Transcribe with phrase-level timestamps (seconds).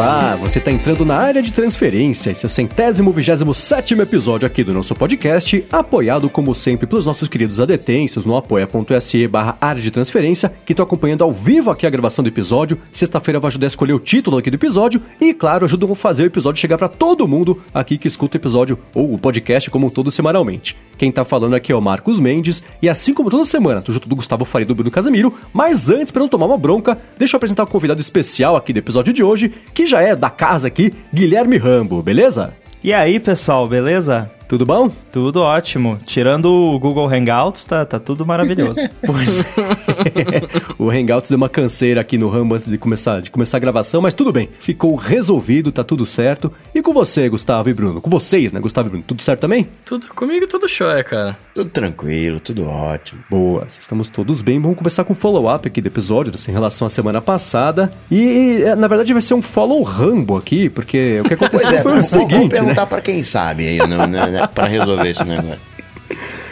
[0.00, 4.46] Olá, você está entrando na área de transferência, esse é o centésimo vigésimo sétimo episódio
[4.46, 9.82] aqui do nosso podcast, apoiado como sempre pelos nossos queridos adetêncios no apoia.se barra área
[9.82, 12.78] de transferência, que estão acompanhando ao vivo aqui a gravação do episódio.
[12.90, 16.22] Sexta-feira vai ajudar a escolher o título aqui do episódio e, claro, ajudam a fazer
[16.22, 19.88] o episódio chegar para todo mundo aqui que escuta o episódio ou o podcast como
[19.88, 20.78] um todo semanalmente.
[20.96, 24.08] Quem tá falando aqui é o Marcos Mendes e assim como toda semana, tô junto
[24.08, 27.36] do Gustavo Faria e do Bruno Casemiro, mas antes, para não tomar uma bronca, deixa
[27.36, 30.68] eu apresentar o convidado especial aqui do episódio de hoje, que já é da casa
[30.68, 32.54] aqui, Guilherme Rambo, beleza?
[32.82, 34.30] E aí, pessoal, beleza?
[34.50, 34.90] Tudo bom?
[35.12, 36.00] Tudo ótimo.
[36.04, 38.80] Tirando o Google Hangouts, tá, tá tudo maravilhoso.
[39.06, 39.44] pois
[40.76, 44.02] O Hangouts deu uma canseira aqui no Rambo antes de começar, de começar a gravação,
[44.02, 44.48] mas tudo bem.
[44.58, 46.52] Ficou resolvido, tá tudo certo.
[46.74, 48.00] E com você, Gustavo e Bruno?
[48.00, 49.04] Com vocês, né, Gustavo e Bruno?
[49.06, 49.68] Tudo certo também?
[49.84, 51.38] Tudo comigo, tudo show, cara.
[51.54, 53.22] Tudo tranquilo, tudo ótimo.
[53.30, 54.60] Boa, estamos todos bem.
[54.60, 57.92] Vamos começar com o follow-up aqui do episódio, assim, em relação à semana passada.
[58.10, 61.96] E, na verdade, vai ser um follow Rambo aqui, porque o que aconteceu é, foi
[61.98, 62.32] o seguinte.
[62.32, 62.86] Vamos perguntar né?
[62.88, 65.69] pra quem sabe aí, né, né, pra resolver esse negócio.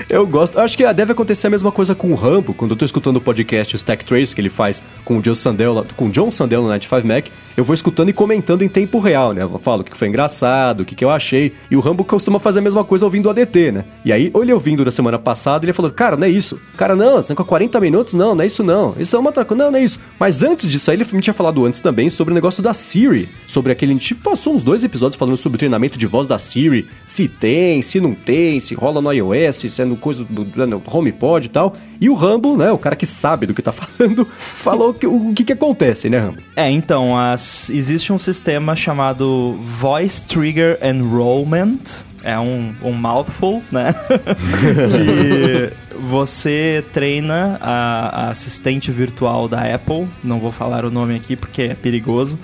[0.08, 0.58] Eu gosto.
[0.58, 3.20] Acho que deve acontecer a mesma coisa com o Rambo, quando eu tô escutando o
[3.20, 6.68] podcast Stack Trace que ele faz com o John Sandel, com o John Sandel no
[6.68, 7.26] 95 Mac
[7.58, 9.42] eu vou escutando e comentando em tempo real, né?
[9.42, 11.52] Eu falo o que foi engraçado, o que, que eu achei.
[11.68, 13.84] E o Rambo costuma fazer a mesma coisa ouvindo o ADT, né?
[14.04, 16.60] E aí, ou ele ouvindo da semana passada, ele falou, cara, não é isso.
[16.76, 18.14] Cara, não, você com 40 minutos?
[18.14, 18.94] Não, não é isso não.
[18.96, 19.56] Isso é uma coisa.
[19.56, 19.98] Não, não é isso.
[20.20, 23.28] Mas antes disso aí, ele me tinha falado antes também sobre o negócio da Siri.
[23.44, 23.92] Sobre aquele.
[23.94, 26.86] Gente passou uns dois episódios falando sobre o treinamento de voz da Siri.
[27.04, 30.82] Se tem, se não tem, se rola no iOS, se é no coisa do, no
[30.86, 31.74] HomePod e tal.
[32.00, 32.70] E o Rambo, né?
[32.70, 36.08] O cara que sabe do que tá falando, falou que, o, o que que acontece,
[36.08, 36.38] né, Rambo?
[36.56, 42.06] É, então, as, existe um sistema chamado Voice Trigger Enrollment.
[42.22, 43.94] É um, um mouthful, né?
[44.90, 50.06] que você treina a, a assistente virtual da Apple.
[50.22, 52.38] Não vou falar o nome aqui porque é perigoso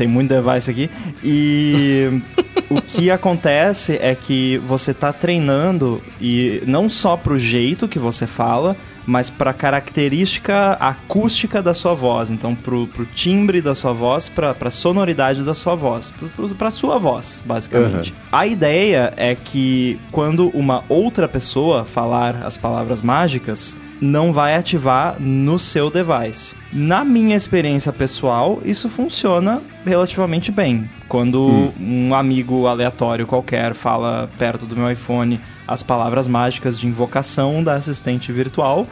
[0.00, 0.90] tem muito device aqui.
[1.22, 2.22] E
[2.70, 8.26] o que acontece é que você está treinando e não só pro jeito que você
[8.26, 8.74] fala,
[9.04, 12.30] mas para característica acústica da sua voz.
[12.30, 16.14] Então, pro, pro timbre da sua voz, para a sonoridade da sua voz,
[16.56, 18.12] para a sua voz, basicamente.
[18.12, 18.18] Uhum.
[18.32, 25.16] A ideia é que quando uma outra pessoa falar as palavras mágicas, não vai ativar
[25.20, 26.54] no seu device.
[26.72, 30.88] Na minha experiência pessoal, isso funciona relativamente bem.
[31.08, 32.08] Quando hum.
[32.08, 37.74] um amigo aleatório qualquer fala perto do meu iPhone as palavras mágicas de invocação da
[37.74, 38.86] assistente virtual,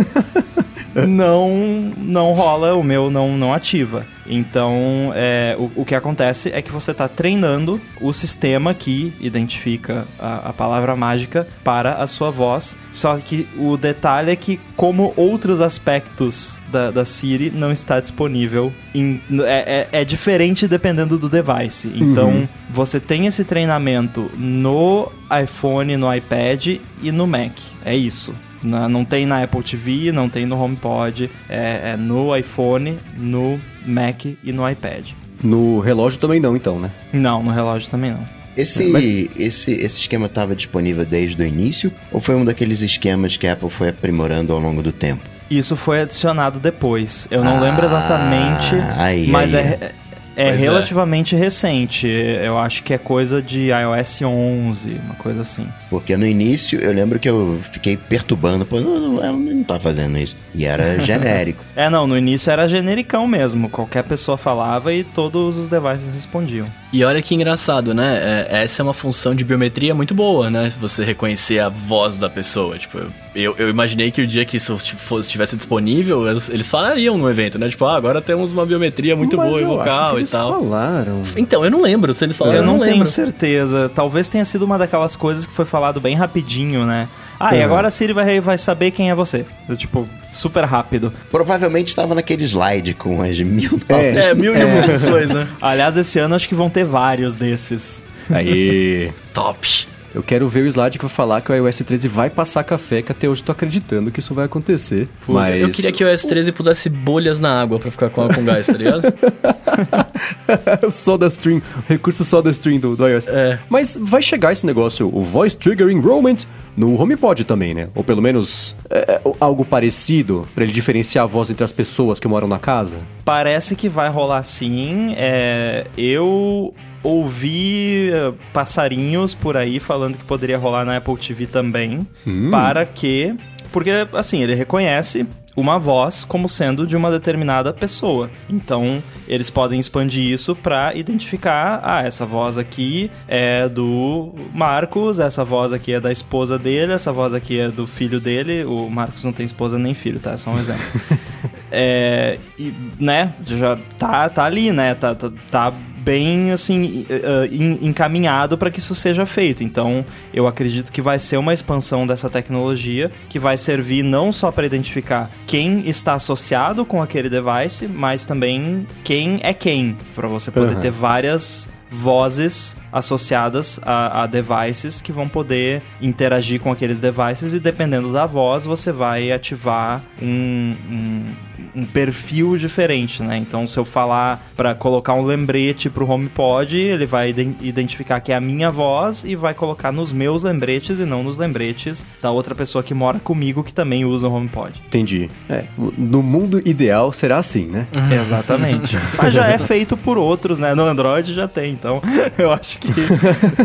[0.94, 1.50] não
[1.96, 4.06] não rola, o meu não, não ativa.
[4.26, 10.06] Então, é, o, o, que acontece é que você está treinando o sistema que identifica
[10.18, 12.76] a, a, palavra mágica para a sua voz.
[12.92, 18.72] Só que o detalhe é que, como outros aspectos da, da Siri, não está disponível.
[18.94, 21.90] Em, é, é, é, diferente dependendo do device.
[21.94, 22.48] Então, uhum.
[22.70, 25.10] você tem esse treinamento no
[25.42, 27.52] iPhone, no iPad e no Mac.
[27.84, 28.32] É isso.
[28.62, 34.24] Não tem na Apple TV, não tem no HomePod, é, é no iPhone, no Mac
[34.24, 35.12] e no iPad.
[35.42, 36.90] No relógio também não, então, né?
[37.12, 38.24] Não, no relógio também não.
[38.56, 39.04] Esse, Mas...
[39.04, 41.92] esse, esse esquema estava disponível desde o início?
[42.12, 45.22] Ou foi um daqueles esquemas que a Apple foi aprimorando ao longo do tempo?
[45.50, 47.26] Isso foi adicionado depois.
[47.30, 49.64] Eu não ah, lembro exatamente, aí, mas aí.
[49.64, 49.92] É,
[50.40, 50.62] é pois é.
[50.62, 51.38] relativamente é.
[51.38, 52.06] recente.
[52.06, 55.66] Eu acho que é coisa de iOS 11, uma coisa assim.
[55.88, 60.36] Porque no início eu lembro que eu fiquei perturbando, pô, ela não tá fazendo isso.
[60.54, 61.64] E era genérico.
[61.76, 63.68] é, não, no início era genericão mesmo.
[63.68, 66.66] Qualquer pessoa falava e todos os devices respondiam.
[66.92, 68.46] E olha que engraçado, né?
[68.50, 70.72] É, essa é uma função de biometria muito boa, né?
[70.80, 72.76] Você reconhecer a voz da pessoa.
[72.76, 72.98] Tipo,
[73.32, 77.30] eu, eu imaginei que o dia que isso fosse, estivesse disponível, eles, eles falariam no
[77.30, 77.68] evento, né?
[77.68, 80.60] Tipo, ah, agora temos uma biometria muito Mas boa e vocal e tal.
[80.60, 81.22] falaram.
[81.36, 82.58] Então, eu não lembro se eles falaram.
[82.58, 83.10] Eu não, eu não tenho lembro.
[83.10, 83.88] certeza.
[83.94, 87.08] Talvez tenha sido uma daquelas coisas que foi falado bem rapidinho, né?
[87.40, 87.54] Ah, uhum.
[87.54, 89.46] e agora a Siri vai, vai saber quem é você.
[89.74, 91.10] Tipo, super rápido.
[91.30, 94.24] Provavelmente estava naquele slide com as mil é, novas.
[94.26, 95.48] É, mil e uma funções, né?
[95.58, 98.04] Aliás, esse ano acho que vão ter vários desses.
[98.28, 99.10] Aí.
[99.32, 99.88] Top.
[100.14, 103.00] Eu quero ver o slide que vai falar que o iOS 13 vai passar café,
[103.00, 105.08] que até hoje eu tô acreditando que isso vai acontecer.
[105.28, 105.60] Mas...
[105.60, 108.66] Eu queria que o iOS 13 pusesse bolhas na água para ficar com, com gás,
[108.66, 109.02] tá ligado?
[110.86, 113.28] o SodaStream, o recurso SodaStream do, do iOS.
[113.28, 113.58] É.
[113.68, 116.38] Mas vai chegar esse negócio, o Voice Trigger Enrollment,
[116.76, 117.88] no HomePod também, né?
[117.94, 122.18] Ou pelo menos é, é algo parecido para ele diferenciar a voz entre as pessoas
[122.18, 122.98] que moram na casa?
[123.24, 125.14] Parece que vai rolar sim.
[125.16, 132.06] É, eu ouvi uh, passarinhos por aí falando que poderia rolar na Apple TV também,
[132.26, 132.50] hum.
[132.50, 133.34] para que
[133.72, 135.26] porque assim ele reconhece
[135.56, 138.30] uma voz como sendo de uma determinada pessoa.
[138.48, 145.44] Então, eles podem expandir isso para identificar, ah, essa voz aqui é do Marcos, essa
[145.44, 148.64] voz aqui é da esposa dele, essa voz aqui é do filho dele.
[148.64, 150.32] O Marcos não tem esposa nem filho, tá?
[150.32, 150.82] É só um exemplo.
[151.70, 154.94] é, e, né, já tá, tá ali, né?
[154.94, 159.62] Tá, tá, tá bem assim uh, encaminhado para que isso seja feito.
[159.62, 164.50] Então, eu acredito que vai ser uma expansão dessa tecnologia que vai servir não só
[164.50, 170.50] para identificar quem está associado com aquele device, mas também quem é quem, para você
[170.50, 170.80] poder uhum.
[170.80, 177.58] ter várias vozes associadas a, a, devices que vão poder interagir com aqueles devices e
[177.58, 181.26] dependendo da voz você vai ativar um, um
[181.74, 183.36] um perfil diferente, né?
[183.36, 187.30] Então, se eu falar para colocar um lembrete pro HomePod, ele vai
[187.60, 191.36] identificar que é a minha voz e vai colocar nos meus lembretes e não nos
[191.36, 194.80] lembretes da outra pessoa que mora comigo que também usa o HomePod.
[194.86, 195.30] Entendi.
[195.48, 195.64] É,
[195.96, 197.86] no mundo ideal será assim, né?
[198.12, 198.96] Exatamente.
[199.20, 200.74] Mas já é feito por outros, né?
[200.74, 202.02] No Android já tem, então
[202.38, 202.90] eu acho que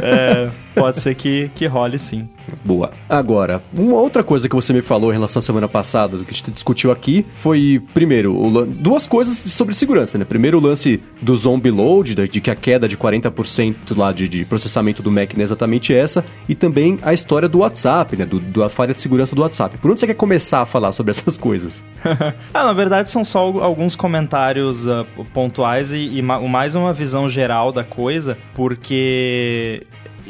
[0.01, 2.27] é, pode ser que, que role sim.
[2.63, 2.91] Boa.
[3.09, 6.31] Agora, uma outra coisa que você me falou em relação à semana passada, do que
[6.31, 10.26] a gente discutiu aqui, foi, primeiro, duas coisas sobre segurança, né?
[10.26, 14.46] Primeiro, o lance do zombie load, de que a queda de 40% lá de, de,
[14.46, 18.26] processamento do Mac não é exatamente essa, e também a história do WhatsApp, né?
[18.26, 19.78] Do, da falha de segurança do WhatsApp.
[19.78, 21.84] Por onde você quer começar a falar sobre essas coisas?
[22.54, 27.72] ah, na verdade, são só alguns comentários uh, pontuais e, e mais uma visão geral
[27.72, 29.86] da coisa, porque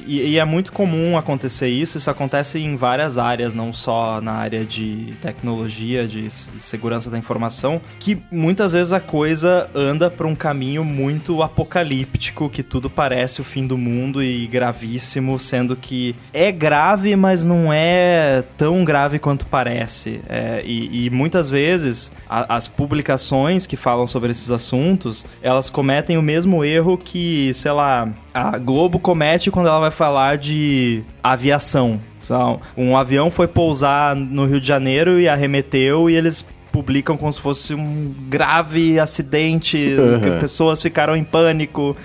[0.06, 1.98] e, e, é muito comum acontecer isso.
[1.98, 7.82] Isso acontece em várias áreas, não só na área de tecnologia, de segurança da informação,
[8.00, 13.44] que muitas vezes a coisa anda para um caminho muito apocalíptico, que tudo parece o
[13.44, 19.46] fim do mundo e gravíssimo, sendo que é grave, mas não é tão grave quanto
[19.46, 20.22] parece.
[20.28, 26.18] É, e, e, muitas vezes a, as publicações que falam sobre esses assuntos, elas cometem
[26.18, 32.00] o mesmo erro que, sei lá, a Globo comete quando ela vai falar de aviação.
[32.76, 37.40] Um avião foi pousar no Rio de Janeiro e arremeteu e eles publicam como se
[37.40, 40.40] fosse um grave acidente, uhum.
[40.40, 41.96] pessoas ficaram em pânico.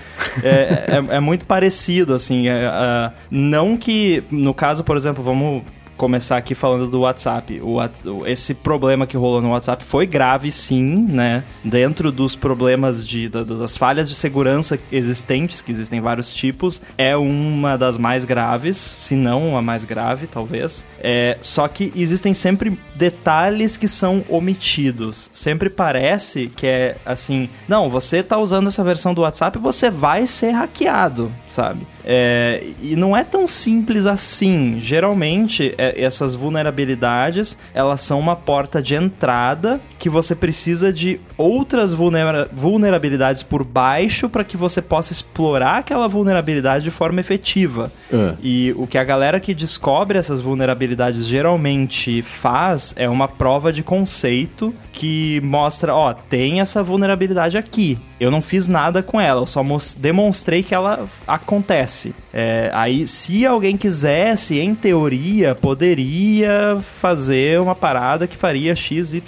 [0.43, 2.47] É, é, é muito parecido, assim.
[2.47, 5.63] É, é, não que, no caso, por exemplo, vamos
[6.01, 7.61] começar aqui falando do WhatsApp.
[7.61, 7.77] O,
[8.25, 11.43] esse problema que rolou no WhatsApp foi grave, sim, né?
[11.63, 17.77] Dentro dos problemas de, das falhas de segurança existentes, que existem vários tipos, é uma
[17.77, 20.87] das mais graves, se não a mais grave, talvez.
[20.99, 25.29] É, só que existem sempre detalhes que são omitidos.
[25.31, 30.25] Sempre parece que é assim, não, você tá usando essa versão do WhatsApp, você vai
[30.25, 31.85] ser hackeado, sabe?
[32.03, 34.79] É, e não é tão simples assim.
[34.79, 41.93] Geralmente, é, essas vulnerabilidades elas são uma porta de entrada que você precisa de outras
[41.93, 47.91] vulnera vulnerabilidades por baixo para que você possa explorar aquela vulnerabilidade de forma efetiva.
[48.11, 48.35] Uh.
[48.41, 53.83] E o que a galera que descobre essas vulnerabilidades geralmente faz é uma prova de
[53.83, 57.97] conceito que mostra, ó, tem essa vulnerabilidade aqui.
[58.21, 59.65] Eu não fiz nada com ela, eu só
[59.97, 62.13] demonstrei que ela acontece.
[62.31, 69.23] É, aí, se alguém quisesse, em teoria, poderia fazer uma parada que faria XYZ.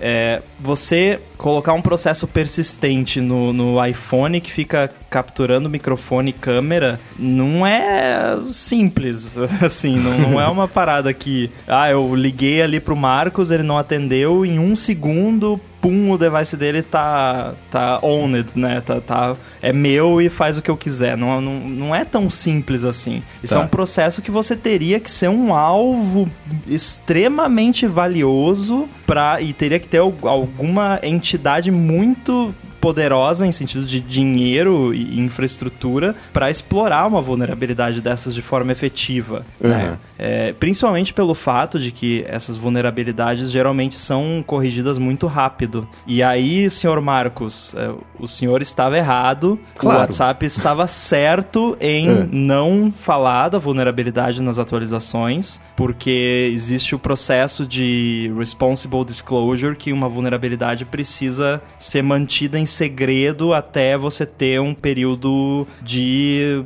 [0.00, 7.00] É, você colocar um processo persistente no, no iPhone que fica capturando microfone e câmera
[7.18, 12.96] não é simples, assim, não, não é uma parada que, ah, eu liguei ali pro
[12.96, 18.80] Marcos, ele não atendeu, em um segundo, pum, o device dele tá, tá owned, né?
[18.80, 21.16] Tá, tá, é meu e faz o que eu quiser.
[21.16, 23.22] Não, não, não é tão simples assim.
[23.42, 23.60] Isso tá.
[23.60, 26.28] é um processo que você teria que ser um alvo
[26.66, 31.25] extremamente valioso pra, e teria que ter alguma entidade
[31.70, 32.54] muito
[32.86, 39.44] poderosa em sentido de dinheiro e infraestrutura para explorar uma vulnerabilidade dessas de forma efetiva.
[39.60, 39.70] Uhum.
[39.70, 39.98] Né?
[40.16, 45.88] É, principalmente pelo fato de que essas vulnerabilidades geralmente são corrigidas muito rápido.
[46.06, 47.90] E aí, senhor Marcos, é,
[48.20, 49.98] o senhor estava errado, claro.
[49.98, 52.28] o WhatsApp estava certo em é.
[52.30, 60.08] não falar da vulnerabilidade nas atualizações, porque existe o processo de responsible disclosure que uma
[60.08, 66.62] vulnerabilidade precisa ser mantida em segredo até você ter um período de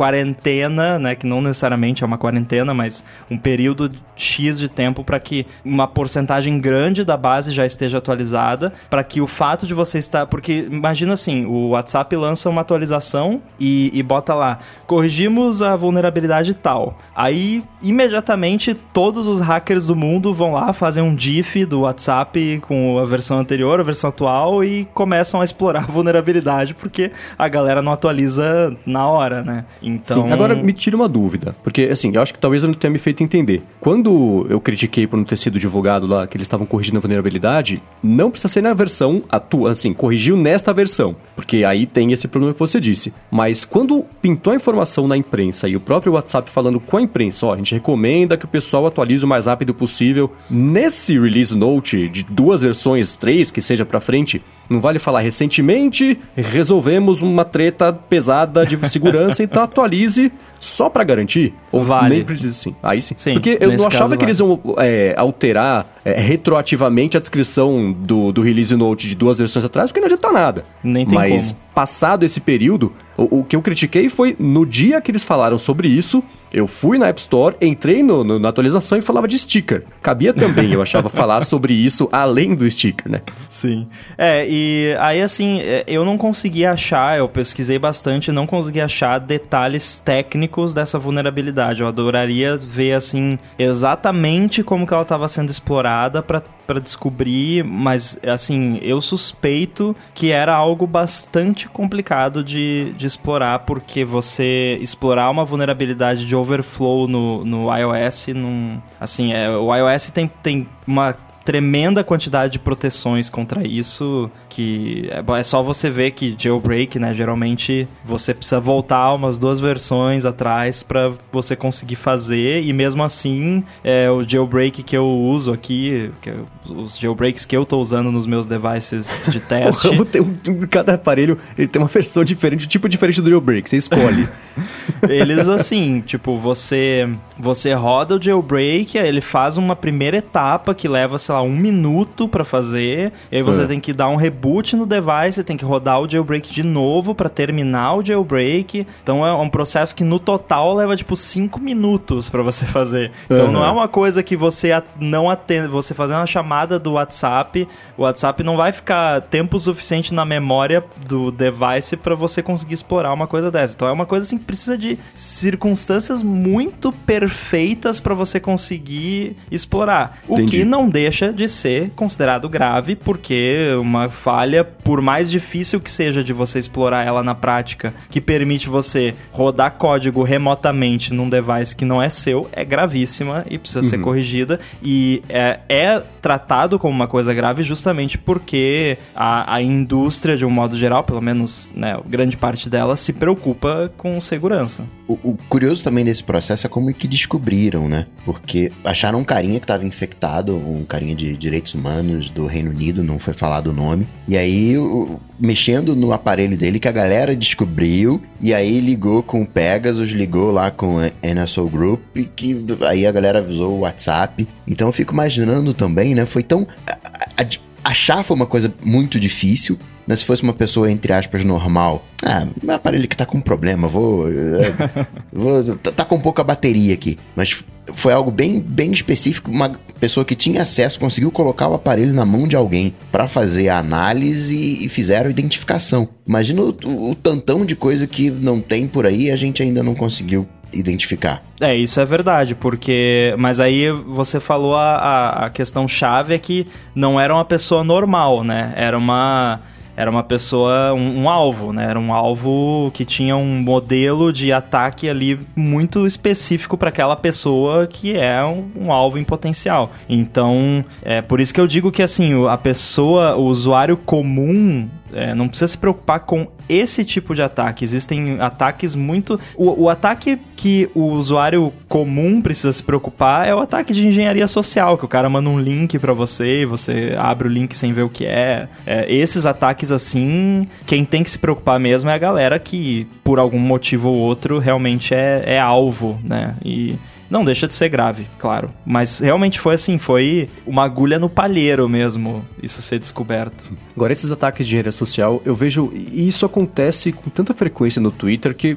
[0.00, 5.20] quarentena, né, que não necessariamente é uma quarentena, mas um período X de tempo para
[5.20, 9.98] que uma porcentagem grande da base já esteja atualizada, para que o fato de você
[9.98, 15.76] estar, porque imagina assim, o WhatsApp lança uma atualização e, e bota lá, corrigimos a
[15.76, 16.98] vulnerabilidade tal.
[17.14, 22.98] Aí imediatamente todos os hackers do mundo vão lá, fazem um diff do WhatsApp com
[22.98, 27.82] a versão anterior, a versão atual e começam a explorar a vulnerabilidade porque a galera
[27.82, 29.66] não atualiza na hora, né?
[29.94, 30.24] Então...
[30.24, 32.90] Sim, agora me tira uma dúvida, porque assim, eu acho que talvez eu não tenha
[32.90, 33.62] me feito entender.
[33.80, 37.82] Quando eu critiquei por não ter sido divulgado lá que eles estavam corrigindo a vulnerabilidade,
[38.02, 42.52] não precisa ser na versão atua, assim, corrigiu nesta versão, porque aí tem esse problema
[42.54, 43.12] que você disse.
[43.30, 47.46] Mas quando pintou a informação na imprensa e o próprio WhatsApp falando com a imprensa,
[47.46, 52.08] ó, a gente recomenda que o pessoal atualize o mais rápido possível, nesse release note
[52.08, 57.92] de duas versões, três que seja para frente, não vale falar recentemente resolvemos uma treta
[57.92, 61.54] pesada de segurança, então atualize só para garantir?
[61.72, 62.16] Ou vale.
[62.16, 62.76] Nem precisa sim.
[62.82, 63.14] Aí sim.
[63.16, 64.26] sim Porque eu não achava que vale.
[64.26, 69.64] eles iam é, alterar é, retroativamente a descrição do, do release note de duas versões
[69.64, 70.64] atrás, porque não adianta nada.
[70.84, 71.64] Nem tem Mas como.
[71.74, 75.88] passado esse período, o, o que eu critiquei foi no dia que eles falaram sobre
[75.88, 79.84] isso, eu fui na App Store, entrei no, no, na atualização e falava de sticker.
[80.02, 83.20] Cabia também, eu achava, falar sobre isso além do sticker, né?
[83.48, 83.88] Sim.
[84.18, 89.18] É, e aí assim, é, eu não consegui achar, eu pesquisei bastante, não consegui achar
[89.18, 91.82] detalhes técnicos dessa vulnerabilidade.
[91.82, 98.16] Eu adoraria ver, assim, exatamente como que ela estava sendo explorada para para descobrir, mas
[98.24, 105.44] assim, eu suspeito que era algo bastante complicado de, de explorar, porque você explorar uma
[105.44, 112.04] vulnerabilidade de overflow no, no iOS, num, assim, é, o iOS tem, tem uma tremenda
[112.04, 117.88] quantidade de proteções contra isso, que é, é só você ver que jailbreak, né, geralmente
[118.04, 124.10] você precisa voltar umas duas versões atrás para você conseguir fazer, e mesmo assim, é,
[124.10, 126.32] o jailbreak que eu uso aqui, que,
[126.68, 129.88] os jailbreaks que eu tô usando nos meus devices de teste...
[129.88, 134.28] um, cada aparelho ele tem uma versão diferente, um tipo diferente do jailbreak, você escolhe.
[135.08, 140.86] Eles assim, tipo, você você roda o jailbreak, aí ele faz uma primeira etapa que
[140.86, 143.66] leva, sei lá, um minuto para fazer, e aí você é.
[143.66, 144.39] tem que dar um reboot
[144.76, 148.86] no device, tem que rodar o jailbreak de novo para terminar o jailbreak.
[149.02, 153.10] Então é um processo que no total leva tipo 5 minutos para você fazer.
[153.26, 153.52] Então uhum.
[153.52, 154.70] não é uma coisa que você
[155.00, 157.66] não atende, você fazer uma chamada do WhatsApp,
[157.96, 163.12] o WhatsApp não vai ficar tempo suficiente na memória do device para você conseguir explorar
[163.12, 163.74] uma coisa dessa.
[163.74, 170.18] Então é uma coisa assim que precisa de circunstâncias muito perfeitas para você conseguir explorar.
[170.28, 170.58] O Entendi.
[170.58, 176.22] que não deixa de ser considerado grave, porque uma falha, por mais difícil que seja
[176.22, 181.84] de você explorar ela na prática, que permite você rodar código remotamente num device que
[181.84, 183.88] não é seu, é gravíssima e precisa uhum.
[183.88, 184.60] ser corrigida.
[184.80, 190.50] E é, é, tratado como uma coisa grave justamente porque a, a indústria, de um
[190.50, 194.84] modo geral, pelo menos né, grande parte dela, se preocupa com segurança.
[195.08, 198.06] O, o, curioso também desse processo é como é que descobriram, né?
[198.24, 203.02] Porque acharam um carinha que estava infectado, um carinha de direitos humanos do Reino Unido,
[203.02, 204.06] não foi falado o nome.
[204.28, 209.42] E aí, o, mexendo no aparelho dele, que a galera descobriu, e aí ligou com
[209.42, 212.00] o Pegasus, ligou lá com a NSO Group,
[212.36, 214.46] que aí a galera avisou o WhatsApp.
[214.66, 216.24] Então eu fico imaginando também, né?
[216.24, 216.66] Foi tão.
[216.86, 217.46] A, a,
[217.82, 220.14] achar foi uma coisa muito difícil, né?
[220.14, 222.04] Se fosse uma pessoa, entre aspas, normal.
[222.22, 224.28] Ah, meu aparelho que tá com problema, vou.
[224.30, 227.18] É, vou tá, tá com pouca bateria aqui.
[227.34, 229.50] Mas foi algo bem, bem específico.
[229.50, 233.68] Uma pessoa que tinha acesso conseguiu colocar o aparelho na mão de alguém para fazer
[233.68, 236.08] a análise e fizeram a identificação.
[236.26, 239.82] Imagina o, o, tantão de coisa que não tem por aí e a gente ainda
[239.82, 241.42] não conseguiu identificar.
[241.60, 243.34] É, isso é verdade, porque.
[243.36, 247.84] Mas aí você falou a, a, a questão chave é que não era uma pessoa
[247.84, 248.72] normal, né?
[248.76, 249.60] Era uma
[250.00, 251.84] era uma pessoa, um, um, alvo, né?
[251.84, 257.86] Era um alvo que tinha um modelo de ataque ali muito específico para aquela pessoa
[257.86, 259.92] que é um, um, alvo em potencial.
[260.08, 265.34] Então, é por isso que eu digo que assim, a pessoa, o usuário comum é,
[265.34, 267.84] não precisa se preocupar com esse tipo de ataque.
[267.84, 269.38] Existem ataques muito.
[269.56, 274.46] O, o, ataque que o usuário comum precisa se preocupar é o ataque de engenharia
[274.46, 277.92] social, que o cara manda um link para você e você abre o link sem
[277.92, 278.68] ver o que é.
[278.86, 279.12] é.
[279.12, 283.58] Esses ataques assim, quem tem que se preocupar mesmo é a galera que, por algum
[283.58, 286.54] motivo ou outro, realmente é, é alvo, né?
[286.64, 286.96] E
[287.30, 288.70] não deixa de ser grave, claro.
[288.84, 293.64] Mas realmente foi assim, foi uma agulha no palheiro mesmo, isso ser descoberto.
[293.94, 295.92] Agora, esses ataques de rede social, eu vejo.
[295.94, 298.76] E isso acontece com tanta frequência no Twitter que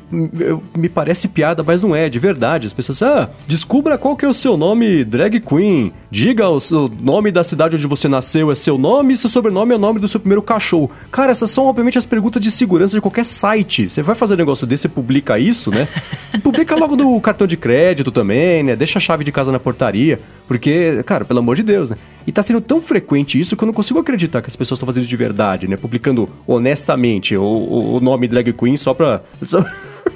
[0.78, 2.68] me parece piada, mas não é, de verdade.
[2.68, 5.92] As pessoas, ah, descubra qual que é o seu nome drag queen.
[6.14, 9.74] Diga o seu nome da cidade onde você nasceu é seu nome e seu sobrenome
[9.74, 10.92] é o nome do seu primeiro cachorro.
[11.12, 13.90] Cara, essas são, obviamente, as perguntas de segurança de qualquer site.
[13.90, 15.88] Você vai fazer um negócio desse, você publica isso, né?
[16.30, 18.76] Você publica logo no cartão de crédito também, né?
[18.76, 20.20] Deixa a chave de casa na portaria.
[20.48, 21.98] Porque, cara, pelo amor de Deus, né?
[22.28, 24.86] E tá sendo tão frequente isso que eu não consigo acreditar que as pessoas estão
[24.86, 25.76] fazendo isso de verdade, né?
[25.78, 29.24] Publicando honestamente o, o- o nome drag queen só pra.
[29.42, 29.66] Só...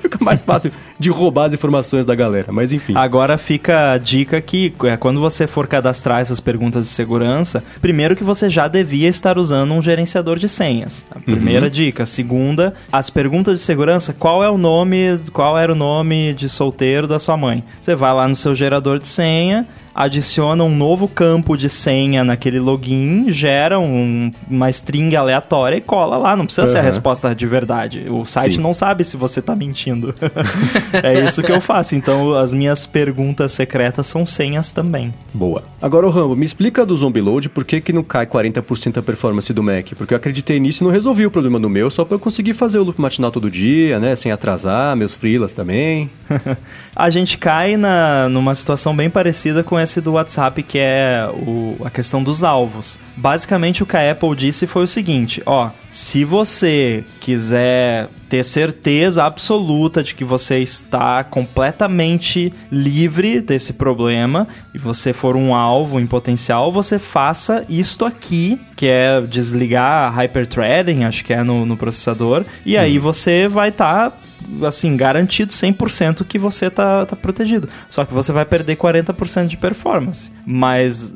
[0.09, 2.51] Fica mais fácil de roubar as informações da galera.
[2.51, 2.93] Mas enfim.
[2.95, 8.15] Agora fica a dica que é, quando você for cadastrar essas perguntas de segurança, primeiro
[8.15, 11.05] que você já devia estar usando um gerenciador de senhas.
[11.11, 12.05] A primeira dica.
[12.05, 17.07] Segunda, as perguntas de segurança, qual é o nome, qual era o nome de solteiro
[17.07, 17.63] da sua mãe?
[17.79, 19.67] Você vai lá no seu gerador de senha,
[19.98, 26.18] adiciona um novo campo de senha naquele login, gera um- uma string aleatória e cola
[26.18, 26.36] lá.
[26.38, 28.06] Não precisa ser a resposta de verdade.
[28.08, 28.62] O site Sim.
[28.62, 30.13] não sabe se você tá mentindo.
[31.01, 31.96] é isso que eu faço.
[31.96, 35.12] Então, as minhas perguntas secretas são senhas também.
[35.34, 35.63] Boa.
[35.82, 39.01] Agora, o Rambo, me explica do Zombie Load por que, que não cai 40% a
[39.01, 39.94] performance do Mac?
[39.98, 42.54] Porque eu acreditei nisso e não resolvi o problema do meu, só pra eu conseguir
[42.54, 44.16] fazer o loop matinal todo dia, né?
[44.16, 46.08] Sem atrasar, meus freelas também.
[46.96, 51.89] A gente cai na, numa situação bem parecida com do WhatsApp, que é o- a
[51.89, 53.00] questão dos alvos.
[53.15, 59.24] Basicamente, o que a Apple disse foi o seguinte: ó, se você quiser ter certeza
[59.24, 66.06] absoluta de que você está completamente livre desse problema e você for um alvo em
[66.06, 71.77] potencial, você faça isto aqui, que é desligar a hyperthreading, acho que é no, no
[71.77, 74.20] processador, e aí você vai estar
[74.65, 77.70] assim, garantido 100% que você tá, tá protegido.
[77.89, 80.32] Só que você vai perder 40% de performance.
[80.46, 81.15] Mas.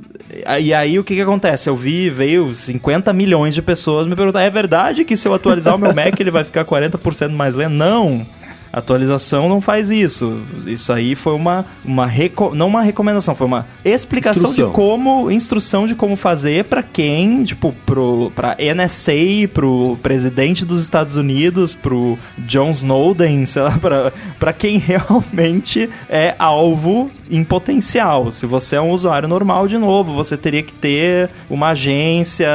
[0.60, 1.70] E aí o que que acontece?
[1.70, 5.76] Eu vi, veio 50 milhões de pessoas me perguntar: é verdade que se eu atualizar
[5.76, 7.74] o meu Mac ele vai ficar 40% mais lento?
[7.74, 8.26] Não!
[8.74, 10.40] A atualização não faz isso.
[10.66, 14.70] Isso aí foi uma, uma reco- não uma recomendação, foi uma explicação Instrução.
[14.70, 20.82] de como instrução de como fazer pra quem, tipo, pro para NSA, pro presidente dos
[20.82, 28.30] Estados Unidos, pro John Snowden, sei lá, pra para quem realmente é alvo em potencial.
[28.32, 32.48] Se você é um usuário normal, de novo, você teria que ter uma agência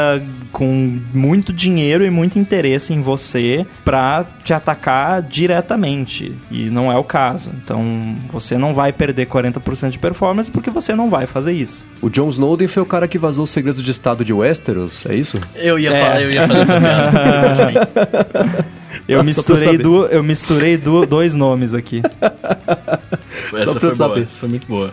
[0.53, 6.06] com muito dinheiro e muito interesse em você pra te atacar diretamente.
[6.51, 7.51] E não é o caso.
[7.63, 11.87] Então, você não vai perder 40% de performance porque você não vai fazer isso.
[12.01, 15.15] O John Snowden foi o cara que vazou os segredos de estado de Westeros, é
[15.15, 15.41] isso?
[15.55, 16.01] Eu ia É.
[16.03, 17.89] falar, eu ia fazer essa piada.
[19.07, 22.03] Eu Só pra misturei, du eu misturei du dois nomes aqui.
[22.03, 22.31] Essa
[23.51, 24.23] pra eu foi boa, saber.
[24.23, 24.93] essa foi muito boa.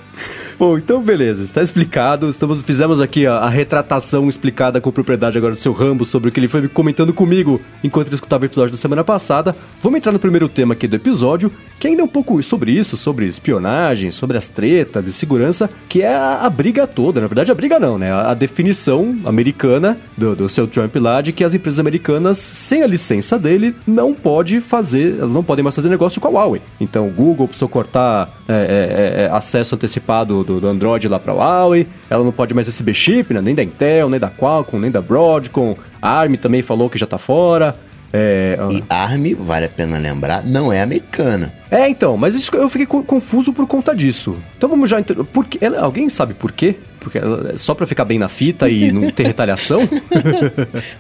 [0.58, 2.30] Bom, então beleza, está explicado.
[2.30, 6.32] Estamos, fizemos aqui a, a retratação explicada com propriedade agora do seu Rambo sobre o
[6.32, 9.56] que ele foi comentando comigo enquanto ele escutava o episódio da semana passada.
[9.82, 12.96] Vamos entrar no primeiro tema aqui do episódio, que ainda é um pouco sobre isso,
[12.96, 17.20] sobre espionagem, sobre as tretas e segurança, que é a, a briga toda.
[17.20, 18.12] Na verdade, a briga não, né?
[18.12, 22.84] A, a definição americana do, do seu Trump lá de que as empresas americanas, sem
[22.84, 26.62] a licença dele, não pode fazer, elas não podem mais fazer negócio com a Huawei.
[26.80, 31.34] Então, o Google precisou cortar é, é, é, acesso antecipado do, do Android lá para
[31.34, 31.88] Huawei.
[32.10, 33.42] Ela não pode mais receber chip, né?
[33.42, 35.76] nem da Intel, nem da Qualcomm, nem da Broadcom.
[36.02, 37.76] A ARM também falou que já tá fora.
[38.16, 41.52] É, E ARM, vale a pena lembrar, não é americana.
[41.72, 44.38] é, então, mas isso eu fiquei co- confuso por conta disso.
[44.56, 45.02] Então vamos já.
[45.02, 45.58] Por quê?
[45.60, 46.76] Ela- alguém sabe por quê?
[47.00, 49.80] Porque ela- só pra ficar bem na fita e não ter retaliação?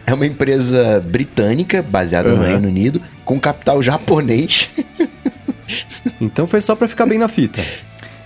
[0.08, 2.48] É uma empresa britânica, baseada no Uhum.
[2.48, 4.72] Reino Unido, com capital japonês.
[6.20, 7.62] então foi só pra ficar bem na fita.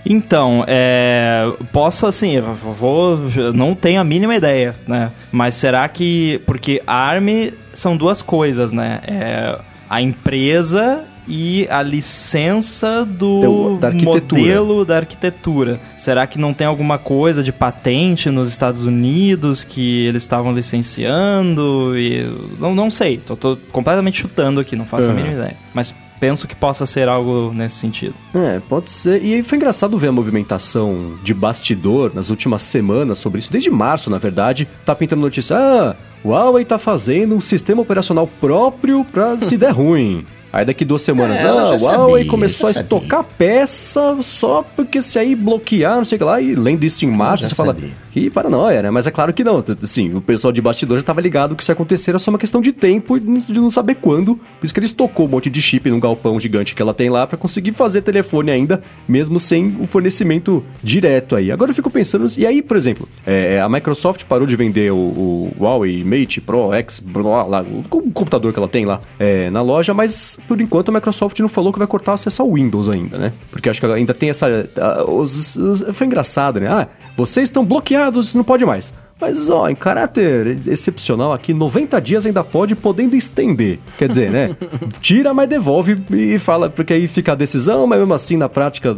[0.06, 3.18] Então, é, posso assim, vou,
[3.54, 5.10] não tenho a mínima ideia, né?
[5.30, 9.00] Mas será que porque ARM são duas coisas, né?
[9.06, 9.58] É
[9.90, 15.78] a empresa e a licença do da modelo da arquitetura.
[15.94, 21.92] Será que não tem alguma coisa de patente nos Estados Unidos que eles estavam licenciando?
[21.98, 22.24] E
[22.58, 25.16] não, não sei, tô, tô completamente chutando aqui, não faço a Uhum.
[25.16, 25.56] mínima ideia.
[25.74, 28.14] Mas penso que possa ser algo nesse sentido.
[28.34, 29.22] É, pode ser.
[29.24, 33.50] E foi engraçado ver a movimentação de bastidor nas últimas semanas sobre isso.
[33.52, 35.56] Desde março, na verdade, tá pintando notícia.
[35.56, 40.24] Ah, Huawei tá fazendo um sistema operacional próprio pra se der ruim.
[40.52, 45.18] Aí daqui duas semanas, É, ah, aí sabia, começou a estocar peça só porque se
[45.18, 47.90] aí bloquear, não sei o que lá, e lendo isso em março, você fala, sabia.
[48.10, 48.90] que paranoia, né?
[48.90, 51.70] Mas é claro que não, assim, o pessoal de bastidor já tava ligado que isso
[51.70, 54.72] ia acontecer, era só uma questão de tempo e de não saber quando, por isso
[54.72, 57.36] que eles tocou um monte de chip num galpão gigante que ela tem lá pra
[57.36, 61.52] conseguir fazer telefone ainda, mesmo sem o fornecimento direto aí.
[61.52, 64.96] Agora eu fico pensando, e aí, por exemplo, é, a Microsoft parou de vender o,
[64.96, 69.50] o Huawei Mate Pro X, blá, lá, o o computador que ela tem lá é,
[69.50, 72.52] na loja, mas por enquanto a Microsoft não falou que vai cortar o acesso ao
[72.52, 73.32] Windows ainda, né?
[73.50, 74.46] Porque acho que ainda tem essa.
[74.80, 76.68] ah, os- os- foi engraçado, né?
[76.68, 78.92] Ah, vocês estão bloqueados, não pode mais.
[79.20, 83.80] Mas, ó, em caráter excepcional aqui, 90 dias ainda pode, podendo estender.
[83.98, 84.56] Quer dizer, né?
[85.02, 88.96] Tira, mas devolve e fala, porque aí fica a decisão, mas mesmo assim, na prática,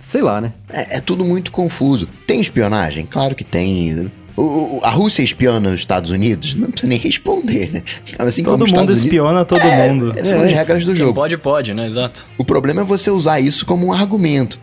[0.00, 0.54] sei lá, né?
[0.70, 2.08] É, é tudo muito confuso.
[2.26, 3.04] Tem espionagem?
[3.04, 4.10] Claro que tem.
[4.40, 6.54] O- o- a Rússia espiona os Estados Unidos?
[6.54, 7.82] Não precisa nem responder, né?
[8.18, 10.14] Assim Todo mundo Estados Unidos- espiona todo É, mundo.
[10.24, 11.12] São as regras do jogo.
[11.14, 11.88] pode, pode, né?
[11.88, 12.24] Exato.
[12.38, 14.56] O problema é você usar isso como um argumento.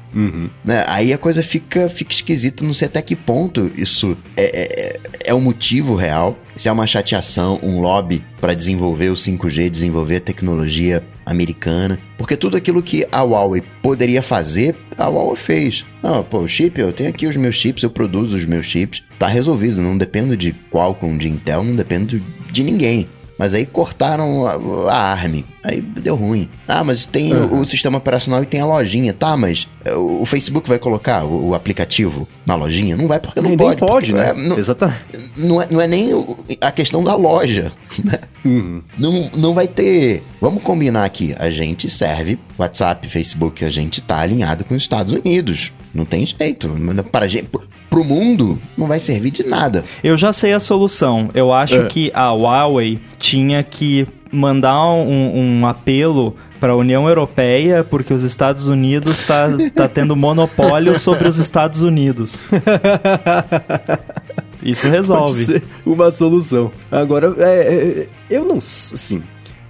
[0.63, 0.85] Né?
[0.87, 5.33] Aí a coisa fica, fica esquisita, não sei até que ponto isso é, é, é
[5.33, 10.21] um motivo real, se é uma chateação, um lobby para desenvolver o 5G, desenvolver a
[10.21, 11.99] tecnologia americana.
[12.17, 15.85] Porque tudo aquilo que a Huawei poderia fazer, a Huawei fez.
[16.03, 19.03] Não, pô, o chip, eu tenho aqui os meus chips, eu produzo os meus chips,
[19.17, 19.81] tá resolvido.
[19.81, 23.07] Não dependo de Qualcomm, de Intel, não dependo de, de ninguém.
[23.37, 25.43] Mas aí cortaram a, a ARM.
[25.63, 26.49] Aí deu ruim.
[26.67, 29.13] Ah, mas tem o, o sistema operacional e tem a lojinha.
[29.13, 32.95] Tá, mas é, o, o Facebook vai colocar o, o aplicativo na lojinha?
[32.95, 33.79] Não vai porque não nem pode.
[33.79, 34.29] pode, porque, né?
[34.29, 35.31] é, não, Exatamente.
[35.37, 36.11] não, é, não é nem
[36.61, 37.71] a questão da loja.
[38.03, 38.19] né?
[38.45, 38.81] Uhum.
[38.97, 40.23] Não, não vai ter.
[40.39, 41.35] Vamos combinar aqui.
[41.37, 45.73] A gente serve WhatsApp, Facebook, a gente tá alinhado com os Estados Unidos.
[45.95, 46.69] Não tem jeito.
[47.11, 47.47] Para gente,
[47.89, 49.83] pro mundo, não vai servir de nada.
[50.03, 51.29] Eu já sei a solução.
[51.33, 51.85] Eu acho É.
[51.85, 58.23] que a Huawei tinha que mandar um, um apelo para a União Europeia, porque os
[58.23, 62.47] Estados Unidos tá, tá tendo monopólio sobre os Estados Unidos.
[64.63, 65.45] Isso Pode resolve.
[65.45, 66.71] ser uma solução.
[66.91, 68.57] Agora, é, é, eu não.
[68.57, 69.21] Assim.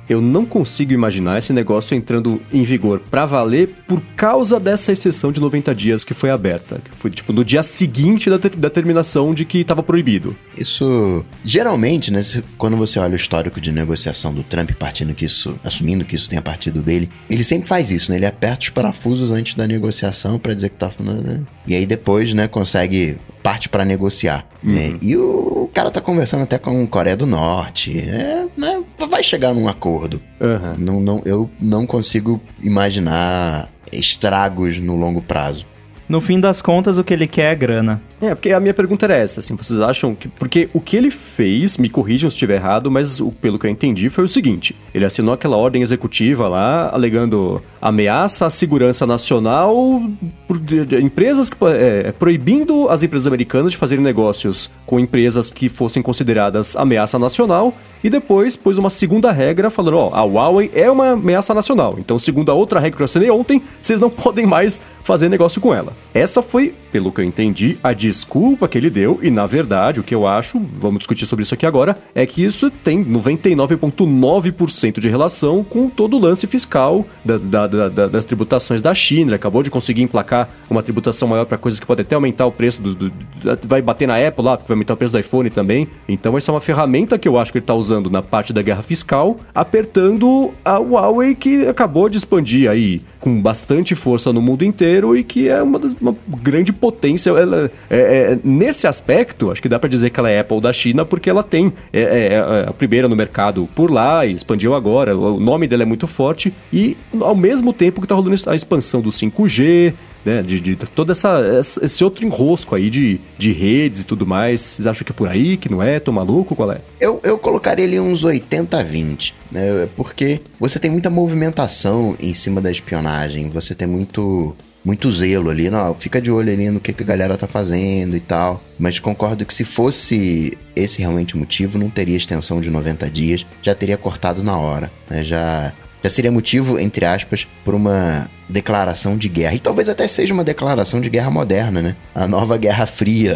[0.08, 5.32] Eu não consigo imaginar esse negócio entrando em vigor pra valer por causa dessa exceção
[5.32, 6.80] de 90 dias que foi aberta.
[6.84, 10.36] Que foi, tipo, no dia seguinte da, ter- da terminação de que estava proibido.
[10.58, 12.22] Isso, geralmente, né,
[12.58, 16.30] quando você olha o histórico de negociação do Trump partindo que isso, assumindo que isso
[16.30, 18.18] tenha partido dele, ele sempre faz isso, né?
[18.18, 21.42] Ele aperta os parafusos antes da negociação pra dizer que tá falando, né?
[21.68, 24.94] E aí depois, né, consegue parte pra negociar, né?
[25.02, 29.54] E o, cara tá conversando até com a Coreia do Norte, é, né, vai chegar
[29.54, 30.22] num acordo.
[30.42, 30.76] Aham.
[30.80, 35.66] Não, não, eu não consigo imaginar estragos no longo prazo.
[36.08, 38.02] No fim das contas, o que ele quer é grana.
[38.22, 40.28] É, porque a minha pergunta era essa, assim, vocês acham que...
[40.28, 43.72] Porque o que ele fez, me corrijam se estiver errado, mas o- pelo que eu
[43.72, 50.02] entendi foi o seguinte, ele assinou aquela ordem executiva lá, alegando ameaça à segurança nacional
[50.48, 51.58] por de- de empresas que...
[51.66, 57.74] é, proibindo as empresas americanas de fazerem negócios com empresas que fossem consideradas ameaça nacional,
[58.04, 62.18] e depois pôs uma segunda regra falando, ó, a Huawei é uma ameaça nacional, então
[62.20, 65.74] segundo a outra regra que eu assinei ontem, vocês não podem mais fazer negócio com
[65.74, 65.95] ela.
[66.14, 70.04] Essa foi, pelo que eu entendi, a desculpa que ele deu, e na verdade, o
[70.04, 75.10] que eu acho, vamos discutir sobre isso aqui agora, é que isso tem 99,9% de
[75.10, 79.30] relação com todo o lance fiscal da- da- da- da- das tributações da China.
[79.30, 82.52] Ele acabou de conseguir emplacar uma tributação maior para coisas que podem até aumentar o
[82.52, 83.36] preço do, do- do-
[83.68, 85.88] Vai bater na Apple lá, porque vai aumentar o preço do iPhone também.
[86.08, 88.62] Então, essa é uma ferramenta que eu acho que ele está usando na parte da
[88.62, 94.64] guerra fiscal, apertando a Huawei, que acabou de expandir aí com bastante força no mundo
[94.64, 97.30] inteiro e que é uma, das- uma grande potência.
[97.30, 97.98] Ela, é-
[98.34, 101.30] é- nesse aspecto, acho que dá para dizer que ela é Apple da China, porque
[101.30, 105.18] ela tem é, é- é a primeira no mercado por lá e expandiu agora.
[105.18, 109.02] O nome dela é muito forte e, ao mesmo tempo que está rolando a expansão
[109.02, 109.94] do 5G,
[110.26, 111.40] né, de, de todo essa,
[111.84, 114.60] esse outro enrosco aí de, de redes e tudo mais.
[114.60, 116.00] Vocês acham que é por aí, que não é?
[116.00, 116.56] Tô maluco?
[116.56, 116.80] Qual é?
[117.00, 119.88] Eu, eu colocaria ele uns 80-20, né?
[119.96, 125.70] Porque você tem muita movimentação em cima da espionagem, você tem muito muito zelo ali,
[125.70, 128.64] não, fica de olho ali no que, que a galera tá fazendo e tal.
[128.78, 133.46] Mas concordo que se fosse esse realmente o motivo, não teria extensão de 90 dias,
[133.64, 135.24] já teria cortado na hora, né?
[135.24, 139.56] Já já seria motivo, entre aspas, por uma declaração de guerra.
[139.56, 141.96] E talvez até seja uma declaração de guerra moderna, né?
[142.14, 143.36] A nova Guerra Fria,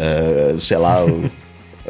[0.60, 1.04] sei lá,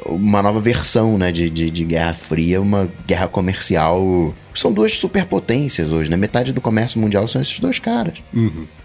[0.06, 4.34] uma nova versão, né, de, de, de Guerra Fria, uma guerra comercial.
[4.54, 6.16] São duas superpotências hoje, né?
[6.16, 8.14] Metade do comércio mundial são esses dois caras.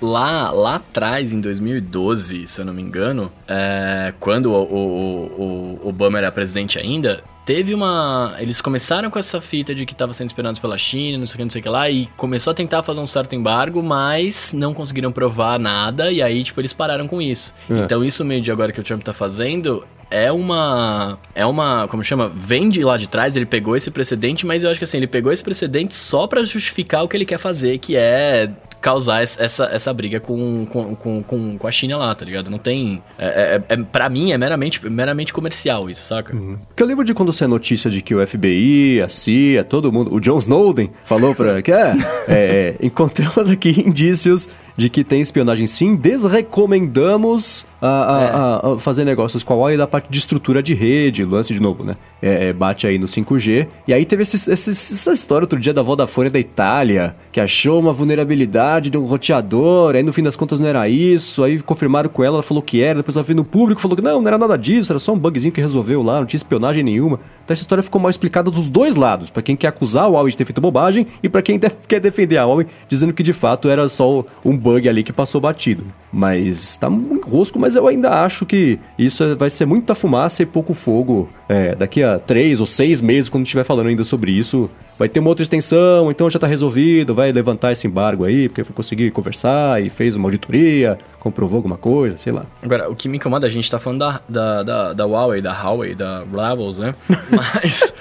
[0.01, 5.89] Lá, lá atrás, em 2012, se eu não me engano, é, quando o, o- o-
[5.89, 8.35] Obama era presidente ainda, teve uma.
[8.39, 11.37] Eles começaram com essa fita de que estava sendo espionados pela China, não sei o
[11.37, 14.53] que, não sei o que lá, e começou a tentar fazer um certo embargo, mas
[14.53, 17.53] não conseguiram provar nada, e aí, tipo, eles pararam com isso.
[17.69, 17.79] É.
[17.79, 21.17] Então, isso meio de agora que o Trump tá fazendo é uma.
[21.33, 21.87] É uma.
[21.87, 22.29] Como chama?
[22.29, 25.07] Vem de lá de trás, ele pegou esse precedente, mas eu acho que assim, ele
[25.07, 28.49] pegou esse precedente só pra justificar o que ele quer fazer, que é
[28.85, 32.51] causar es- essa, essa briga com, com, com, com, a China lá, tá ligado?
[32.51, 33.01] Não tem.
[33.17, 36.35] É, é, é, pra mim é meramente, meramente comercial isso, saca?
[36.67, 39.91] Porque eu lembro de quando saiu a notícia de que o FBI, a CIA, todo
[39.91, 41.93] mundo, o John Snowden falou pra que é,
[42.29, 49.05] é, encontramos aqui indícios de que tem espionagem sim, desrecomendamos a, a- a- a fazer
[49.05, 51.95] negócios com a Huawei da parte de estrutura de rede, lance de novo, né?
[52.21, 53.67] É, é, bate aí no 5G.
[53.87, 57.79] E aí teve esses- esses- essa história outro dia da Vodafone da Itália, que achou
[57.79, 62.09] uma vulnerabilidade de um roteador, aí no fim das contas não era isso, aí confirmaram
[62.09, 64.27] com ela, ela falou que era, depois ela veio no público falou que não, não
[64.27, 67.19] era nada disso, era só um bugzinho que resolveu lá, não tinha espionagem nenhuma.
[67.43, 70.31] Então essa história ficou mal explicada dos dois lados, pra quem quer acusar a Huawei
[70.31, 73.69] de ter feito bobagem e pra quem quer defender a Huawei, dizendo que de fato
[73.69, 75.83] era só um bug ali que passou batido.
[76.11, 80.43] Mas tá muito rosco, mas eu ainda acho que isso é- vai ser muita fumaça
[80.43, 81.29] e pouco fogo.
[81.47, 85.19] É, daqui a três ou seis meses, quando estiver falando ainda sobre isso, vai ter
[85.19, 89.11] uma outra extensão, então já tá resolvido, vai levantar esse embargo aí, porque foi conseguir
[89.11, 92.45] conversar e fez uma auditoria, comprovou alguma coisa, sei lá.
[92.61, 95.51] Agora, o que me incomoda, a gente tá falando da, da, da, da Huawei, da
[95.51, 96.93] Huawei, da Rivals, né?
[97.31, 97.91] Mas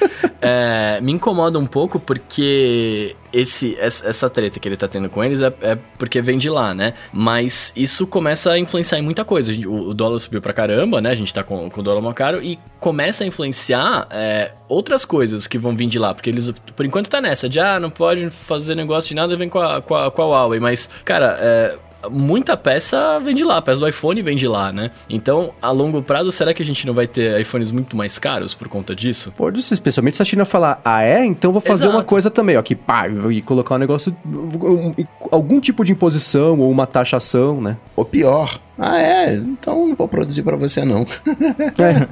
[0.42, 5.40] é, me incomoda um pouco porque esse, essa, treta que ele tá tendo com eles
[5.40, 6.92] é, é porque vem de lá, né?
[7.14, 9.50] Mas isso começa a influenciar em muita coisa.
[9.66, 11.10] O, o dólar subiu pra caramba, né?
[11.10, 15.06] A gente tá com, com o dólar mais caro e começa a influenciar é, outras
[15.06, 16.12] coisas que vão vir de lá.
[16.12, 19.48] Porque eles, por enquanto, tá nessa de, ah, não pode fazer negócio de nada, vem
[19.48, 20.60] com a, com a, com a Huawei.
[20.60, 21.78] Mas, cara, é,
[22.10, 24.90] muita peça vem de lá, a peça do iPhone vem de lá, né?
[25.08, 28.54] Então, a longo prazo, será que a gente não vai ter iPhones muito mais caros
[28.54, 29.32] por conta disso?
[29.36, 31.24] Pode ser, especialmente se a China falar, ah é?
[31.24, 31.98] Então vou fazer Exato.
[31.98, 34.94] uma coisa também, ó, que pá, e colocar um negócio, um-
[35.30, 37.76] algum tipo de imposição ou uma taxação, né?
[37.96, 41.04] Ou pior, ah é, então não vou produzir pra você não.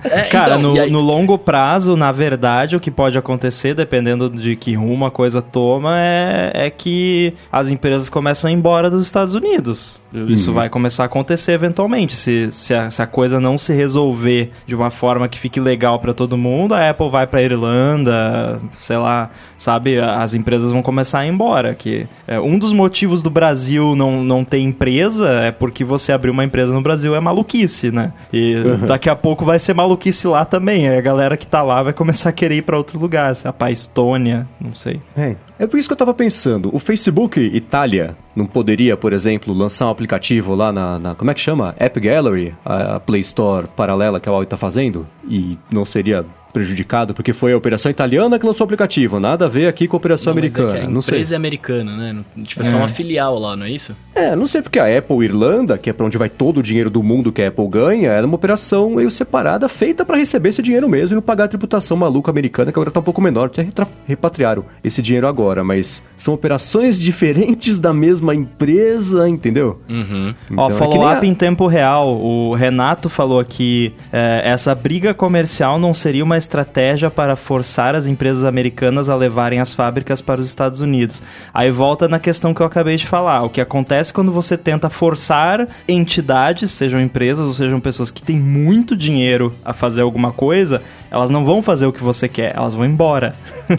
[0.05, 4.55] É, Cara, então, no, no longo prazo, na verdade, o que pode acontecer, dependendo de
[4.57, 9.05] que rumo a coisa toma, é, é que as empresas começam a ir embora dos
[9.05, 10.01] Estados Unidos.
[10.29, 12.15] Isso vai começar a acontecer eventualmente.
[12.15, 15.99] Se, se, a, se a coisa não se resolver de uma forma que fique legal
[15.99, 19.99] pra todo mundo, a Apple vai pra Irlanda, sei lá, sabe?
[19.99, 21.75] As empresas vão começar a ir embora.
[21.75, 26.31] Que, é, um dos motivos do Brasil não, não ter empresa é porque você abrir
[26.31, 28.13] uma empresa no Brasil é maluquice, né?
[28.33, 28.55] E
[28.87, 30.89] daqui a pouco vai ser maluquice lá também.
[30.89, 33.49] Aí a galera que tá lá vai começar a querer ir pra outro lugar, sei
[33.49, 35.01] lá, pra Estônia, não sei.
[35.17, 35.37] É.
[35.59, 39.87] É por isso que eu tava pensando, o Facebook Itália não poderia, por exemplo, lançar
[39.87, 41.75] um aplicativo lá na, na- como é que chama?
[41.79, 46.25] App Gallery, a, a Play Store paralela que a Huawei tá fazendo, e não seria
[46.53, 49.97] prejudicado porque foi a operação italiana que lançou o aplicativo, nada a ver aqui com
[49.97, 51.15] a operação Não, é americana, a não sei.
[51.17, 52.17] empresa é americana, né?
[52.45, 53.97] Tipo, é só uma filial lá, não é isso?
[54.15, 56.91] É, não sei porque a Apple Irlanda, que é pra onde vai todo o dinheiro
[56.91, 60.61] do mundo que a Apple ganha, era uma operação meio separada, feita pra receber esse
[60.63, 63.51] dinheiro mesmo e não pagar a tributação maluca americana, que agora tá um pouco menor,
[63.57, 69.81] retra- repatriaram esse dinheiro agora, mas são operações diferentes da mesma empresa, entendeu?
[69.89, 70.35] Uhum.
[70.51, 72.17] Ó, Então, é que follow-up nem a- em tempo real.
[72.21, 78.07] O Renato falou que é, essa briga comercial não seria uma estratégia para forçar as
[78.07, 81.23] empresas americanas a levarem as fábricas para os Estados Unidos.
[81.53, 83.43] Aí volta na questão que eu acabei de falar.
[83.43, 88.39] O que acontece quando você tenta forçar entidades, sejam empresas ou sejam pessoas que têm
[88.39, 92.75] muito dinheiro a fazer alguma coisa, elas não vão fazer o que você quer, elas
[92.75, 93.35] vão embora.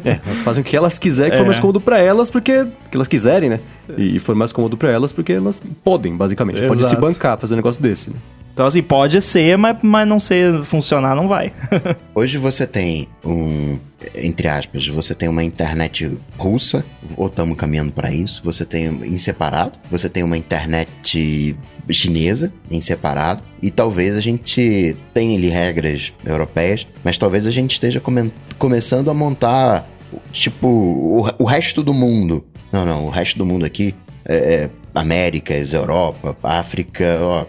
[0.05, 1.43] É, elas fazem o que elas quiserem, que É.
[1.53, 3.59] mais cômodo pra elas, porque que elas quiserem, né?
[3.97, 6.61] E for mais cômodo pra elas, porque elas podem, basicamente.
[6.61, 7.01] Podem se Exato.
[7.01, 8.15] bancar fazer um negócio desse, né?
[8.53, 11.51] Então, assim, pode ser, mas, mas não ser funcionar, não vai.
[12.13, 13.79] Hoje você tem um,
[14.15, 16.85] entre aspas, você tem uma internet russa,
[17.17, 21.55] ou estamos caminhando para isso, você tem em separado, você tem uma internet
[21.89, 27.71] chinesa em separado, e talvez a gente tenha ali regras europeias, mas talvez a gente
[27.73, 29.89] esteja comen- começando a montar,
[30.31, 32.43] tipo, o, o resto do mundo.
[32.71, 33.93] Não, não, o resto do mundo aqui
[34.25, 37.45] é, é Américas, Europa, África, ó,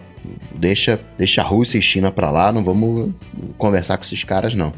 [0.55, 3.11] deixa, deixa a Rússia e China pra lá, não vamos
[3.57, 4.71] conversar com esses caras, não.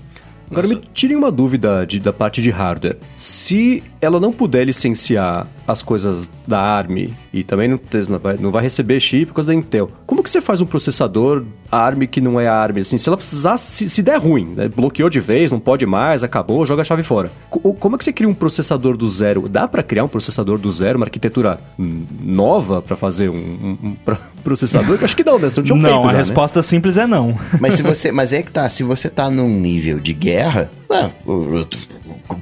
[0.49, 2.95] Agora me tirem uma dúvida de- da parte de hardware.
[3.17, 8.51] Se ela não puder licenciar as coisas da ARM e, também não, não, vai, não
[8.51, 9.89] vai receber chip por causa da Intel.
[10.05, 12.77] Como que você faz um processador ARM que não é ARM?
[12.79, 14.67] Assim, se ela precisar, se, se der ruim, né?
[14.67, 17.31] bloqueou de vez, não pode mais, acabou, joga a chave fora.
[17.49, 19.47] Como é que você cria um processador do zero?
[19.47, 23.95] Dá para criar um processador do zero, uma arquitetura nova para fazer um, um, um
[24.43, 24.99] processador?
[25.01, 25.49] Acho que não, né?
[25.49, 26.17] Você não, não feito a já, né?
[26.17, 26.63] resposta né?
[26.63, 27.37] simples é não.
[27.59, 31.11] Mas se você, mas é que tá, se você tá num nível de guerra, ué,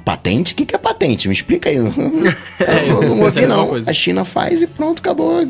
[0.06, 0.52] patente?
[0.52, 1.28] O que, que é patente?
[1.28, 1.76] Me explica aí.
[1.76, 1.80] É,
[2.88, 3.74] eu não ouvi, não.
[3.86, 5.42] A China faz e pronto, acabou.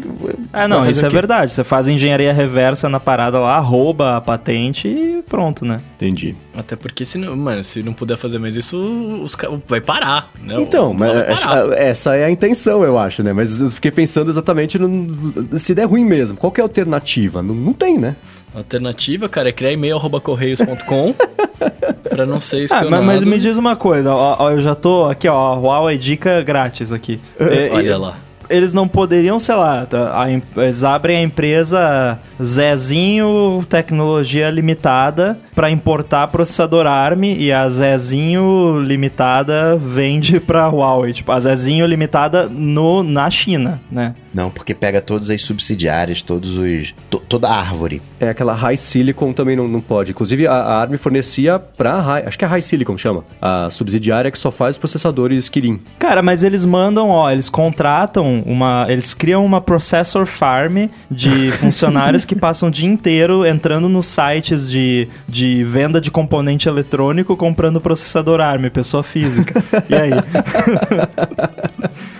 [0.52, 1.52] Ah, não, isso é verdade.
[1.52, 5.80] Você faz engenharia reversa na parada lá, rouba a patente e pronto, né?
[5.96, 6.34] Entendi.
[6.56, 8.78] Até porque, se não, mano, se não puder fazer mais isso,
[9.22, 10.60] os, vai parar, né?
[10.60, 11.72] Então, mas parar.
[11.76, 13.32] essa é a intenção, eu acho, né?
[13.32, 16.36] Mas eu fiquei pensando exatamente no, se der ruim mesmo.
[16.38, 17.42] Qual que é a alternativa?
[17.42, 18.16] Não, não tem, né?
[18.54, 21.14] alternativa, cara, é criar e-mail arroba correios.com
[22.08, 22.94] pra não ser espionado.
[22.94, 25.98] Ah, mas, mas, me diz uma coisa, ó, ó, eu já tô aqui, ó, Huawei
[25.98, 27.20] dica grátis aqui.
[27.38, 28.16] É, Olha lá
[28.48, 35.70] eles não poderiam, sei lá, tá, a, eles abrem a empresa Zezinho Tecnologia Limitada para
[35.70, 43.02] importar processador ARM e a Zezinho Limitada vende para Huawei, tipo, a Zezinho Limitada no,
[43.02, 44.14] na China, né?
[44.34, 48.02] Não, porque pega todas as subsidiárias, todos os to, toda a árvore.
[48.20, 50.10] É aquela High Silicon também não, não pode.
[50.10, 54.38] Inclusive a, a ARM fornecia para acho que é High Silicon chama, a subsidiária que
[54.38, 55.80] só faz processadores Kirin.
[55.98, 62.24] Cara, mas eles mandam, ó, eles contratam uma, eles criam uma processor farm de funcionários
[62.24, 67.80] que passam o dia inteiro entrando nos sites de, de venda de componente eletrônico comprando
[67.80, 69.62] processador ARM, pessoa física.
[69.88, 70.10] e aí?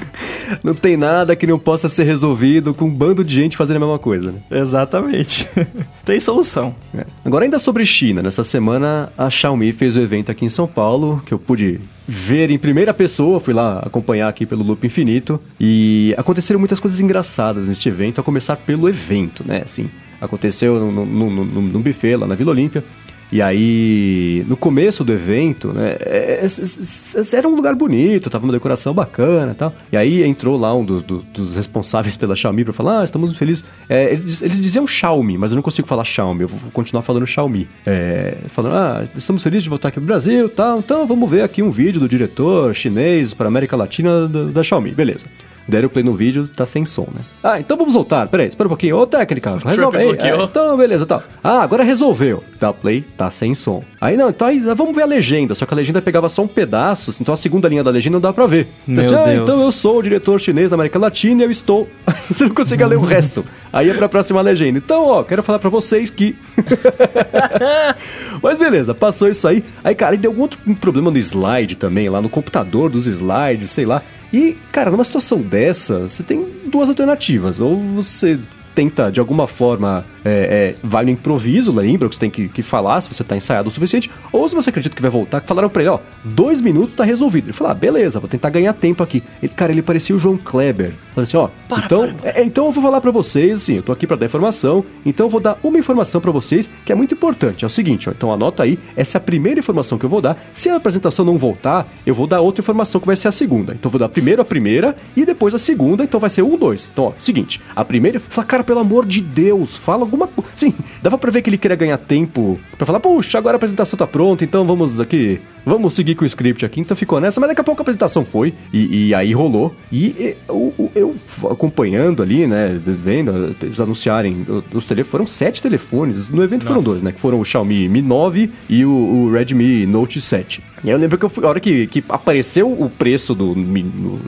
[0.62, 3.80] não tem nada que não possa ser resolvido com um bando de gente fazendo a
[3.80, 4.32] mesma coisa.
[4.32, 4.38] Né?
[4.50, 5.48] Exatamente.
[6.04, 6.74] tem solução.
[6.96, 7.04] É.
[7.24, 11.22] Agora, ainda sobre China, nessa semana a Xiaomi fez o evento aqui em São Paulo,
[11.24, 16.14] que eu pude ver em primeira pessoa, fui lá acompanhar aqui pelo Loop Infinito, e
[16.16, 19.62] aconteceram muitas coisas engraçadas neste evento, a começar pelo evento, né?
[19.64, 22.84] Assim, aconteceu num buffet lá na Vila Olímpia.
[23.30, 28.44] E aí, no começo do evento, né, é, é, é, era um lugar bonito, tava
[28.44, 29.74] uma decoração bacana e tal.
[29.90, 33.36] E aí entrou lá um do, do, dos responsáveis pela Xiaomi pra falar, ah, estamos
[33.36, 33.64] felizes.
[33.88, 37.26] É, eles, eles diziam Xiaomi, mas eu não consigo falar Xiaomi, eu vou continuar falando
[37.26, 37.68] Xiaomi.
[37.84, 41.62] É, falando, ah, estamos felizes de voltar aqui pro Brasil tal, então vamos ver aqui
[41.62, 45.26] um vídeo do diretor chinês para América Latina da, da Xiaomi, beleza
[45.66, 47.20] deram play no vídeo, tá sem som, né?
[47.42, 48.28] Ah, então vamos voltar.
[48.28, 48.96] Peraí, espera um pouquinho.
[48.96, 50.16] Ô, técnica, resolve aí.
[50.18, 51.22] É, então, beleza, tá.
[51.42, 52.42] Ah, agora resolveu.
[52.60, 53.82] Dá play, tá sem som.
[54.00, 55.54] Aí não, então aí, vamos ver a legenda.
[55.54, 58.20] Só que a legenda pegava só um pedaço, então a segunda linha da legenda não
[58.20, 58.68] dá pra ver.
[58.86, 61.88] Então, assim, ah, então eu sou o diretor chinês da América Latina e eu estou.
[62.28, 63.44] Você não consegue ler o resto.
[63.72, 64.78] Aí é pra próxima legenda.
[64.78, 66.36] Então, ó, quero falar pra vocês que.
[68.42, 69.64] Mas beleza, passou isso aí.
[69.82, 73.70] Aí, cara, e deu algum outro problema no slide também, lá no computador dos slides,
[73.70, 74.02] sei lá.
[74.32, 77.60] E, cara, numa situação dessa, você tem duas alternativas.
[77.60, 78.38] Ou você
[78.76, 82.62] tenta, de alguma forma, é, é, vai no improviso, lembra que você tem que, que
[82.62, 85.48] falar se você tá ensaiado o suficiente, ou se você acredita que vai voltar, que
[85.48, 87.46] falaram pra ele, ó, dois minutos tá resolvido.
[87.46, 89.22] Ele falou, ah, beleza, vou tentar ganhar tempo aqui.
[89.42, 90.92] Ele, cara, ele parecia o João Kleber.
[91.14, 92.40] Falando assim, ó, para, então, para, para.
[92.40, 95.24] É, então eu vou falar para vocês, assim, eu tô aqui para dar informação, então
[95.24, 97.64] eu vou dar uma informação para vocês que é muito importante.
[97.64, 100.20] É o seguinte, ó, então anota aí, essa é a primeira informação que eu vou
[100.20, 100.36] dar.
[100.52, 103.72] Se a apresentação não voltar, eu vou dar outra informação que vai ser a segunda.
[103.72, 106.58] Então eu vou dar primeiro a primeira e depois a segunda, então vai ser um,
[106.58, 106.90] dois.
[106.92, 110.50] Então, ó, seguinte, a primeira, fala, cara, pelo amor de Deus, fala alguma coisa.
[110.54, 113.96] Sim, dava pra ver que ele queria ganhar tempo para falar, puxa, agora a apresentação
[113.96, 116.80] tá pronta, então vamos aqui, vamos seguir com o script aqui.
[116.80, 119.74] Então ficou nessa, mas daqui a pouco a apresentação foi e, e aí rolou.
[119.90, 121.16] E, e eu, eu
[121.50, 126.74] acompanhando ali, né, vendo eles anunciarem os telefones, foram sete telefones, no evento Nossa.
[126.74, 130.62] foram dois, né, que foram o Xiaomi Mi 9 e o, o Redmi Note 7.
[130.86, 133.56] E eu lembro que eu fui, a hora que, que apareceu o preço do,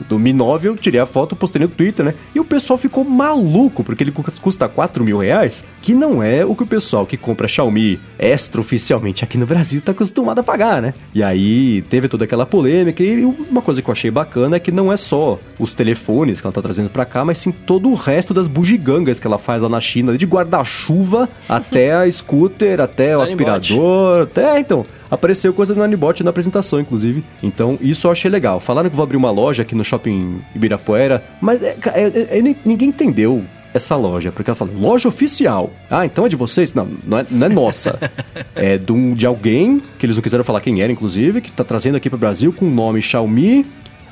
[0.09, 2.13] do Mi 9, eu tirei a foto, postei no Twitter, né?
[2.35, 6.53] E o pessoal ficou maluco, porque ele custa 4 mil reais, que não é o
[6.53, 10.81] que o pessoal que compra Xiaomi extra oficialmente aqui no Brasil tá acostumado a pagar,
[10.81, 10.93] né?
[11.15, 14.69] E aí teve toda aquela polêmica, e uma coisa que eu achei bacana é que
[14.69, 17.95] não é só os telefones que ela tá trazendo pra cá, mas sim todo o
[17.95, 23.17] resto das bugigangas que ela faz lá na China, de guarda-chuva até a scooter, até
[23.17, 27.23] o aspirador, até, então, apareceu coisa do Nanibot na apresentação, inclusive.
[27.41, 28.59] Então, isso eu achei legal.
[28.59, 32.55] Falaram que vou abrir uma loja aqui no shopping Ibirapuera, mas é, é, é, é
[32.65, 33.43] ninguém entendeu
[33.73, 35.71] essa loja, porque ela fala, loja oficial.
[35.89, 36.73] Ah, então é de vocês?
[36.73, 37.99] Não, não é, não é nossa.
[38.55, 41.95] é de, de alguém, que eles não quiseram falar quem era, inclusive, que está trazendo
[41.95, 43.65] aqui para o Brasil com o nome Xiaomi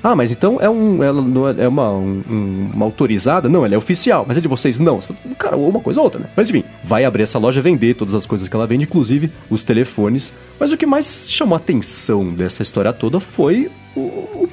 [0.04, 3.50] ah, mas então é, um, ela não é, é uma, um, uma autorizada?
[3.50, 4.26] Não, ela é oficial.
[4.28, 4.80] Mas é de vocês?
[4.80, 5.00] Não.
[5.38, 6.28] Cara, uma coisa ou outra, né?
[6.36, 9.64] Mas enfim, vai abrir essa loja, vender todas as coisas que ela vende, inclusive os
[9.64, 10.34] telefones.
[10.60, 13.70] Mas o que mais chamou a atenção dessa história toda foi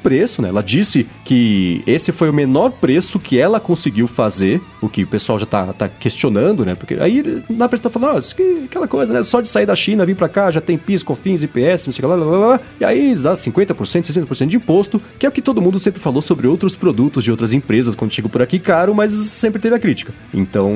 [0.04, 0.50] preço, né?
[0.50, 5.06] Ela disse que esse foi o menor preço que ela conseguiu fazer, o que o
[5.06, 6.74] pessoal já tá, tá questionando, né?
[6.74, 9.22] Porque aí na apresentação falou, oh, aquela coisa, né?
[9.22, 11.92] Só de sair da China, vir pra cá, já tem PIS, COFINS, IPS, não sei
[11.92, 15.28] o que lá, lá, lá, lá, e aí dá 50%, 60% de imposto, que é
[15.28, 18.42] o que todo mundo sempre falou sobre outros produtos de outras empresas quando chegou por
[18.42, 20.12] aqui caro, mas sempre teve a crítica.
[20.34, 20.70] Então,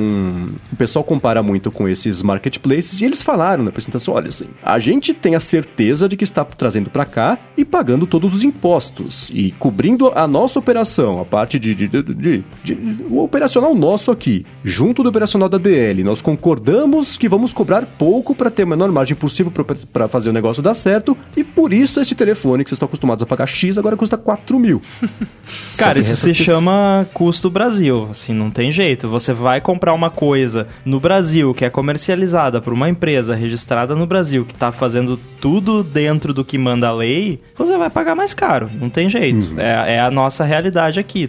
[0.73, 4.79] o pessoal compara muito com esses marketplaces e eles falaram na apresentação, olha assim, a
[4.79, 9.18] gente tem a certeza de que está trazendo para cá e pagando todos os impostos
[9.33, 12.45] e cobrindo a nossa operação, a parte de, de, de, de
[13.11, 16.03] o operacional nosso aqui, junto do operacional da DL.
[16.05, 19.53] Nós concordamos que vamos cobrar pouco para ter a menor margem possível
[19.93, 23.23] para fazer o negócio dar certo e por isso esse telefone que vocês estão acostumados
[23.23, 24.81] a pagar X agora custa 4 mil.
[25.79, 29.09] Cara, isso se chama custo Brasil, assim, não tem jeito.
[29.09, 34.07] Você vai comprar uma coisa no Brasil que é comercializada por uma empresa registrada no
[34.07, 38.35] Brasil que está fazendo tudo dentro do que manda a lei, você vai pagar mais
[38.35, 39.49] caro, não tem jeito.
[39.49, 39.61] Uhum.
[39.61, 41.29] É, é, a nossa realidade aqui.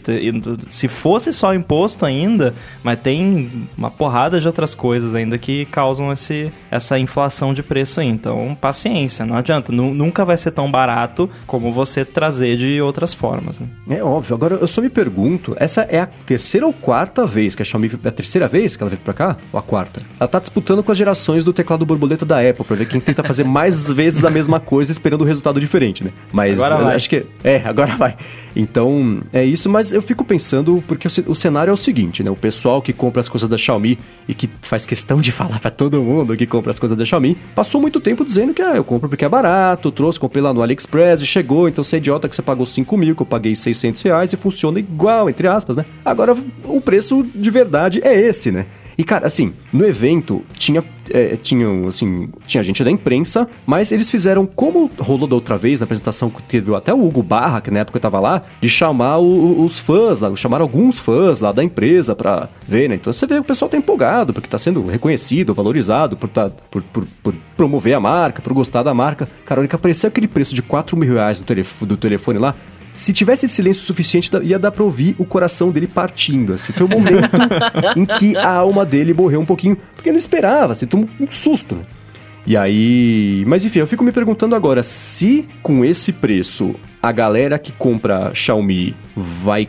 [0.68, 2.54] Se fosse só imposto ainda,
[2.84, 8.00] mas tem uma porrada de outras coisas ainda que causam esse, essa inflação de preço
[8.00, 8.08] aí.
[8.08, 9.72] Então, paciência, não adianta.
[9.72, 13.60] Nunca vai ser tão barato como você trazer de outras formas.
[13.60, 13.68] Né?
[13.90, 14.36] É óbvio.
[14.36, 17.90] Agora, eu só me pergunto, essa é a terceira ou quarta vez que a Xiaomi...
[18.04, 19.38] É a terceira vez que ela veio pra cá?
[19.52, 20.02] Ou a quarta?
[20.20, 23.24] Ela tá disputando com as gerações do teclado borboleta da Apple pra ver quem tenta
[23.24, 26.12] fazer mais vezes a mesma coisa esperando um resultado diferente, né?
[26.32, 27.26] Mas acho que...
[27.44, 28.16] É, agora vai.
[28.56, 29.70] Então, é isso.
[29.70, 32.30] Mas eu fico pensando, porque o, o cenário é o seguinte, né?
[32.30, 33.98] O pessoal que compra as coisas da Xiaomi
[34.28, 37.38] e que faz questão de falar para todo mundo que compra as coisas da Xiaomi,
[37.56, 40.62] passou muito tempo dizendo que ah, eu compro porque é barato, trouxe, comprei lá no
[40.62, 43.56] AliExpress e chegou, então você é idiota que você pagou 5 mil, que eu paguei
[43.56, 45.86] 600 reais e funciona igual, entre aspas, né?
[46.04, 46.36] Agora,
[46.66, 48.66] o preço de verdade é esse, né?
[49.00, 54.10] E, cara, assim, no evento tinha, é, tinham, assim, tinha gente da imprensa, mas eles
[54.10, 57.72] fizeram, como rolou da outra vez, na apresentação que teve até o Hugo Barra, que
[57.72, 61.54] na época eu tava lá, de chamar o, os fãs, lá, chamar alguns fãs lá
[61.54, 62.96] da empresa pra ver, né?
[62.96, 66.82] Então você vê o pessoal tá empolgado, porque tá sendo reconhecido, valorizado, por, tá, por,
[66.84, 69.30] por, por promover a marca, por gostar da marca.
[69.46, 72.54] Cara, a hora que apareceu aquele preço de 4 mil reais do, do telefone lá,
[72.94, 76.54] se tivesse silêncio suficiente, ia dar pra ouvir o coração dele partindo.
[76.54, 76.74] Assim.
[76.74, 77.30] Foi o momento
[77.96, 81.76] em que a alma dele morreu um pouquinho, porque não esperava, assim, tomou um susto.
[81.76, 81.82] Né?
[82.46, 83.44] E aí.
[83.48, 88.32] Mas enfim, eu fico me perguntando agora se com esse preço a galera que compra
[88.34, 89.68] Xiaomi vai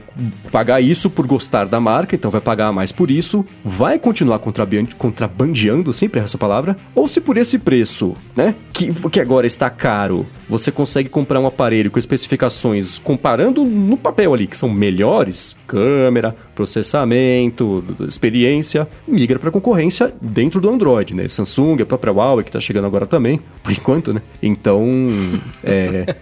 [0.50, 5.92] pagar isso por gostar da marca, então vai pagar mais por isso, vai continuar contrabandeando,
[5.92, 10.72] sempre essa palavra, ou se por esse preço, né, que, que agora está caro, você
[10.72, 17.84] consegue comprar um aparelho com especificações comparando no papel ali, que são melhores, câmera, processamento,
[18.06, 21.28] experiência, migra para concorrência dentro do Android, né?
[21.28, 24.20] Samsung, a própria Huawei que está chegando agora também, por enquanto, né?
[24.42, 24.86] Então,
[25.62, 26.14] é,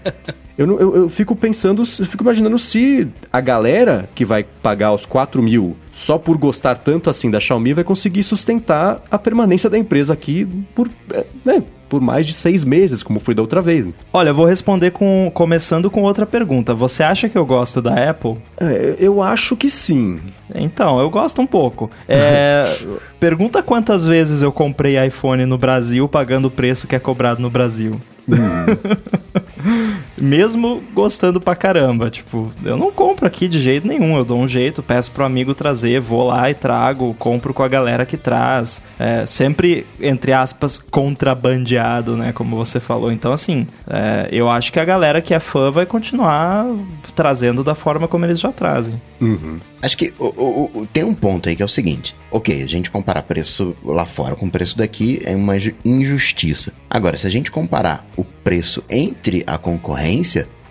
[0.58, 5.06] eu, eu, eu, fico pensando, eu fico imaginando se a galera que vai pagar os
[5.06, 9.78] 4 mil só por gostar tanto assim da Xiaomi vai conseguir sustentar a permanência da
[9.78, 13.86] empresa aqui por, é, né, por mais de seis meses, como foi da outra vez.
[14.12, 16.74] Olha, eu vou responder com começando com outra pergunta.
[16.74, 18.36] Você acha que eu gosto da Apple?
[18.60, 20.20] É, eu acho que sim.
[20.54, 21.90] Então, eu gosto um pouco.
[22.08, 22.64] É,
[23.18, 27.48] pergunta quantas vezes eu comprei iPhone no Brasil pagando o preço que é cobrado no
[27.48, 27.98] Brasil.
[30.20, 32.10] Mesmo gostando pra caramba.
[32.10, 34.16] Tipo, eu não compro aqui de jeito nenhum.
[34.16, 37.68] Eu dou um jeito, peço pro amigo trazer, vou lá e trago, compro com a
[37.68, 38.82] galera que traz.
[38.98, 42.32] É, sempre, entre aspas, contrabandeado, né?
[42.32, 43.10] Como você falou.
[43.12, 46.66] Então, assim, é, eu acho que a galera que é fã vai continuar
[47.14, 49.00] trazendo da forma como eles já trazem.
[49.20, 49.58] Uhum.
[49.82, 52.66] Acho que o, o, o, tem um ponto aí que é o seguinte: ok, a
[52.66, 55.54] gente comparar preço lá fora com o preço daqui é uma
[55.84, 56.72] injustiça.
[56.88, 60.07] Agora, se a gente comparar o preço entre a concorrência,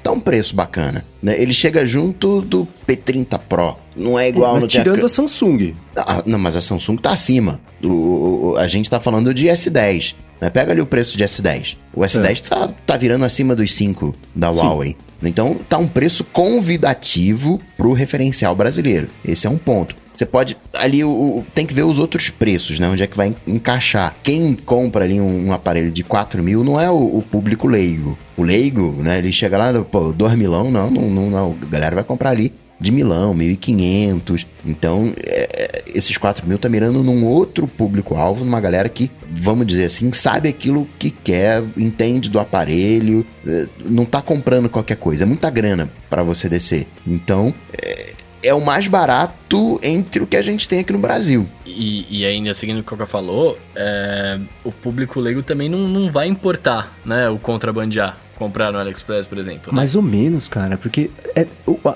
[0.08, 1.06] tá um preço bacana.
[1.22, 1.40] Né?
[1.40, 3.76] Ele chega junto do P30 Pro.
[3.96, 5.06] Não é igual é, no Tirando a...
[5.06, 5.76] a Samsung.
[5.96, 7.60] Ah, não, mas a Samsung tá acima.
[7.84, 10.16] O, a gente tá falando de S10.
[10.40, 10.50] Né?
[10.50, 11.78] Pega ali o preço de S10.
[11.94, 12.50] O S10 é.
[12.50, 14.60] tá, tá virando acima dos 5 da Sim.
[14.60, 14.96] Huawei.
[15.22, 19.10] Então tá um preço convidativo pro referencial brasileiro.
[19.26, 19.96] Esse é um ponto.
[20.18, 20.58] Você pode.
[20.74, 22.90] Ali o, o, tem que ver os outros preços, né?
[22.90, 24.16] Onde é que vai encaixar.
[24.24, 28.18] Quem compra ali um, um aparelho de 4 mil não é o, o, público leigo.
[28.36, 29.20] O leigo, né?
[29.20, 31.58] Ele chega lá, pô, 2 milão, não, não, não, não.
[31.62, 34.48] A galera vai comprar ali de milão, 1.500.
[34.66, 39.86] Então, é, esses 4 mil tá mirando num outro público-alvo, numa galera que, vamos dizer
[39.86, 45.26] assim, sabe aquilo que quer, entende do aparelho, é, não tá comprando qualquer coisa.
[45.26, 46.88] É muita grana para você descer.
[47.06, 47.54] Então,
[47.84, 48.14] é,
[48.44, 51.48] é o mais barato entre o que a gente tem aqui no Brasil.
[51.66, 55.80] E, e ainda seguindo o que o Coca falou, é, o público leigo também não,
[55.88, 58.18] não vai importar né, o contrabandear.
[58.38, 59.72] comprar no AliExpress, por exemplo.
[59.72, 59.76] né?
[59.76, 61.48] Mais ou menos, cara, porque é,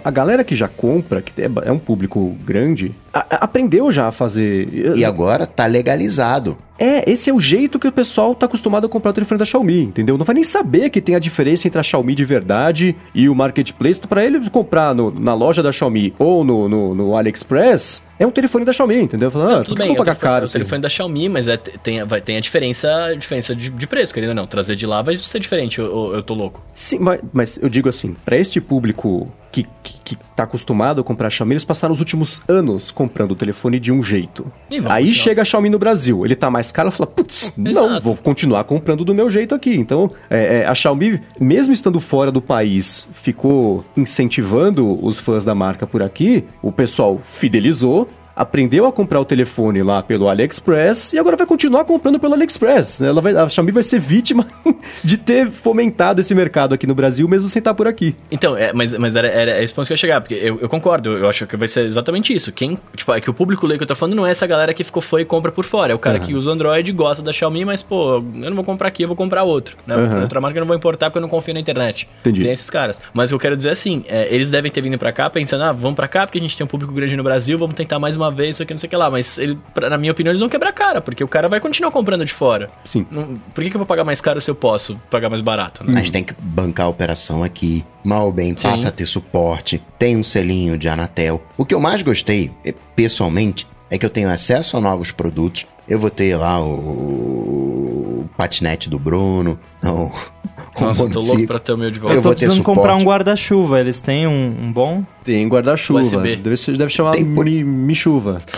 [0.04, 4.12] a- galera que já compra, que é, é um público grande, a- aprendeu já a
[4.12, 4.94] fazer.
[4.98, 6.58] E agora tá legalizado.
[6.80, 9.46] É, esse é o jeito que o pessoal tá acostumado a comprar o telefone da
[9.46, 10.18] Xiaomi, entendeu?
[10.18, 13.36] Não vai nem saber que tem a diferença entre a Xiaomi de verdade e o
[13.36, 14.00] marketplace.
[14.02, 18.32] Pra ele comprar no- na loja da Xiaomi ou no, no, no AliExpress, é um
[18.32, 19.30] telefone da Xiaomi, entendeu?
[19.30, 20.42] Fala, ah, Tudo que eu bem, vou é o pagar telefone, caro?
[20.42, 20.54] é o assim?
[20.54, 24.12] telefone da Xiaomi, mas é, tem, vai, tem a diferença, a diferença de, de preço,
[24.12, 24.48] querendo ou não.
[24.48, 26.64] Trazer de lá vai ser diferente, eu, eu- eu tô louco.
[26.74, 31.30] Sim, mas, mas eu digo assim, pra este público que, que, tá acostumado a comprar
[31.30, 34.52] Xiaomi, eles passaram os últimos anos comprando o telefone de um jeito.
[34.72, 35.14] Aí continuar.
[35.14, 39.04] chega a Xiaomi no Brasil, ele tá mais caro, fala, putz, não, vou continuar comprando
[39.04, 39.76] do meu jeito aqui.
[39.76, 45.54] Então, é, é, a Xiaomi, mesmo estando fora do país, ficou incentivando os fãs da
[45.54, 48.10] marca por aqui, o pessoal fidelizou,
[48.42, 53.02] aprendeu a comprar o telefone lá pelo AliExpress e agora vai continuar comprando pelo AliExpress.
[53.02, 54.48] Ela vai, a Xiaomi vai ser vítima
[55.04, 58.16] de ter fomentado esse mercado aqui no Brasil, mesmo sem estar por aqui.
[58.32, 60.68] Então, é, mas, mas era, era esse ponto que eu ia chegar, porque eu, eu
[60.68, 62.52] concordo, eu acho que vai ser exatamente isso.
[62.52, 64.74] Quem, tipo, é que o público leigo que eu tô falando não é essa galera
[64.74, 65.92] que ficou foi e compra por fora.
[65.92, 68.64] É o cara que usa o Android, gosta da Xiaomi, mas, pô, eu não vou
[68.64, 69.78] comprar aqui, eu vou comprar outro.
[69.86, 69.94] Né?
[69.94, 70.22] Aham.
[70.22, 72.10] Outra marca eu não vou importar porque eu não confio na internet.
[72.22, 72.42] Entendi.
[72.42, 73.00] Tem esses caras.
[73.14, 75.30] Mas o que eu quero dizer é assim, é, eles devem ter vindo pra cá
[75.30, 77.76] pensando, ah, vamos pra cá porque a gente tem um público grande no Brasil, vamos
[77.76, 79.10] tentar mais uma vez, isso aqui, não sei o que lá.
[79.12, 81.60] Mas, ele, pra- na minha opinião, eles vão quebrar a cara, porque o cara vai
[81.60, 82.70] continuar comprando de fora.
[82.84, 83.06] Sim.
[83.12, 85.84] Não- por que, que eu vou pagar mais caro se eu posso pagar mais barato?
[85.84, 85.94] Né?
[85.94, 87.86] A gente tem que bancar a operação aqui.
[88.04, 89.82] Mal ou bem passa a ter suporte.
[90.00, 91.44] Tem um selinho de Anatel.
[91.58, 95.68] O que eu mais gostei, eh, pessoalmente, é que eu tenho acesso a novos produtos.
[95.88, 99.60] Eu vou ter lá o, o patinete do Bruno.
[99.84, 100.41] O, o
[100.80, 102.14] Nossa, eu tô louco pra ter o meu de volta.
[102.16, 103.80] Eu Eu tô vou precisando comprar um guarda-chuva.
[103.80, 105.04] Eles têm um, um bom?
[105.24, 106.02] Tem guarda-chuva.
[106.02, 108.40] Deve, ser- deve chamar Tem por- mi, mi chuva.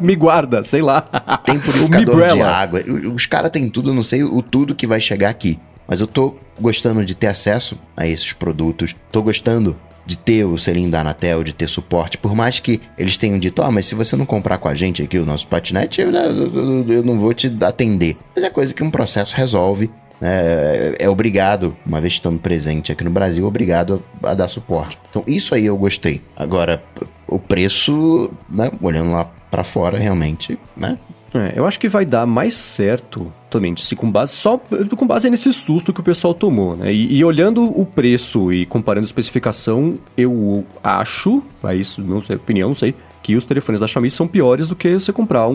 [0.00, 1.02] me guarda, sei lá.
[1.44, 2.80] Tem O purificador de água.
[3.14, 5.58] Os caras têm tudo, eu não sei o tudo que vai chegar aqui.
[5.88, 8.94] Mas eu tô gostando de ter acesso a esses produtos.
[9.12, 9.76] Tô gostando
[10.06, 12.16] de ter o selinho da Anatel, de ter suporte.
[12.16, 15.02] Por mais que eles tenham dito, ah, mas se você não comprar com a gente
[15.02, 18.16] aqui o nosso patinete, eu, eu- eu não vou te atender.
[18.34, 19.90] Mas é coisa que um processo resolve.
[20.20, 20.28] né?
[20.30, 24.96] É, é obrigado, uma vez estando presente aqui no Brasil, obrigado a, a dar suporte.
[25.10, 26.22] Então isso aí eu gostei.
[26.36, 26.82] Agora,
[27.28, 30.96] o preço, né, olhando lá pra fora, realmente, né,
[31.34, 34.58] É, eu acho que vai dar mais certo também, se com base só
[34.96, 36.92] com base nesse susto que o pessoal tomou, né?
[36.92, 42.36] E, e olhando o preço e comparando a especificação, eu acho, é isso, não sei,
[42.36, 42.94] opinião, não sei,
[43.26, 45.54] que os telefones da Xiaomi são piores do que você comprar um,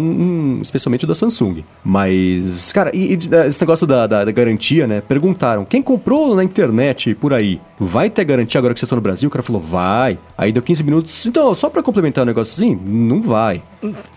[0.58, 1.64] um especialmente da Samsung.
[1.86, 5.00] Mas, cara, e, e, eh, esse negócio da, da- da garantia, né?
[5.08, 9.02] Perguntaram, quem comprou na internet por aí, vai ter garantia agora que vocês estão no
[9.02, 9.30] Brasil?
[9.30, 10.18] O cara falou, vai.
[10.38, 13.62] Aí deu 15 minutos, então, só pra complementar o negócio assim, não vai.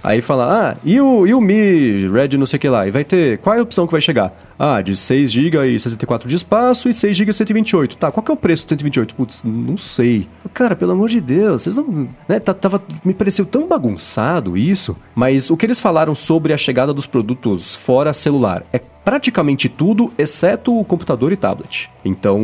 [0.03, 2.89] Aí fala, ah, e o, e o Mi Red não sei o que lá?
[2.89, 4.33] E vai ter, qual é a opção que vai chegar?
[4.59, 7.97] Ah, de 6 GB e 64 de espaço e 6 GB e 128.
[7.97, 9.15] Tá, qual que é o preço do 128?
[9.15, 10.29] Putz, não sei.
[10.53, 12.09] Cara, pelo amor de Deus, vocês não...
[12.29, 16.57] Né, tá- tava, me pareceu tão bagunçado isso, mas o que eles falaram sobre a
[16.57, 21.91] chegada dos produtos fora celular é praticamente tudo, exceto o computador e tablet.
[22.05, 22.39] Então,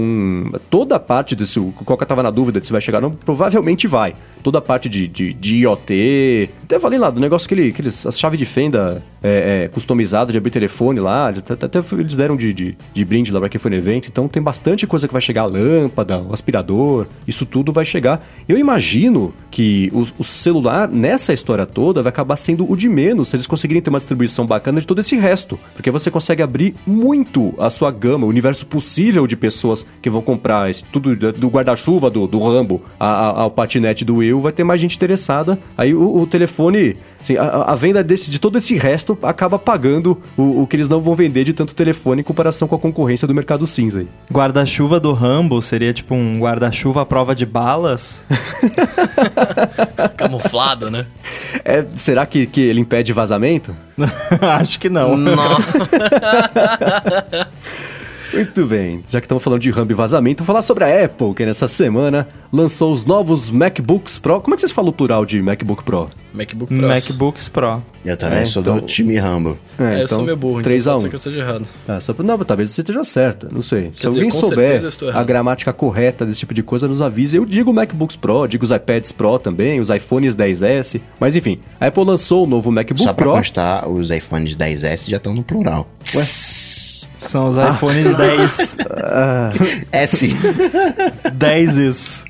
[0.71, 1.61] toda a parte desse.
[1.61, 4.15] O Coca tava na dúvida de se vai chegar, não, provavelmente vai.
[4.43, 6.51] Toda a parte de, de, de IoT.
[6.65, 8.07] Até falei lá do negócio que, ele, que eles.
[8.07, 11.29] As chaves de fenda é, é, customizada de abrir telefone lá.
[11.29, 14.09] Até, até eles deram de, de, de brinde lá pra quem foi no evento.
[14.09, 17.07] Então, tem bastante coisa que vai chegar: a lâmpada, o aspirador.
[17.29, 18.27] Isso tudo vai chegar.
[18.49, 23.29] Eu imagino que o, o celular, nessa história toda, vai acabar sendo o de menos
[23.29, 25.61] se eles conseguirem ter uma distribuição bacana de todo esse resto.
[25.75, 30.21] Porque você consegue abrir muito a sua gama, o universo possível de pessoas que vão
[30.21, 34.81] comprar esse, tudo do guarda-chuva do, do Rambo ao patinete do Will, vai ter mais
[34.81, 35.59] gente interessada.
[35.79, 40.21] Aí o, o telefone, assim, a, a venda desse, de todo esse resto acaba pagando
[40.37, 43.27] o, o que eles não vão vender de tanto telefone em comparação com a concorrência
[43.27, 44.09] do mercado cinza aí.
[44.33, 48.25] Guarda-chuva do Rambo seria tipo um guarda-chuva à prova de balas?
[50.17, 51.07] Camuflado, né?
[51.65, 53.75] É, será que, que ele impede vazamento?
[54.41, 55.17] Acho que não.
[55.17, 55.89] Nossa.
[58.33, 61.35] Muito bem, já que estamos falando de Rambo e vazamento, vou falar sobre a Apple,
[61.35, 64.41] que nessa semana lançou os novos MacBooks Pro.
[64.41, 66.09] Como é que vocês falam o plural de MacBook Pro?
[66.33, 66.87] MacBook Pro.
[66.89, 67.83] MacBooks Pro.
[68.05, 69.59] Eu também É, sou então- do time Rambo.
[69.79, 71.67] É, eu sou meio burro, 3 então a pode 1 ser que eu esteja errado.
[71.87, 73.85] Tá, só pra, não, talvez você esteja certo, não sei.
[73.87, 74.83] Se dizer, alguém souber
[75.15, 77.37] a gramática correta desse tipo de coisa, nos avise.
[77.37, 81.01] Eu digo MacBooks Pro, digo os iPads Pro também, os iPhones 10S.
[81.19, 83.35] Mas enfim, a Apple lançou o novo MacBook Só pra Pro.
[83.35, 85.87] constar, os iPhones 10S já estão no plural.
[86.15, 86.25] Ué?
[87.21, 88.77] São os iPhones 10.
[89.93, 90.37] S.
[91.37, 92.25] 10s.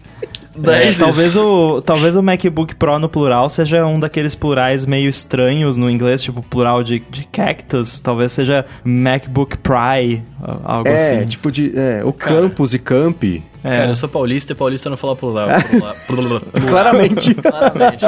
[0.62, 5.76] É, talvez, o, talvez o MacBook Pro no plural seja um daqueles plurais meio estranhos
[5.76, 7.98] no inglês, tipo plural de, de cactus.
[8.00, 10.22] Talvez seja MacBook Pry,
[10.64, 11.26] algo É, assim.
[11.26, 11.72] tipo de.
[11.74, 13.42] É, o campus e campi.
[13.62, 13.76] É.
[13.76, 15.48] Cara, eu sou paulista e paulista não fala plural.
[16.06, 16.42] plural.
[16.68, 17.34] Claramente.
[17.34, 18.04] Claramente.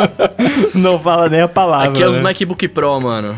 [0.74, 1.90] Não fala nem a palavra.
[1.90, 2.22] Aqui é os né?
[2.22, 3.36] MacBook Pro, mano.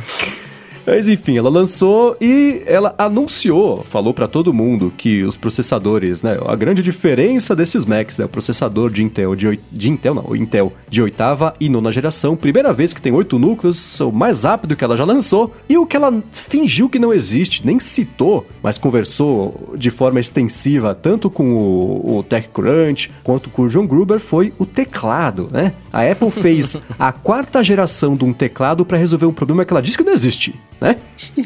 [0.86, 6.38] Mas enfim, ela lançou e ela anunciou, falou pra todo mundo que os processadores, né,
[6.46, 10.72] a grande diferença desses Macs, né, o processador de Intel de, de Intel não, Intel
[10.88, 14.84] de oitava e nona geração, primeira vez que tem oito núcleos, o mais rápido que
[14.84, 19.74] ela já lançou e o que ela fingiu que não existe, nem citou, mas conversou
[19.76, 24.66] de forma extensiva tanto com o, o TechCrunch quanto com o John Gruber foi o
[24.66, 25.72] teclado, né?
[25.94, 29.80] A Apple fez a quarta geração de um teclado pra resolver um problema que ela
[29.80, 30.96] disse que não existe, né?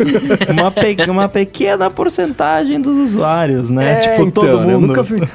[0.48, 3.92] uma, pe- uma pequena porcentagem dos usuários, né?
[3.92, 4.72] É, tipo, todo então, né?
[4.72, 4.88] Eu mundo.
[4.88, 5.22] nunca vi.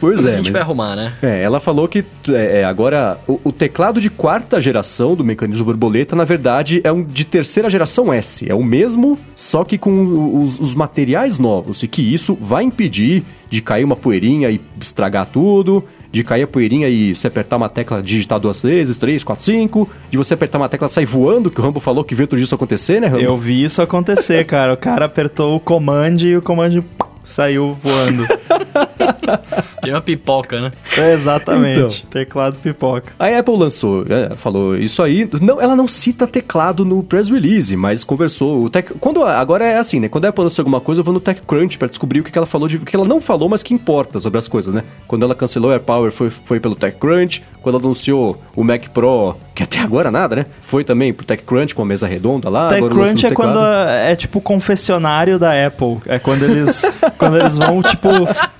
[0.00, 1.12] Pois a é, gente mas- vai arrumar, né?
[1.22, 5.64] É, ela falou que é, é, agora o, o teclado de quarta geração do mecanismo
[5.64, 8.50] borboleta, na verdade, é um de terceira geração S.
[8.50, 11.84] É o mesmo, só que com os, os materiais novos.
[11.84, 15.84] E que isso vai impedir de cair uma poeirinha e estragar tudo.
[16.12, 19.88] De cair a poeirinha e você apertar uma tecla, digitar duas vezes, três, quatro, cinco.
[20.10, 22.44] De você apertar uma tecla sair voando, que o Rambo falou que viu outro dia
[22.44, 23.22] isso acontecer, né, Rambo?
[23.22, 24.74] Eu vi isso acontecer, cara.
[24.74, 26.82] O cara apertou o command e o command
[27.22, 28.26] saiu voando.
[29.82, 30.72] Tem uma pipoca, né?
[30.96, 31.78] É, Exatamente.
[31.78, 32.10] Então.
[32.10, 33.12] Teclado pipoca.
[33.18, 35.28] A Apple lançou, é, falou isso aí.
[35.40, 38.64] Não, ela não cita teclado no press release, mas conversou.
[38.64, 40.08] O tech, quando agora é assim, né?
[40.08, 42.38] Quando a Apple lançou alguma coisa, eu vou no TechCrunch para descobrir o que, que
[42.38, 44.84] ela falou de, o que ela não falou, mas que importa sobre as coisas, né?
[45.06, 47.42] Quando ela cancelou o AirPower, foi, foi pelo TechCrunch.
[47.62, 50.46] Quando ela anunciou o Mac Pro, que até agora nada, né?
[50.62, 52.68] Foi também pro TechCrunch com a mesa redonda lá.
[52.68, 53.90] TechCrunch é quando teclado.
[53.90, 55.98] é tipo o confessionário da Apple.
[56.06, 56.82] É quando eles,
[57.18, 58.08] quando eles vão, tipo,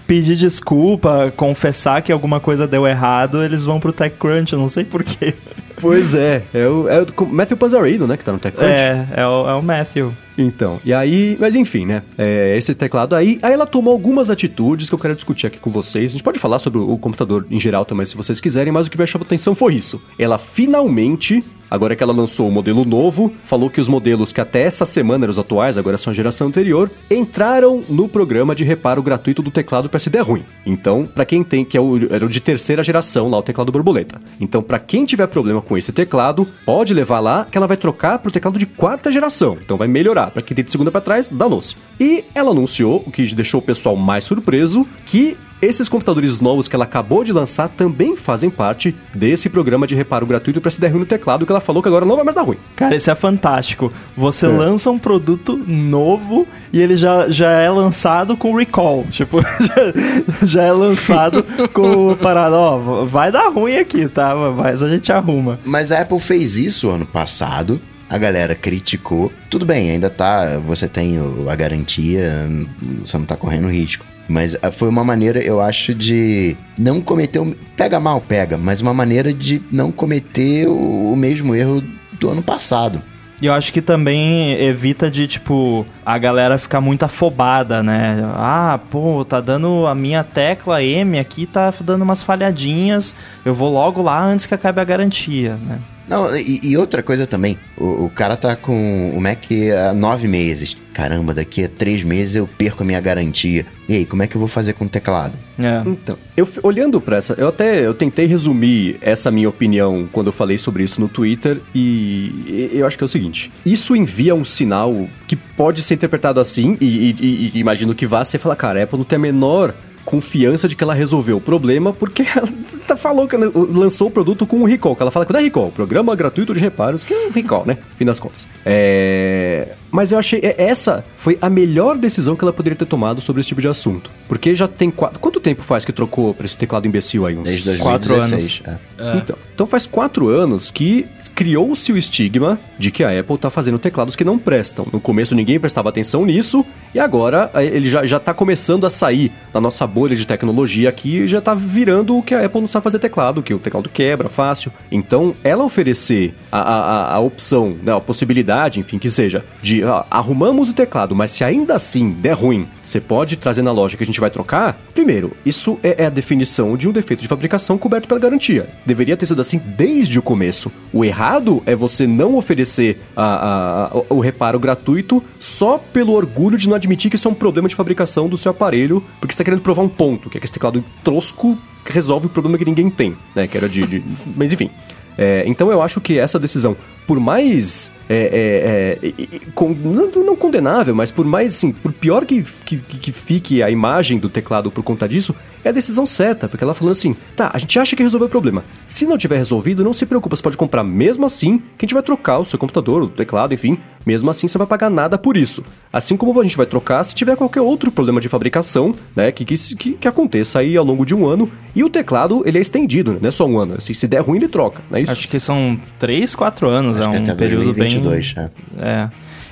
[0.06, 4.84] pedir desculpa, confessar que alguma coisa deu errado, eles vão pro TechCrunch, eu não sei
[4.84, 5.34] porquê.
[5.80, 8.18] Pois é, é o, é o Matthew Panzarino, né?
[8.18, 8.70] Que tá no TechCrunch.
[8.70, 10.12] É, é o, é o Matthew.
[10.42, 12.02] Então, e aí, mas enfim, né?
[12.16, 15.70] É, esse teclado aí, aí ela tomou algumas atitudes que eu quero discutir aqui com
[15.70, 16.12] vocês.
[16.12, 18.90] A gente pode falar sobre o, computador em geral também, se vocês quiserem, mas o
[18.90, 20.00] que me chamou atenção foi isso.
[20.18, 24.62] Ela finalmente, agora que ela lançou o modelo novo, falou que os modelos que até
[24.62, 29.02] essa semana eram os atuais, agora são a geração anterior, entraram no programa de reparo
[29.02, 30.44] gratuito do teclado para se der ruim.
[30.66, 33.70] Então, para quem tem, que é o, era o de terceira geração lá, o teclado
[33.70, 34.20] borboleta.
[34.40, 38.18] Então, para quem tiver problema com esse teclado, pode levar lá que ela vai trocar
[38.18, 39.56] pro teclado de quarta geração.
[39.62, 40.30] Então vai melhorar.
[40.30, 41.76] Para quem tem de segunda para trás, danou-se.
[41.98, 46.74] E ela anunciou, o que deixou o pessoal mais surpreso, que esses computadores novos que
[46.74, 50.88] ela acabou de lançar também fazem parte desse programa de reparo gratuito para se der
[50.88, 52.56] ruim no teclado, que ela falou que agora não vai mais dar ruim.
[52.76, 53.92] Cara, isso é fantástico.
[54.16, 59.06] Você lança um produto novo e ele já, já é lançado com recall.
[59.10, 64.34] Tipo, já, já é lançado com parada, ó, vai dar ruim aqui, tá?
[64.34, 65.58] Mas a gente arruma.
[65.64, 67.80] Mas a Apple fez isso ano passado.
[68.08, 69.32] A galera criticou.
[69.48, 70.58] Tudo bem, ainda tá.
[70.66, 71.16] Você tem
[71.48, 72.66] a garantia, hum,
[73.04, 74.04] você não tá correndo risco.
[74.30, 77.40] Mas ah, foi uma maneira, eu acho, de não cometer.
[77.40, 82.40] o- Pega mal, pega, mas uma maneira de não cometer o, mesmo erro do ano
[82.42, 83.02] passado.
[83.42, 88.20] E eu acho que também evita de, tipo, a galera ficar muito afobada, né?
[88.36, 93.16] Ah, pô, tá dando a minha tecla M aqui, tá dando umas falhadinhas.
[93.44, 95.78] Eu vou logo lá antes que acabe a garantia, né?
[96.10, 99.44] Não, e, e outra coisa também, o, o cara tá com o Mac
[99.88, 100.76] há nove meses.
[100.92, 103.64] Caramba, daqui a três meses eu perco a minha garantia.
[103.88, 105.34] E aí, como é que eu vou fazer com o teclado?
[105.58, 105.82] É.
[105.86, 110.32] Então, eu olhando pra essa, eu até eu tentei resumir essa minha opinião quando eu
[110.32, 114.34] falei sobre isso no Twitter e, e eu acho que é o seguinte: isso envia
[114.34, 118.38] um sinal que pode ser interpretado assim e, e- e- e imagino que vá ser
[118.38, 119.74] falar, cara, a Apple não tem a menor
[120.10, 122.48] confiança de que ela resolveu o problema porque ela
[122.84, 125.42] tá- falou que lançou o produto com um recall, que ela fala que não é
[125.44, 127.78] recall, programa gratuito de reparos, que é recall, né?
[127.96, 128.48] Fim das contas.
[128.66, 129.68] É...
[129.90, 133.40] Mas eu achei, é- essa foi a melhor decisão que ela poderia ter tomado sobre
[133.40, 134.10] esse tipo de assunto.
[134.28, 135.18] Porque já tem quatro...
[135.20, 137.36] Quanto tempo faz que trocou pra esse teclado imbecil aí?
[137.36, 138.62] Uns Desde Quatro 2016.
[138.98, 139.16] é.
[139.18, 143.78] então, então faz quatro anos que criou-se o estigma de que a Apple tá fazendo
[143.78, 144.86] teclados que não prestam.
[144.92, 146.64] No começo ninguém prestava atenção nisso,
[146.94, 150.88] e agora eh, ele já, já tá começando a sair da nossa bolha de tecnologia
[150.88, 153.58] aqui e já tá virando o que a Apple não sabe fazer teclado, que o
[153.58, 154.72] teclado quebra fácil.
[154.90, 156.78] Então, ela oferecer a, a,
[157.10, 161.30] a- a opção, né, a possibilidade, enfim, que seja, de ah, arrumamos o teclado, mas
[161.30, 164.78] se ainda assim der ruim, você pode trazer na loja que a gente vai trocar.
[164.94, 168.68] Primeiro, isso é, é a definição de um defeito de fabricação coberto pela garantia.
[168.84, 170.70] Deveria ter sido assim desde o começo.
[170.92, 176.58] O errado é você não oferecer a, a, a, o reparo gratuito só pelo orgulho
[176.58, 179.36] de não admitir que isso é um problema de fabricação do seu aparelho, porque você
[179.36, 182.64] está querendo provar um ponto, que é que esse teclado trosco resolve o problema que
[182.64, 183.46] ninguém tem, né?
[183.46, 183.86] Que era de.
[183.86, 184.02] de
[184.36, 184.70] mas enfim.
[185.18, 186.74] É, então eu acho que essa decisão,
[187.10, 187.92] por mais.
[188.08, 189.40] É, é, é
[189.84, 194.16] não, não, condenável, mas por mais assim, por pior que, que, que fique a imagem
[194.16, 195.34] do teclado por conta disso,
[195.64, 198.30] é a decisão certa, porque ela falando assim: tá, a gente acha que resolveu o
[198.30, 198.64] problema.
[198.86, 201.94] Se não tiver resolvido, não se preocupa, você pode comprar mesmo assim, que a gente
[201.94, 203.78] vai trocar o seu computador, o teclado, enfim.
[204.04, 205.62] Mesmo assim, você vai pagar nada por isso.
[205.92, 209.44] Assim como a gente vai trocar se tiver qualquer outro problema de fabricação, né, que,
[209.44, 211.50] que, que, aconteça aí ao longo de um ano.
[211.74, 213.74] E o teclado, ele é estendido, né, não é só um ano.
[213.76, 215.12] Assim, se der ruim, ele troca, não é isso?
[215.12, 218.50] Acho que são 3, 4 anos, Acho é um período 2022, bem...
[218.80, 218.88] É.
[218.88, 219.10] é.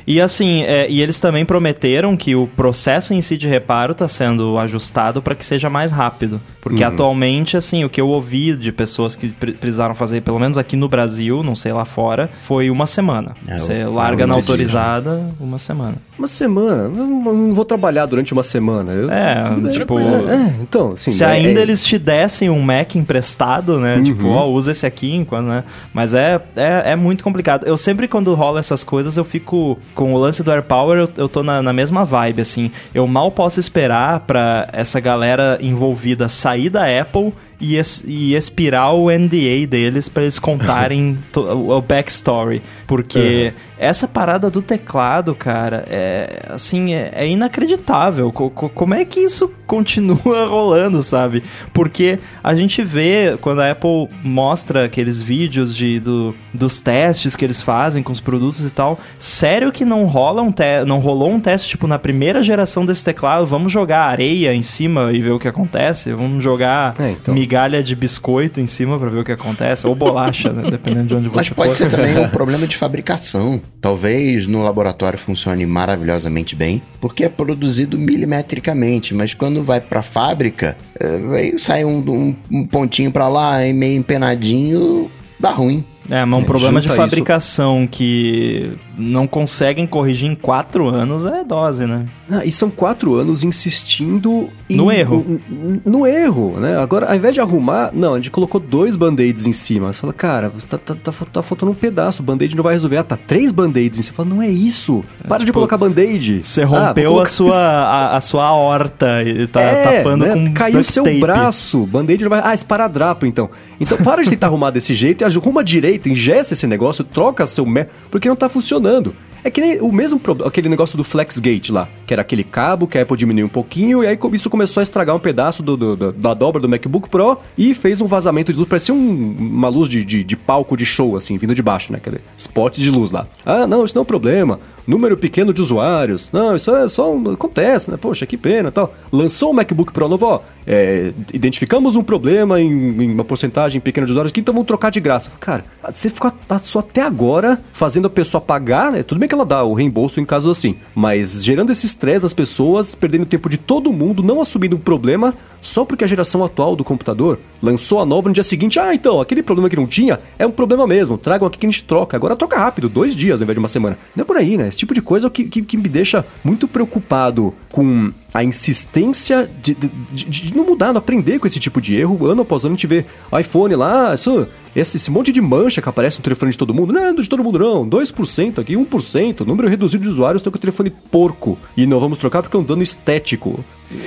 [0.08, 4.08] E assim, é, e eles também prometeram que o processo em si de reparo está
[4.08, 6.40] sendo ajustado para que seja mais rápido.
[6.62, 6.88] Porque uhum.
[6.88, 10.88] atualmente, assim, o que eu ouvi de pessoas que precisaram fazer, pelo menos aqui no
[10.88, 13.34] Brasil, não sei lá fora, foi uma semana.
[13.46, 15.96] É, Você larga na autorizada uma semana.
[16.18, 16.84] Uma semana?
[16.84, 18.92] Eu não vou trabalhar durante uma semana.
[18.92, 19.98] Eu, é, tipo.
[19.98, 23.96] É, então, assim, Se é, ainda é eles te dessem um Mac emprestado, né?
[23.96, 24.04] Uhum.
[24.04, 25.64] Tipo, ó, usa esse aqui enquanto, né?
[25.92, 27.66] Mas é, é, é muito complicado.
[27.66, 31.28] Eu sempre, quando rola essas coisas, eu fico com o lance do AirPower, eu, eu
[31.28, 32.70] tô na, na mesma vibe, assim.
[32.94, 38.94] Eu mal posso esperar pra essa galera envolvida sair da Apple e, es, e expirar
[38.94, 42.62] o NDA deles para eles contarem o, o backstory.
[42.86, 43.67] Porque uhum.
[43.78, 48.32] Essa parada do teclado, cara, é assim, é, é inacreditável.
[48.32, 51.42] Co como é que isso continua rolando, sabe?
[51.72, 57.44] Porque a gente vê quando a Apple mostra aqueles vídeos de, do, dos testes que
[57.44, 58.98] eles fazem com os produtos e tal.
[59.18, 60.52] Sério que não rola um
[60.86, 65.12] não rolou um teste tipo na primeira geração desse teclado, vamos jogar areia em cima
[65.12, 66.12] e ver o que acontece?
[66.12, 67.34] Vamos jogar é, então.
[67.34, 70.68] migalha de biscoito em cima para ver o que acontece ou bolacha, né?
[70.70, 71.66] dependendo de onde você for.
[71.66, 73.60] Mas pode ser também um problema de fabricação.
[73.80, 80.02] Talvez no laboratório funcione maravilhosamente bem, porque é produzido milimetricamente, mas quando vai para a
[80.02, 85.84] fábrica, é, sai um, um, um pontinho para lá e meio empenadinho, dá ruim.
[86.10, 87.88] É, mas um é, problema de fabricação isso...
[87.92, 92.06] que não conseguem corrigir em quatro anos é dose, né?
[92.30, 95.40] Ah, e são quatro anos insistindo em, no erro.
[95.48, 96.76] No, no, erro, né?
[96.78, 99.92] Agora, ao invés de arrumar, não, a gente colocou dois band-aids em cima.
[99.92, 102.98] Você fala, cara, tá, tá, tá, tá faltando um pedaço, o band-aid não vai resolver.
[102.98, 104.14] Ah, tá três band-aids em cima.
[104.14, 105.04] Você fala, não é isso.
[105.26, 106.42] Para é, tipo, de colocar band-aid.
[106.42, 107.22] Você rompeu ah, colocar...
[107.22, 110.34] a, sua, a, a, sua horta e tá é, tapando né?
[110.34, 111.20] com Caiu seu tape.
[111.20, 112.42] braço, band-aid não vai...
[112.44, 113.48] Ah, esparadrapo, então.
[113.80, 117.66] Então para de tentar arrumar desse jeito e arruma direito, ingessa esse negócio, troca seu...
[118.10, 119.14] Porque não tá funcionando funcionando.
[119.44, 122.98] É que nem o mesmo aquele negócio do FlexGate lá, que era aquele cabo que
[122.98, 125.96] a Apple diminuiu um pouquinho, e aí isso começou a estragar um pedaço do, do,
[125.96, 129.68] do da dobra do MacBook Pro e fez um vazamento de luz, parecia um, uma
[129.68, 131.98] luz de, de, de, palco de show, assim, vindo de baixo, né?
[131.98, 133.28] Aquele spots de luz lá.
[133.46, 134.58] Ah, não, isso não é um problema
[134.88, 136.32] número pequeno de usuários.
[136.32, 137.98] Não, isso é só um, acontece, né?
[137.98, 138.94] Poxa, que pena tal.
[139.12, 144.06] Lançou o MacBook Pro novo, ó, é, identificamos um problema em, em, uma porcentagem pequena
[144.06, 145.30] de usuários que então vamos trocar de graça.
[145.38, 146.32] Cara, você ficou
[146.62, 149.02] só até agora fazendo a pessoa pagar, né?
[149.02, 152.32] Tudo bem que ela dá o reembolso em caso assim, mas gerando esse estresse às
[152.32, 156.42] pessoas, perdendo tempo de todo mundo, não assumindo o um problema só porque a geração
[156.44, 158.78] atual do computador lançou a nova no dia seguinte.
[158.78, 161.18] Ah, então, aquele problema que não tinha é um problema mesmo.
[161.18, 162.16] Tragam aqui que a gente troca.
[162.16, 163.98] Agora troca rápido, dois dias ao invés de uma semana.
[164.14, 164.70] Não é por aí, né?
[164.78, 168.44] Esse tipo de coisa é o que, que, que me deixa muito preocupado com a
[168.44, 172.26] insistência de, de, de, de, não mudar, não aprender com esse tipo de erro.
[172.26, 173.04] Ano após ano a gente vê
[173.38, 176.92] iPhone lá, isso, esse, esse monte de mancha que aparece no telefone de todo mundo.
[176.92, 180.58] Não é de todo mundo não, 2% aqui, 1%, número reduzido de usuários tem com
[180.58, 181.58] o telefone porco.
[181.76, 183.64] E não vamos trocar porque é um dano estético.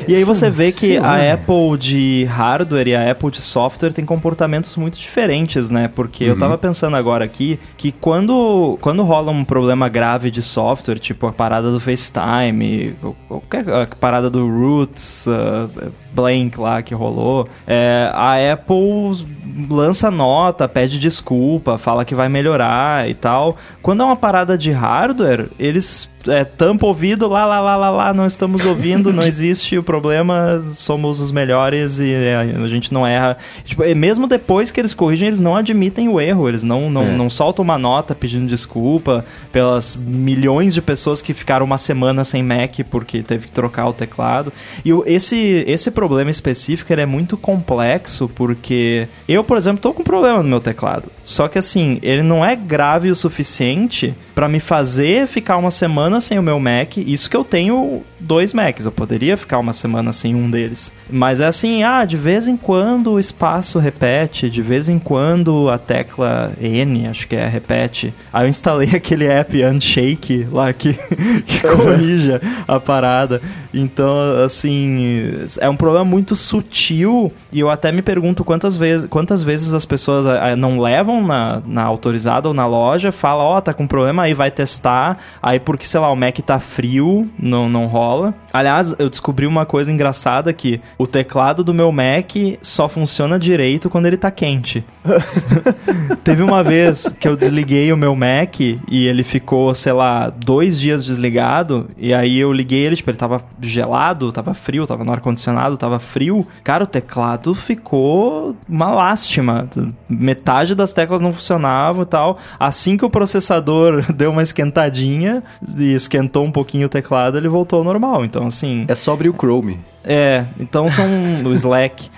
[0.08, 4.06] E aí você vê que a Apple de hardware e a Apple de software tem
[4.06, 5.88] comportamentos muito diferentes, né?
[5.88, 6.30] Porque uhum.
[6.32, 11.26] eu tava pensando agora aqui que quando, quando rola um problema grave de software, tipo
[11.26, 12.96] a parada do FaceTime,
[13.28, 13.66] qualquer
[14.00, 19.26] parada do Roots, uh, blank lá que rolou, é, a Apple
[19.70, 23.56] lança nota, pede desculpa, fala que vai melhorar e tal.
[23.82, 28.14] Quando é uma parada de hardware, eles é, tampa ouvido, lá, lá, lá, lá, lá,
[28.14, 33.06] não estamos ouvindo, não existe o problema, somos os melhores e é, a gente não
[33.06, 33.38] erra.
[33.64, 37.12] Tipo, mesmo depois que eles corrigem, eles não admitem o erro, eles não, não, é.
[37.12, 42.44] não soltam uma nota pedindo desculpa pelas milhões de pessoas que ficaram uma semana sem
[42.44, 44.52] Mac porque teve que trocar o teclado.
[44.84, 50.44] E esse, esse problema específico é muito complexo porque eu, por exemplo, tô com problema
[50.44, 51.06] no meu teclado.
[51.24, 56.11] Só que assim, ele não é grave o suficiente para me fazer ficar uma semana
[56.12, 59.72] semana sem o meu Mac, isso que eu tenho dois Macs, eu poderia ficar uma
[59.72, 60.92] semana sem um deles.
[61.10, 65.70] Mas é assim, ah, de vez em quando o espaço repete, de vez em quando
[65.70, 68.14] a tecla N, acho que é, repete.
[68.34, 70.94] Aí eu instalei aquele app Unshake lá que,
[71.46, 73.42] que corrija a parada.
[73.74, 79.44] Então, assim, é um problema muito sutil e eu até me pergunto quantas vezes, quantas
[79.44, 83.62] vezes as pessoas ah, não levam na, na autorizada ou na loja, fala, ó, oh,
[83.62, 85.18] tá com problema aí, vai testar.
[85.42, 88.34] Aí porque, sei lá, o Mac tá frio, não, não rola.
[88.52, 92.32] Aliás, eu descobri uma coisa engraçada que o teclado do meu Mac
[92.62, 94.84] só funciona direito quando ele tá quente.
[96.24, 100.80] Teve uma vez que eu desliguei o meu Mac e ele ficou, sei lá, dois
[100.80, 101.90] dias desligado.
[101.98, 106.00] E aí eu liguei ele, tipo, ele tava gelado, tava frio, tava no ar-condicionado, tava
[106.00, 106.46] frio.
[106.64, 109.68] Cara, o teclado ficou uma lástima.
[110.10, 112.38] Metade das teclas não funcionavam e tal.
[112.60, 115.44] Assim que o processador deu uma esquentadinha
[115.78, 118.26] e esquentou um pouquinho o teclado, ele voltou ao normal.
[118.26, 118.86] Então, assim.
[118.88, 119.80] É só abrir o Chrome.
[120.04, 121.06] É, então são
[121.46, 122.10] o Slack,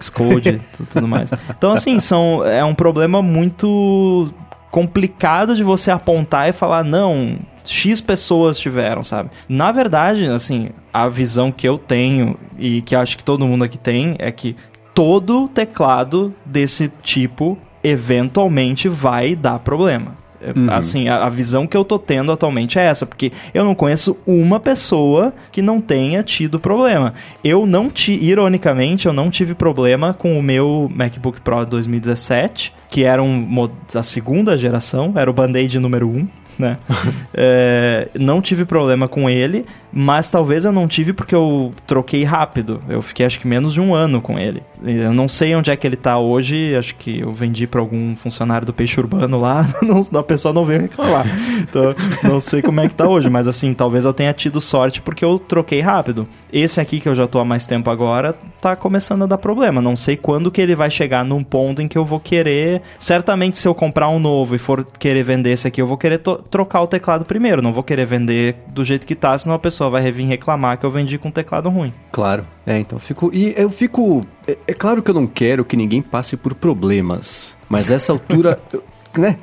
[0.00, 0.60] Xcode,
[0.92, 1.32] tudo mais.
[1.50, 4.32] Então, assim, são, é um problema muito
[4.70, 9.30] complicado de você apontar e falar, não, X pessoas tiveram, sabe?
[9.48, 13.78] Na verdade, assim, a visão que eu tenho e que acho que todo mundo aqui
[13.78, 14.56] tem é que
[14.94, 20.21] todo teclado desse tipo eventualmente vai dar problema.
[20.54, 20.66] Uhum.
[20.70, 24.16] Assim, a, a, visão que eu tô tendo atualmente é essa, porque eu não conheço
[24.26, 27.14] uma pessoa que não tenha tido problema.
[27.44, 33.04] Eu não tive, ironicamente, eu não tive problema com o meu MacBook Pro 2017, que
[33.04, 36.28] era um, a segunda geração, era o Band-Aid número 1
[36.58, 36.78] né?
[37.34, 42.82] é, não tive problema com ele, mas talvez eu não tive porque eu troquei rápido.
[42.88, 44.62] Eu fiquei acho que menos de um ano com ele.
[44.82, 48.16] Eu não sei onde é que ele tá hoje, acho que eu vendi para algum
[48.16, 51.26] funcionário do Peixe Urbano lá, não, a pessoa não veio reclamar.
[51.60, 55.00] Então, não sei como é que tá hoje, mas assim, talvez eu tenha tido sorte
[55.00, 56.26] porque eu troquei rápido.
[56.52, 59.80] Esse aqui que eu já tô há mais tempo agora, tá começando a dar problema.
[59.80, 63.58] Não sei quando que ele vai chegar num ponto em que eu vou querer, certamente
[63.58, 66.18] se eu comprar um novo e for querer vender esse aqui, eu vou querer
[66.50, 69.81] trocar o teclado primeiro, não vou querer vender do jeito que tá, senão a pessoa
[69.88, 71.92] vai vir reclamar que eu vendi com um teclado ruim.
[72.10, 72.44] Claro.
[72.66, 73.30] É, então eu fico.
[73.32, 74.26] E eu fico.
[74.46, 77.56] É, é claro que eu não quero que ninguém passe por problemas.
[77.68, 78.60] Mas essa altura.
[79.18, 79.36] né?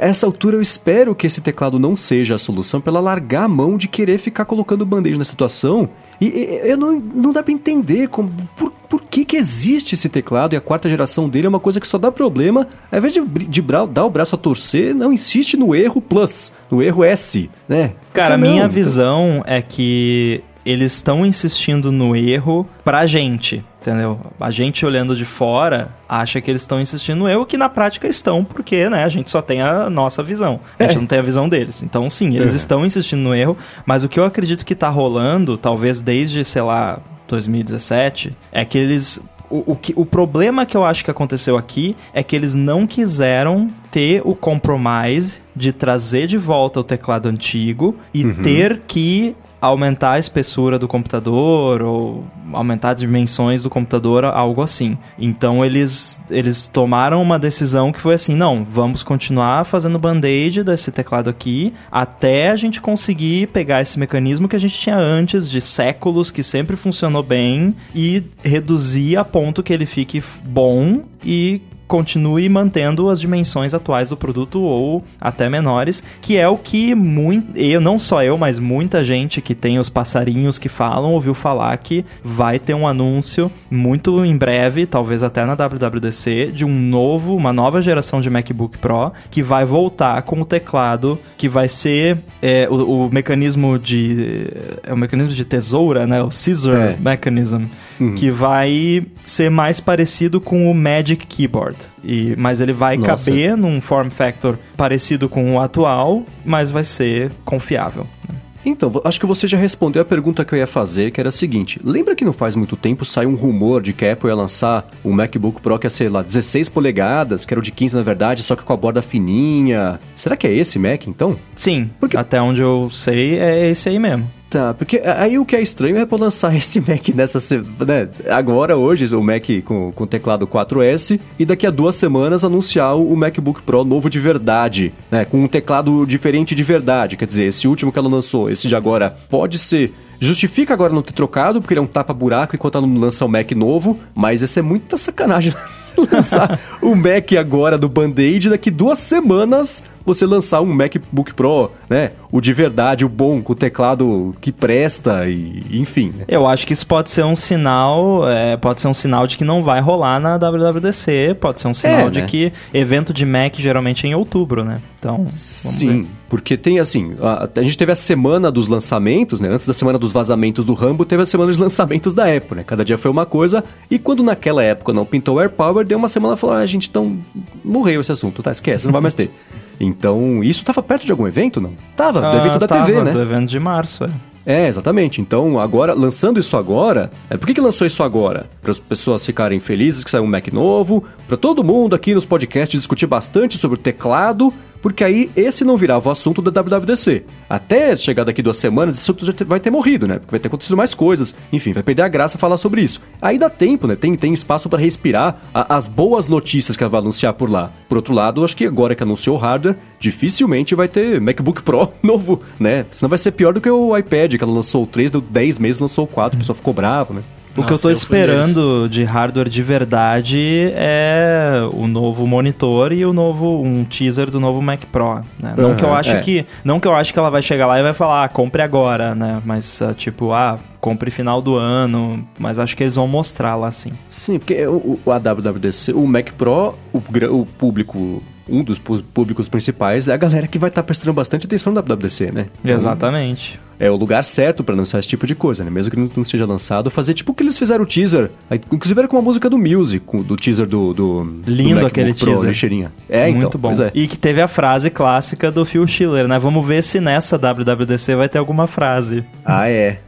[0.00, 3.76] Essa altura eu espero que esse teclado não seja a solução pela largar a mão
[3.76, 5.88] de querer ficar colocando band-aid na situação.
[6.20, 10.08] E, e eu não, não dá para entender como, por, por que, que existe esse
[10.08, 12.68] teclado e a quarta geração dele é uma coisa que só dá problema.
[12.90, 16.82] Ao invés de, de dar o braço a torcer, não insiste no erro plus, no
[16.82, 17.92] erro S, né?
[18.12, 24.18] Cara, a minha visão é que eles estão insistindo no erro pra gente, entendeu?
[24.40, 28.08] A gente olhando de fora acha que eles estão insistindo no erro, que na prática
[28.08, 30.60] estão, porque, né, a gente só tem a nossa visão.
[30.78, 31.00] A gente é.
[31.00, 31.82] não tem a visão deles.
[31.82, 32.56] Então, sim, eles é.
[32.56, 36.62] estão insistindo no erro, mas o que eu acredito que tá rolando, talvez desde, sei
[36.62, 41.56] lá, 2017, é que eles o, o, que, o problema que eu acho que aconteceu
[41.56, 47.28] aqui é que eles não quiseram ter o compromise de trazer de volta o teclado
[47.28, 48.34] antigo e uhum.
[48.42, 49.36] ter que
[49.66, 54.96] aumentar a espessura do computador ou aumentar as dimensões do computador, algo assim.
[55.18, 60.92] Então eles, eles tomaram uma decisão que foi assim: não, vamos continuar fazendo band-aid desse
[60.92, 65.60] teclado aqui até a gente conseguir pegar esse mecanismo que a gente tinha antes de
[65.60, 72.48] séculos, que sempre funcionou bem, e reduzir a ponto que ele fique bom e continue
[72.48, 77.80] mantendo as dimensões atuais do produto ou até menores, que é o que muito, eu
[77.80, 82.04] não só eu, mas muita gente que tem os passarinhos que falam ouviu falar que
[82.22, 87.52] vai ter um anúncio muito em breve, talvez até na WWDC, de um novo, uma
[87.52, 92.68] nova geração de MacBook Pro que vai voltar com o teclado que vai ser é,
[92.70, 94.46] o, o, mecanismo de
[94.82, 96.96] é o mecanismo de tesoura, né, o scissor é.
[96.98, 97.64] mechanism,
[98.00, 98.14] uhum.
[98.14, 101.73] que vai ser mais parecido com o Magic Keyboard.
[102.02, 103.30] E, mas ele vai Nossa.
[103.30, 108.06] caber num form factor parecido com o atual, mas vai ser confiável.
[108.28, 108.36] Né?
[108.66, 111.32] Então, acho que você já respondeu a pergunta que eu ia fazer, que era a
[111.32, 114.34] seguinte: lembra que não faz muito tempo saiu um rumor de que a Apple ia
[114.34, 117.96] lançar um MacBook Pro que ia ser lá 16 polegadas, que era o de 15
[117.96, 120.00] na verdade, só que com a borda fininha.
[120.14, 121.38] Será que é esse Mac então?
[121.54, 122.16] Sim, Porque...
[122.16, 124.30] até onde eu sei é esse aí mesmo.
[124.54, 127.40] Tá, porque aí o que é estranho é por lançar esse Mac nessa
[127.84, 132.96] né, agora, hoje, o Mac com, com teclado 4S, e daqui a duas semanas anunciar
[132.96, 135.24] o MacBook Pro novo de verdade, né?
[135.24, 137.16] Com um teclado diferente de verdade.
[137.16, 141.02] Quer dizer, esse último que ela lançou, esse de agora, pode ser Justifica agora não
[141.02, 144.40] ter trocado, porque ele é um tapa-buraco enquanto ela não lança o Mac novo, mas
[144.40, 145.52] essa é muita sacanagem
[146.12, 152.12] lançar o Mac agora do Band-Aid daqui duas semanas você lançar um MacBook Pro, né?
[152.30, 156.12] O de verdade, o bom, com o teclado que presta e enfim.
[156.16, 156.24] Né?
[156.28, 159.44] Eu acho que isso pode ser um sinal, é, pode ser um sinal de que
[159.44, 162.26] não vai rolar na WWDC, pode ser um sinal É, de né?
[162.26, 164.80] que evento de Mac geralmente é em outubro, né?
[164.98, 166.08] Então, Sim, ver.
[166.30, 169.48] porque tem assim, a, a gente teve a semana dos lançamentos, né?
[169.50, 172.64] Antes da semana dos vazamentos do Rambo, teve a semana de lançamentos da Apple, né?
[172.66, 176.08] Cada dia foi uma coisa, e quando naquela época não pintou o AirPower, deu uma
[176.08, 177.18] semana e falou, ah, gente, então
[177.64, 178.50] morreu esse assunto, tá?
[178.50, 179.30] Esquece, não vai mais ter.
[179.80, 181.72] Então, isso tava perto de algum evento, não?
[181.96, 183.10] Tava, do Ah, evento da tava, TV, né?
[183.10, 184.10] Do evento de março, é.
[184.46, 185.20] É, exatamente.
[185.20, 188.46] Então, agora, lançando isso agora, é, por que, que lançou isso agora?
[188.62, 192.26] Para as pessoas ficarem felizes que saiu um Mac novo, para todo mundo aqui nos
[192.26, 194.52] podcasts discutir bastante sobre o teclado,
[194.84, 197.24] porque aí esse não virava o assunto da WWDC.
[197.48, 200.18] Até chegar daqui duas semanas, esse assunto já vai ter morrido, né?
[200.18, 201.34] Porque vai ter acontecido mais coisas.
[201.50, 203.00] Enfim, vai perder a graça falar sobre isso.
[203.22, 203.96] Aí dá tempo, né?
[203.96, 207.70] Tem, tem espaço para respirar a- as boas notícias que ela vai anunciar por lá.
[207.88, 211.88] Por outro lado, acho que agora que anunciou o hardware, dificilmente vai ter MacBook Pro
[212.02, 212.84] novo, né?
[212.90, 215.58] Senão vai ser pior do que o iPad, que ela lançou o 3, deu 10
[215.58, 217.22] meses, lançou o 4, o pessoal ficou bravo, né?
[217.56, 222.26] O que eu Nossa, tô eu fui esperando de hardware de verdade é o novo
[222.26, 225.54] monitor e o novo um teaser do novo Mac Pro, né?
[225.56, 226.20] Não que eu acho é.
[226.20, 228.60] que não que eu acho que ela vai chegar lá e vai falar, ah, compre
[228.60, 229.40] agora, né?
[229.44, 233.70] Mas ah, tipo, ah, compre final do ano, mas acho que eles vão mostrar lá
[233.70, 233.92] sim.
[234.08, 236.98] Sim, porque o, o, a WWDC, o Mac Pro, o,
[237.30, 241.72] o público, um dos públicos principais é a galera que vai estar prestando bastante atenção
[241.72, 242.46] na WWDC, né?
[242.62, 243.60] Então, Exatamente.
[243.78, 245.70] É o lugar certo pra anunciar esse tipo de coisa, né?
[245.70, 248.30] Mesmo que não, seja lançado, fazer tipo o que eles fizeram o teaser.
[248.50, 250.94] Inclusive era com a música do Music, do teaser do.
[250.94, 252.48] do do Lindo MacBook aquele Pro, teaser.
[252.48, 252.92] lixeirinha.
[253.08, 253.42] É, então.
[253.42, 253.68] Muito bom.
[253.68, 253.90] Pois é.
[253.92, 256.38] E que teve a frase clássica do Phil Schiller, né?
[256.38, 259.24] Vamos ver se nessa WWDC vai ter alguma frase.
[259.44, 259.98] Ah, é.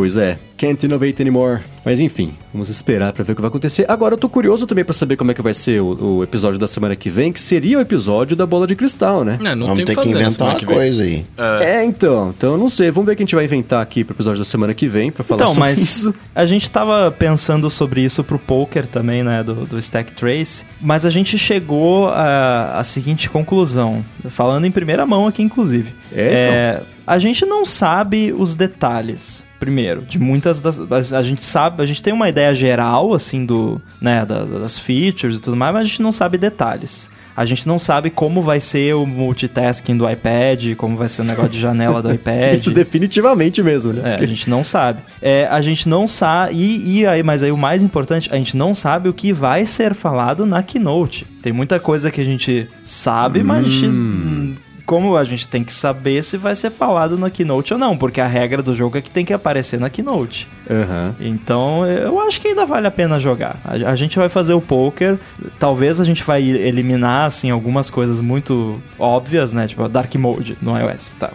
[0.00, 0.38] Pois é.
[0.56, 1.60] Can't innovate anymore.
[1.84, 3.84] Mas enfim, vamos esperar pra ver o que vai acontecer.
[3.86, 6.58] Agora eu tô curioso também pra saber como é que vai ser o, o episódio
[6.58, 9.38] da semana que vem, que seria o episódio da bola de cristal, né?
[9.42, 11.24] É, não Vamos ter que fazer na inventar uma que coisa aí.
[11.60, 12.34] É, então.
[12.36, 12.90] Então eu não sei.
[12.90, 15.10] Vamos ver o que a gente vai inventar aqui pro episódio da semana que vem
[15.10, 16.14] pra falar Então, sobre mas isso.
[16.34, 21.04] a gente tava pensando sobre isso pro poker também, né, do, do Stack Trace, mas
[21.04, 25.92] a gente chegou à seguinte conclusão, falando em primeira mão aqui, inclusive.
[26.10, 26.86] É, então.
[27.06, 29.48] a gente não sabe os detalhes.
[29.60, 30.80] Primeiro, de muitas das.
[31.12, 33.80] A, gente sabe, a gente tem uma ideia geral, assim, do.
[34.00, 37.08] né, da- das features e tudo mais, mas a gente não sabe detalhes.
[37.36, 41.24] A gente não sabe como vai ser o multitasking do iPad, como vai ser o
[41.24, 42.54] negócio de janela do iPad.
[42.54, 44.16] Isso definitivamente mesmo, né?
[44.18, 45.00] É, a gente não sabe.
[45.22, 46.54] É, a gente não sabe.
[46.54, 49.64] E, e aí, mas aí o mais importante, a gente não sabe o que vai
[49.64, 51.24] ser falado na keynote.
[51.40, 54.60] Tem muita coisa que a gente sabe, mas a gente.
[54.90, 58.20] Como a gente tem que saber se vai ser falado na keynote ou não, porque
[58.20, 60.48] a regra do jogo é que tem que aparecer na keynote.
[60.70, 61.14] Aham.
[61.20, 63.56] Então, eu acho que ainda vale a pena jogar.
[63.64, 65.18] A, a gente vai fazer o poker,
[65.58, 69.66] talvez a gente vai eliminar, assim, algumas coisas muito óbvias, né?
[69.66, 71.30] Tipo, Dark Mode no iOS, tá?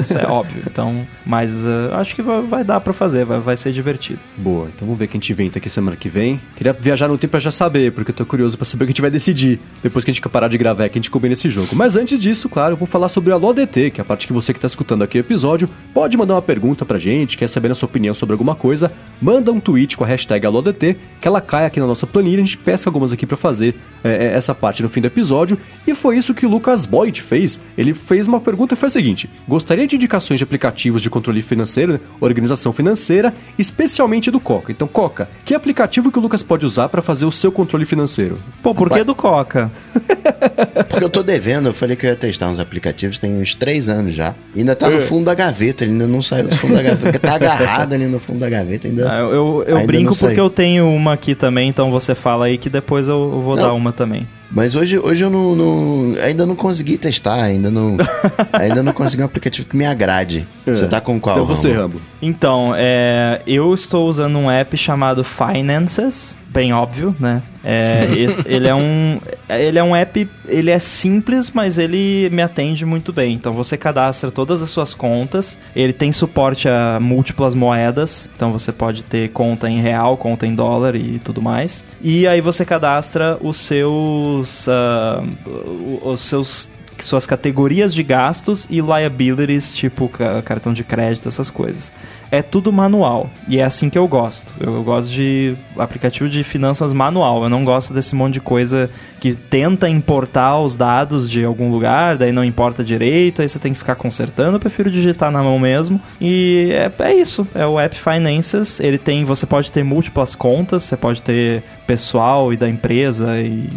[0.00, 0.62] Isso é óbvio.
[0.66, 4.20] Então, mas uh, acho que vai, vai dar pra fazer, vai, vai ser divertido.
[4.36, 6.40] Boa, então vamos ver o que a gente inventa aqui semana que vem.
[6.54, 8.90] Queria viajar no tempo pra já saber, porque eu tô curioso pra saber o que
[8.90, 11.32] a gente vai decidir depois que a gente parar de gravar, que a gente combina
[11.32, 11.74] esse jogo.
[11.74, 14.32] Mas antes disso, claro, eu vou falar sobre a LODT, que é a parte que
[14.32, 17.70] você que tá escutando aqui o episódio pode mandar uma pergunta pra gente, quer saber
[17.70, 21.40] a sua opinião sobre alguma coisa, manda um tweet com a hashtag ALODT, que ela
[21.40, 24.54] cai aqui na nossa planilha, a gente pesca algumas aqui pra fazer é, é, essa
[24.54, 25.58] parte no fim do episódio.
[25.86, 27.60] E foi isso que o Lucas Boyd fez.
[27.76, 31.40] Ele fez uma pergunta e foi a seguinte: Gostaria de indicações de aplicativos de controle
[31.42, 32.00] financeiro, né?
[32.20, 34.72] organização financeira, especialmente do Coca.
[34.72, 38.38] Então, Coca, que aplicativo que o Lucas pode usar pra fazer o seu controle financeiro?
[38.62, 39.70] Pô, por que do Coca?
[40.88, 43.88] Porque eu tô devendo, eu falei que eu ia testar uns aplicativos tem uns três
[43.88, 44.34] anos já.
[44.54, 47.02] E ainda tá no fundo da gaveta, ele ainda não saiu do fundo da gaveta.
[47.02, 49.10] Porque tá agarrado ali no fundo da gaveta ainda.
[49.10, 52.46] Ah, eu eu, eu Ainda brinco porque eu tenho uma aqui também, então você fala
[52.46, 53.62] aí que depois eu, eu vou Não.
[53.62, 54.26] dar uma também.
[54.50, 57.96] Mas hoje, hoje eu não, não- ainda não consegui testar, ainda não,
[58.52, 60.46] ainda não consegui um aplicativo que me agrade.
[60.66, 61.36] Você tá com qual?
[61.36, 62.00] Então você, Rambo?
[62.22, 67.42] Então, é, eu estou usando um app chamado Finances, bem óbvio, né?
[67.64, 72.40] É, esse- ele é um, ele é um app, ele é simples, mas ele me
[72.42, 73.34] atende muito bem.
[73.34, 75.58] Então você cadastra todas as suas contas.
[75.74, 80.54] Ele tem suporte a múltiplas moedas, então você pode ter conta em real, conta em
[80.54, 81.84] dólar e tudo mais.
[82.00, 83.56] E aí você cadastra os
[84.48, 84.74] seus,
[85.66, 86.68] o- os seus
[87.02, 91.90] suas categorias de gastos e liabilities, tipo ca- cartão de crédito, essas coisas.
[92.30, 93.30] É tudo manual.
[93.48, 94.54] E é assim que eu gosto.
[94.60, 97.42] Eu gosto de aplicativo de finanças manual.
[97.42, 102.18] Eu não gosto desse monte de coisa que tenta importar os dados de algum lugar,
[102.18, 104.56] daí não importa direito, aí você tem que ficar consertando.
[104.56, 105.98] Eu prefiro digitar na mão mesmo.
[106.20, 107.48] E é, é isso.
[107.54, 108.78] É o App Finances.
[108.78, 109.24] Ele tem.
[109.24, 113.70] Você pode ter múltiplas contas, você pode ter pessoal e da empresa e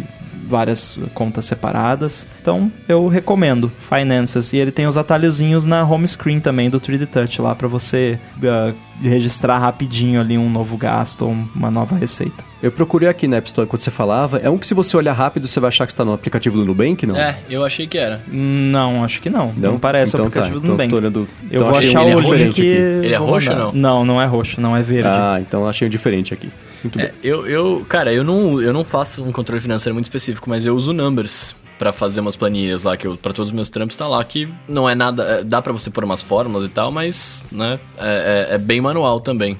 [0.46, 2.26] várias contas separadas.
[2.40, 7.06] Então eu recomendo Finances e ele tem os atalhozinhos na home screen também do 3D
[7.06, 12.44] Touch lá para você uh, registrar rapidinho ali um novo gasto ou uma nova receita.
[12.62, 14.38] Eu procurei aqui na App Store quando você falava.
[14.38, 16.64] É um que se você olhar rápido, você vai achar que está no aplicativo do
[16.64, 17.14] Nubank, não?
[17.14, 18.22] É, eu achei que era.
[18.26, 19.52] Não, acho que não.
[19.54, 20.86] Não, não parece então o aplicativo tá, do Nubank.
[20.86, 22.66] Então, tô olhando, eu então vou achar o link diferente que...
[22.66, 23.72] Ele é roxo ou não?
[23.72, 25.10] Não, não é roxo, não é verde.
[25.12, 26.48] Ah, então achei um diferente aqui.
[26.84, 27.12] Muito É, bem.
[27.22, 30.76] eu, eu, cara, eu não, eu não faço um controle financeiro muito específico, mas eu
[30.76, 34.06] uso Numbers pra fazer umas planilhas lá que eu para todos os meus trampos tá
[34.06, 37.44] lá que não é nada, é, dá pra você pôr umas fórmulas e tal, mas
[37.50, 39.56] né, é, é- é bem manual também.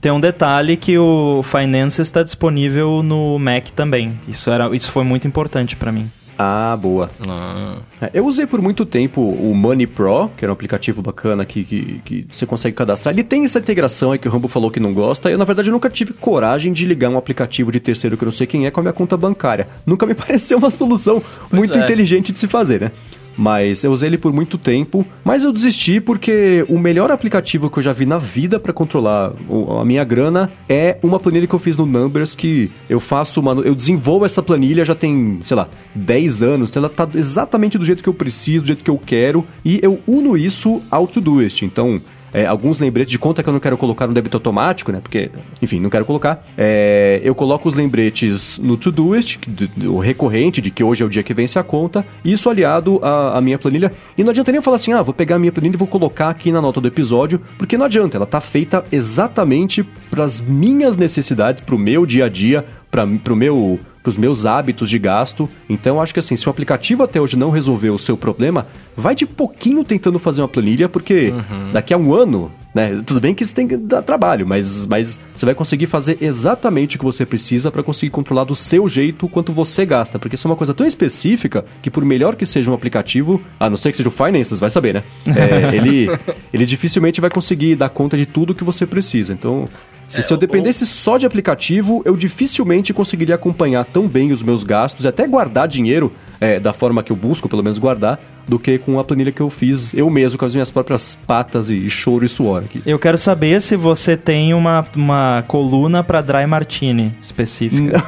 [0.00, 4.16] Tem um detalhe que o Finances está disponível no Mac também.
[4.28, 6.08] Isso, era, isso foi muito importante para mim.
[6.38, 7.10] Ah, boa.
[7.28, 11.44] Ah, É, Eu usei por muito tempo o Money Pro, que era um aplicativo bacana
[11.44, 13.12] que, que, que você consegue cadastrar.
[13.12, 15.28] Ele tem essa integração aí que o Rambo falou que não gosta.
[15.28, 18.32] Eu, na verdade, nunca tive coragem de ligar um aplicativo de terceiro que eu não
[18.32, 19.66] sei quem é com a minha conta bancária.
[19.84, 21.20] Nunca me pareceu uma solução
[21.50, 21.82] muito é.
[21.82, 22.92] inteligente de se fazer, né?
[23.38, 27.78] Mas eu usei ele por muito tempo, mas eu desisti porque o melhor aplicativo que
[27.78, 29.32] eu já vi na vida para controlar
[29.80, 33.74] a minha grana é uma planilha que eu fiz no Numbers que eu faço eu
[33.74, 38.02] desenvolvo essa planilha já tem, sei lá, 10 anos, então ela tá exatamente do jeito
[38.02, 41.62] que eu preciso, do jeito que eu quero e eu uno isso ao Todoist.
[41.62, 42.00] Então,
[42.32, 45.00] é, alguns lembretes de conta que eu não quero colocar no débito automático, né?
[45.02, 46.46] Porque, enfim, não quero colocar.
[46.56, 49.38] É, eu coloco os lembretes no Todoist,
[49.86, 53.38] o recorrente de que hoje é o dia que vence a conta, isso aliado à,
[53.38, 53.92] à minha planilha.
[54.16, 55.88] E não adianta nem eu falar assim, ah, vou pegar a minha planilha e vou
[55.88, 60.40] colocar aqui na nota do episódio, porque não adianta, ela tá feita exatamente para as
[60.40, 64.88] minhas necessidades, para o meu dia a dia, para o meu para os meus hábitos
[64.88, 65.48] de gasto.
[65.68, 69.14] Então, acho que assim, se o aplicativo até hoje não resolveu o seu problema, vai
[69.14, 71.32] de pouquinho tentando fazer uma planilha, porque
[71.72, 73.02] daqui a um ano, né?
[73.04, 76.96] Tudo bem que isso tem que dar trabalho, mas, mas você vai conseguir fazer exatamente
[76.96, 80.36] o que você precisa para conseguir controlar do seu jeito o quanto você gasta, porque
[80.36, 83.76] isso é uma coisa tão específica que por melhor que seja um aplicativo, a não
[83.76, 85.02] ser que seja o Finances, vai saber, né?
[85.26, 86.08] É, ele,
[86.52, 89.34] ele dificilmente vai conseguir dar conta de tudo que você precisa.
[89.34, 89.68] Então,
[90.08, 94.32] se, É, se eu ou- dependesse só de aplicativo, eu dificilmente conseguiria acompanhar tão bem
[94.32, 97.78] os meus gastos e até guardar dinheiro é, da forma que eu busco, pelo menos
[97.80, 101.18] guardar, do que com a planilha que eu fiz eu mesmo com as minhas próprias
[101.26, 102.80] patas e choro e suor aqui.
[102.86, 108.02] Eu quero saber se você tem uma, uma coluna para Dry Martini específica.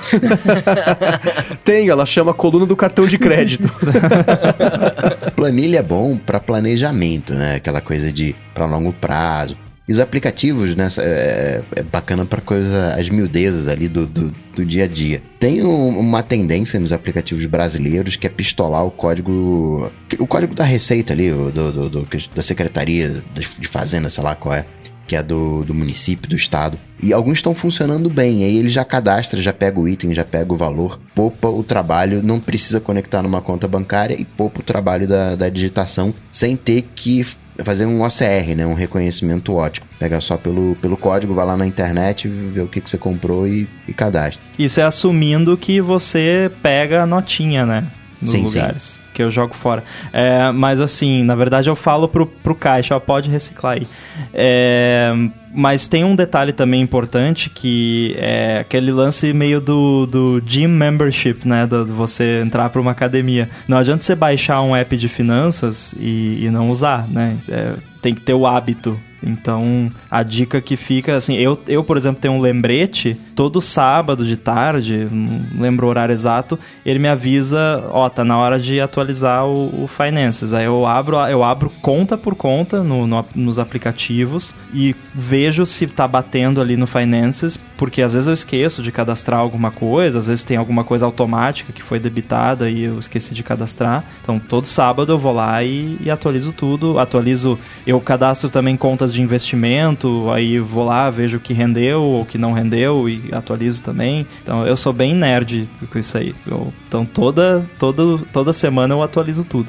[1.65, 3.69] Tem, ela chama coluna do cartão de crédito.
[5.37, 7.57] Planilha é bom para planejamento, né?
[7.57, 9.57] Aquela coisa de para longo prazo.
[9.91, 10.87] E os aplicativos, né?
[10.99, 15.21] É, é bacana para coisa, as miudezas ali do, do, do dia a dia.
[15.41, 19.91] Tem um- uma tendência nos aplicativos brasileiros que é pistolar o código.
[20.17, 23.21] O código da Receita ali, do, do- do- da Secretaria
[23.59, 24.65] de Fazenda, sei lá qual é.
[25.09, 26.79] Que é do, do município, do estado.
[27.03, 28.45] E alguns estão funcionando bem.
[28.45, 32.23] Aí ele já cadastra, já pega o item, já pega o valor, poupa o trabalho,
[32.23, 36.83] não precisa conectar numa conta bancária e poupa o trabalho da, da digitação sem ter
[36.95, 37.27] que
[37.65, 38.67] fazer um OCR, né?
[38.67, 39.87] Um reconhecimento ótico.
[39.99, 43.47] Pega só pelo, pelo código, vai lá na internet, vê o que, que você comprou
[43.47, 44.43] e, e cadastra.
[44.59, 47.87] Isso é assumindo que você pega a notinha, né?
[48.21, 48.59] Nos Sim, sim.
[48.59, 49.01] lugares.
[49.15, 49.83] Que eu jogo fora.
[50.13, 53.87] É, mas assim, na verdade eu falo pro, pro caixa, ó, pode reciclar aí.
[54.33, 55.13] É,
[55.53, 61.47] mas tem um detalhe também importante que é aquele lance meio do, do gym membership,
[61.47, 61.67] né?
[61.67, 63.49] Do, do você entrar para uma academia.
[63.67, 67.39] Não adianta você baixar um app de finanças e, e não usar, né?
[67.49, 69.01] É, tem que ter o hábito.
[69.23, 74.25] Então, a dica que fica, assim, eu, eu, por exemplo, tenho um lembrete, todo sábado
[74.25, 78.81] de tarde, não lembro o horário exato, ele me avisa, ó, tá na hora de
[78.81, 80.55] atualizar o, o Finances.
[80.55, 85.87] Aí eu abro, eu abro conta por conta no, no- nos aplicativos e vejo se
[85.87, 90.27] tá batendo ali no Finances, porque às vezes eu esqueço de cadastrar alguma coisa, às
[90.27, 94.05] vezes tem alguma coisa automática que foi debitada e eu esqueci de cadastrar.
[94.23, 96.99] Então, todo sábado eu vou lá e, e atualizo tudo.
[96.99, 102.25] Atualizo, eu cadastro também contas de investimento, aí vou lá, vejo o que rendeu ou
[102.25, 104.27] que não rendeu e atualizo também.
[104.43, 106.35] Então, eu sou bem nerd com isso aí.
[106.47, 109.69] Eu- então, toda, toda, toda semana eu atualizo tudo.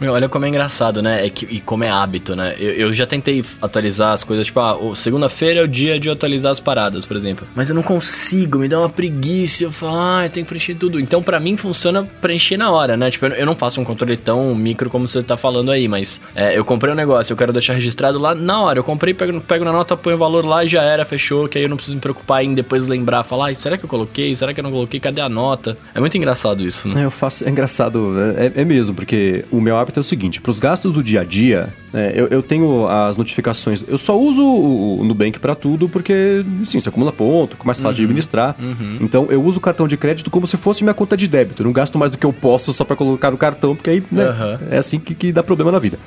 [0.00, 1.26] Meu, olha como é engraçado, né?
[1.26, 2.54] É que, e como é hábito, né?
[2.58, 6.50] Eu, eu já tentei atualizar as coisas, tipo, ah, segunda-feira é o dia de atualizar
[6.52, 7.46] as paradas, por exemplo.
[7.54, 10.74] Mas eu não consigo, me dá uma preguiça, eu falo, ah, eu tenho que preencher
[10.74, 10.98] tudo.
[10.98, 13.10] Então, pra mim, funciona preencher na hora, né?
[13.10, 16.56] Tipo, eu não faço um controle tão micro como você tá falando aí, mas é,
[16.58, 18.78] eu comprei um negócio, eu quero deixar registrado lá na hora.
[18.82, 21.56] Eu comprei, pego, pego na nota, ponho o valor lá e já era, fechou, que
[21.56, 24.34] aí eu não preciso me preocupar em depois lembrar, falar, "Ai, será que eu coloquei?
[24.34, 24.98] Será que eu não coloquei?
[24.98, 25.76] Cadê a nota?
[25.94, 27.02] É muito engraçado isso, né?
[27.02, 30.40] É, Eu faço, é engraçado, é, é mesmo, porque o meu hábito é o seguinte:
[30.40, 33.84] para os gastos do dia a dia, É, eu, eu tenho as notificações.
[33.86, 37.80] Eu só uso o, o Nubank pra tudo porque, sim, você acumula ponto, fica mais
[37.80, 38.56] fácil de administrar.
[39.00, 41.62] Então eu uso o cartão de crédito como se fosse minha conta de débito.
[41.62, 44.02] Eu não gasto mais do que eu posso só pra colocar no cartão, porque aí
[44.10, 44.58] né, Aham.
[44.70, 45.98] é assim que, que dá problema na vida.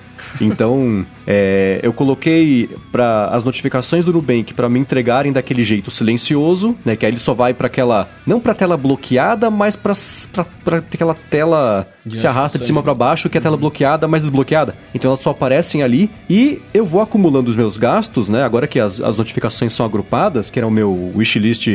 [0.41, 6.75] Então, é, eu coloquei para as notificações do Nubank para me entregarem daquele jeito silencioso,
[6.83, 6.95] né?
[6.95, 8.07] Que aí ele só vai para aquela.
[8.25, 9.93] Não pra tela bloqueada, mas pra
[10.77, 14.21] aquela tela que se arrasta de cima para baixo, que é a tela bloqueada, mas
[14.21, 14.75] desbloqueada.
[14.93, 15.33] Então elas só
[15.76, 18.43] aparecem ali e eu vou acumulando os meus gastos, né?
[18.43, 21.67] Agora que as, as notificações são agrupadas, que era o meu wishlist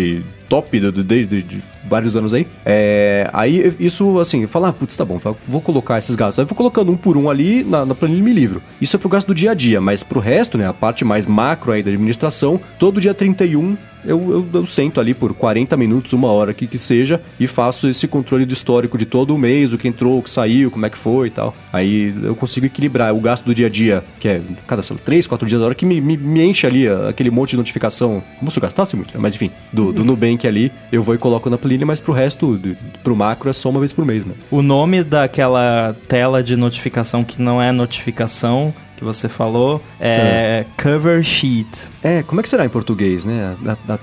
[0.48, 1.58] top do- de, de-
[1.88, 2.46] vários anos aí.
[2.64, 6.38] É, aí isso, assim, falo, ah, putz, tá bom, vou colocar esses gastos.
[6.38, 8.62] Aí vou colocando um por um ali na, na planilha Me Livro.
[8.80, 11.26] Isso é pro gasto do dia a dia, mas pro resto, né, a parte mais
[11.26, 16.12] macro aí da administração, todo dia 31 eu, eu, eu sento ali por 40 minutos,
[16.12, 19.72] uma hora que que seja, e faço esse controle do histórico de todo o mês,
[19.72, 21.54] o que entrou, o que saiu, como é que foi e tal.
[21.72, 25.02] Aí eu consigo equilibrar o gasto do dia a dia, que é cada sei lá,
[25.04, 27.56] 3, 4 dias da hora, que me, me, me enche ali ah, aquele monte de
[27.56, 29.20] notificação, como se eu gastasse muito, né?
[29.20, 32.56] mas enfim, do, do Nubank ali, eu vou e coloco na planilha, mas pro resto,
[32.56, 34.34] do, pro macro, é só uma vez por mês, né?
[34.50, 41.22] O nome daquela tela de notificação que não é notificação que você falou é cover
[41.24, 41.88] sheet.
[42.02, 43.56] É, como é que será em português, né?
[43.86, 43.98] Da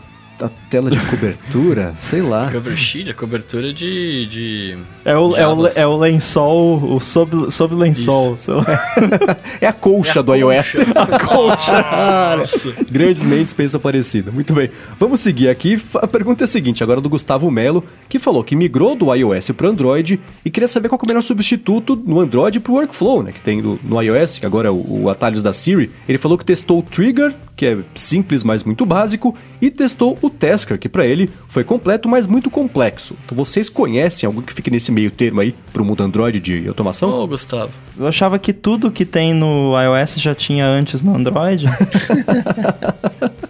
[0.70, 2.52] tela de cobertura, sei lá.
[2.52, 4.26] Cover sheet, a cobertura de.
[4.28, 4.78] de...
[5.06, 8.38] É o, é, o, é o lençol, o sob, sob lençol.
[8.38, 8.66] sei lá.
[9.60, 10.80] É a colcha É a do iOS.
[10.96, 12.84] A colcha.
[12.92, 14.32] Grandes mentes pensam parecido.
[14.32, 14.70] Muito bem.
[15.00, 15.82] Vamos seguir aqui.
[15.96, 19.52] A pergunta é a seguinte, agora do Gustavo Melo, que falou que migrou do iOS
[19.52, 22.76] para Android e queria saber qual que é o melhor substituto no Android para o
[22.76, 23.32] Workflow, né?
[23.32, 25.90] Que tem no, no iOS, que agora é o, o atalhos da Siri.
[26.08, 30.30] Ele falou que testou o Trigger, que é simples, mas muito básico, e testou o
[30.58, 33.16] Tasker, que para ele foi completo, mas muito complexo.
[33.26, 36.68] Então vocês conhecem algum que fique nesse meio termo aí para o mundo Android de
[36.68, 37.10] automação?
[37.10, 37.72] Ô, Gustavo.
[37.98, 41.66] Eu achava que tudo que tem no iOS já tinha antes no Android.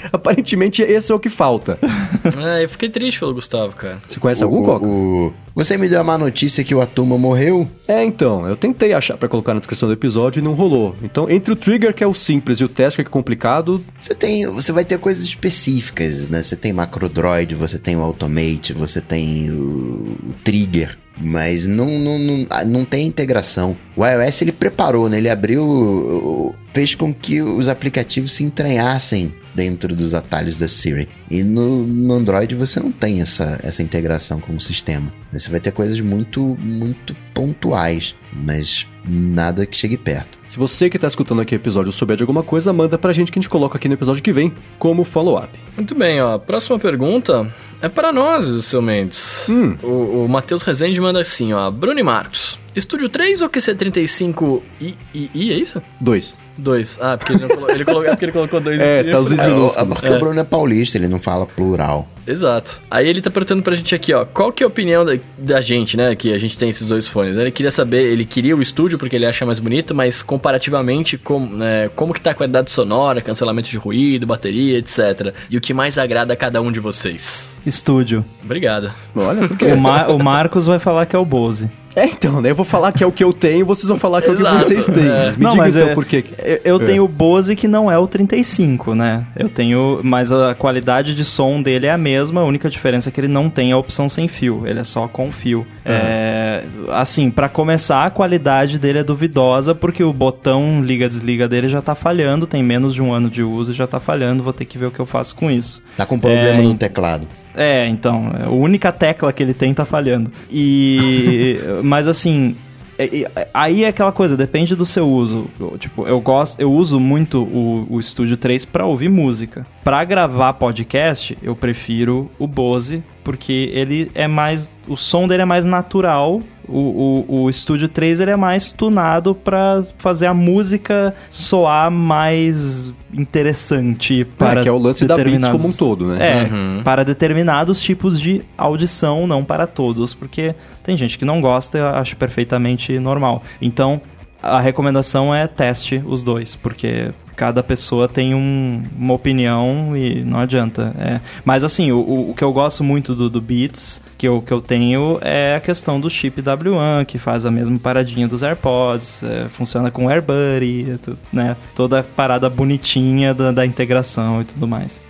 [0.12, 1.78] Aparentemente esse é o que falta.
[2.36, 3.98] É, eu fiquei triste pelo Gustavo, cara.
[4.08, 4.84] Você conhece O- algum, o- Coca?
[4.86, 7.66] o- Você me deu a má notícia que o Atuma morreu?
[7.88, 10.94] É, então, eu tentei achar pra colocar na descrição do episódio e não rolou.
[11.02, 14.14] Então, entre o Trigger, que é o simples, e o Tasker, que é complicado, Você
[14.14, 16.42] tem, você vai ter coisas específicas, né?
[16.42, 22.18] Você tem MacroDroid, você tem o Automate, você tem o, o Trigger, mas não, não,
[22.18, 23.76] não, ah, não tem integração.
[23.96, 25.18] O iOS ele preparou, né?
[25.18, 31.08] Ele abriu, fez com que os aplicativos se entranhassem dentro dos atalhos da Siri.
[31.30, 35.12] E no, no Android você não tem essa, essa integração com o sistema.
[35.32, 40.39] Você vai ter coisas muito, muito pontuais, mas nada que chegue perto.
[40.50, 43.30] Se você que tá escutando aqui o episódio souber de alguma coisa, manda pra gente
[43.30, 45.48] que a gente coloca aqui no episódio que vem como follow-up.
[45.76, 46.38] Muito bem, ó.
[46.38, 47.48] Próxima pergunta
[47.80, 49.46] é para nós, seu Mendes.
[49.48, 49.76] Hum.
[49.80, 51.70] O, o Matheus Rezende manda assim, ó.
[51.70, 52.58] Bruno e Marcos.
[52.74, 55.82] Estúdio 3 ou QC35 I, I, I é isso?
[56.00, 56.38] Dois.
[56.58, 56.98] 2.
[57.00, 59.32] Ah, porque ele, não colocou, ele colocou, é porque ele colocou dois É, tá os
[59.32, 62.08] falei, É, porque o Bruno é paulista, ele não fala plural.
[62.26, 62.80] Exato.
[62.90, 65.60] Aí ele tá perguntando pra gente aqui, ó, qual que é a opinião da, da
[65.60, 67.36] gente, né, que a gente tem esses dois fones.
[67.36, 71.38] Ele queria saber, ele queria o estúdio porque ele acha mais bonito, mas comparativamente, com,
[71.46, 75.34] né, como que tá a qualidade sonora, cancelamento de ruído, bateria, etc.
[75.50, 77.54] E o que mais agrada a cada um de vocês.
[77.64, 78.24] Estúdio.
[78.42, 78.90] Obrigado.
[79.14, 79.42] Olha?
[79.74, 81.70] O, Ma- o Marcos vai falar que é o Bose.
[81.96, 82.50] É, então, né?
[82.50, 84.36] Eu vou falar que é o que eu tenho, vocês vão falar que é o
[84.36, 85.08] que vocês têm.
[85.08, 85.32] é.
[85.36, 86.24] Me diga então por quê.
[86.38, 86.84] Eu, eu É.
[86.84, 89.26] tenho o Bose que não é o 35, né?
[89.36, 90.00] Eu tenho.
[90.02, 93.28] Mas a qualidade de som dele é a mesma, a única diferença é que ele
[93.28, 95.66] não tem a opção sem fio, ele é só com fio.
[95.84, 96.62] É,
[96.92, 101.94] assim, pra começar, a qualidade dele é duvidosa, porque o botão liga-desliga dele já tá
[101.94, 104.78] falhando, tem menos de um ano de uso e já tá falhando, vou ter que
[104.78, 105.82] ver o que eu faço com isso.
[105.96, 107.26] Tá com problema É, no teclado.
[107.54, 110.30] É, então, a única tecla que ele tem tá falhando.
[110.50, 111.58] E.
[111.82, 112.54] mas assim.
[112.98, 115.46] é- é- Aí é aquela coisa, depende do seu uso.
[115.58, 119.66] Eu, Tipo, eu gosto, eu uso muito o, o Studio 3 pra ouvir música.
[119.82, 124.74] Pra gravar podcast, eu prefiro o Bose, porque ele é mais.
[124.86, 126.40] O som dele é mais natural.
[126.72, 132.92] O, o, o Studio 3 ele é mais tunado pra fazer a música soar mais
[133.12, 136.18] interessante para que é o lance da Beats determinados- como um todo, né?
[136.20, 136.82] É, Uhum.
[136.84, 141.86] para determinados tipos de audição, não para todos, porque tem gente que não gosta, eu
[141.88, 143.42] acho perfeitamente normal.
[143.60, 144.00] Então,
[144.42, 147.10] a recomendação é teste os dois, porque
[147.40, 150.94] cada pessoa tem um- uma opinião e não adianta.
[150.98, 151.20] É.
[151.42, 154.60] Mas assim, o, o- que eu gosto muito do, do Beats, que eu, que eu
[154.60, 159.48] tenho, é a questão do chip W1, que faz a mesma paradinha dos AirPods, é,
[159.48, 161.56] funciona com AirBuddy, tu- né?
[161.74, 165.00] Toda a parada bonitinha da, da integração e tudo mais.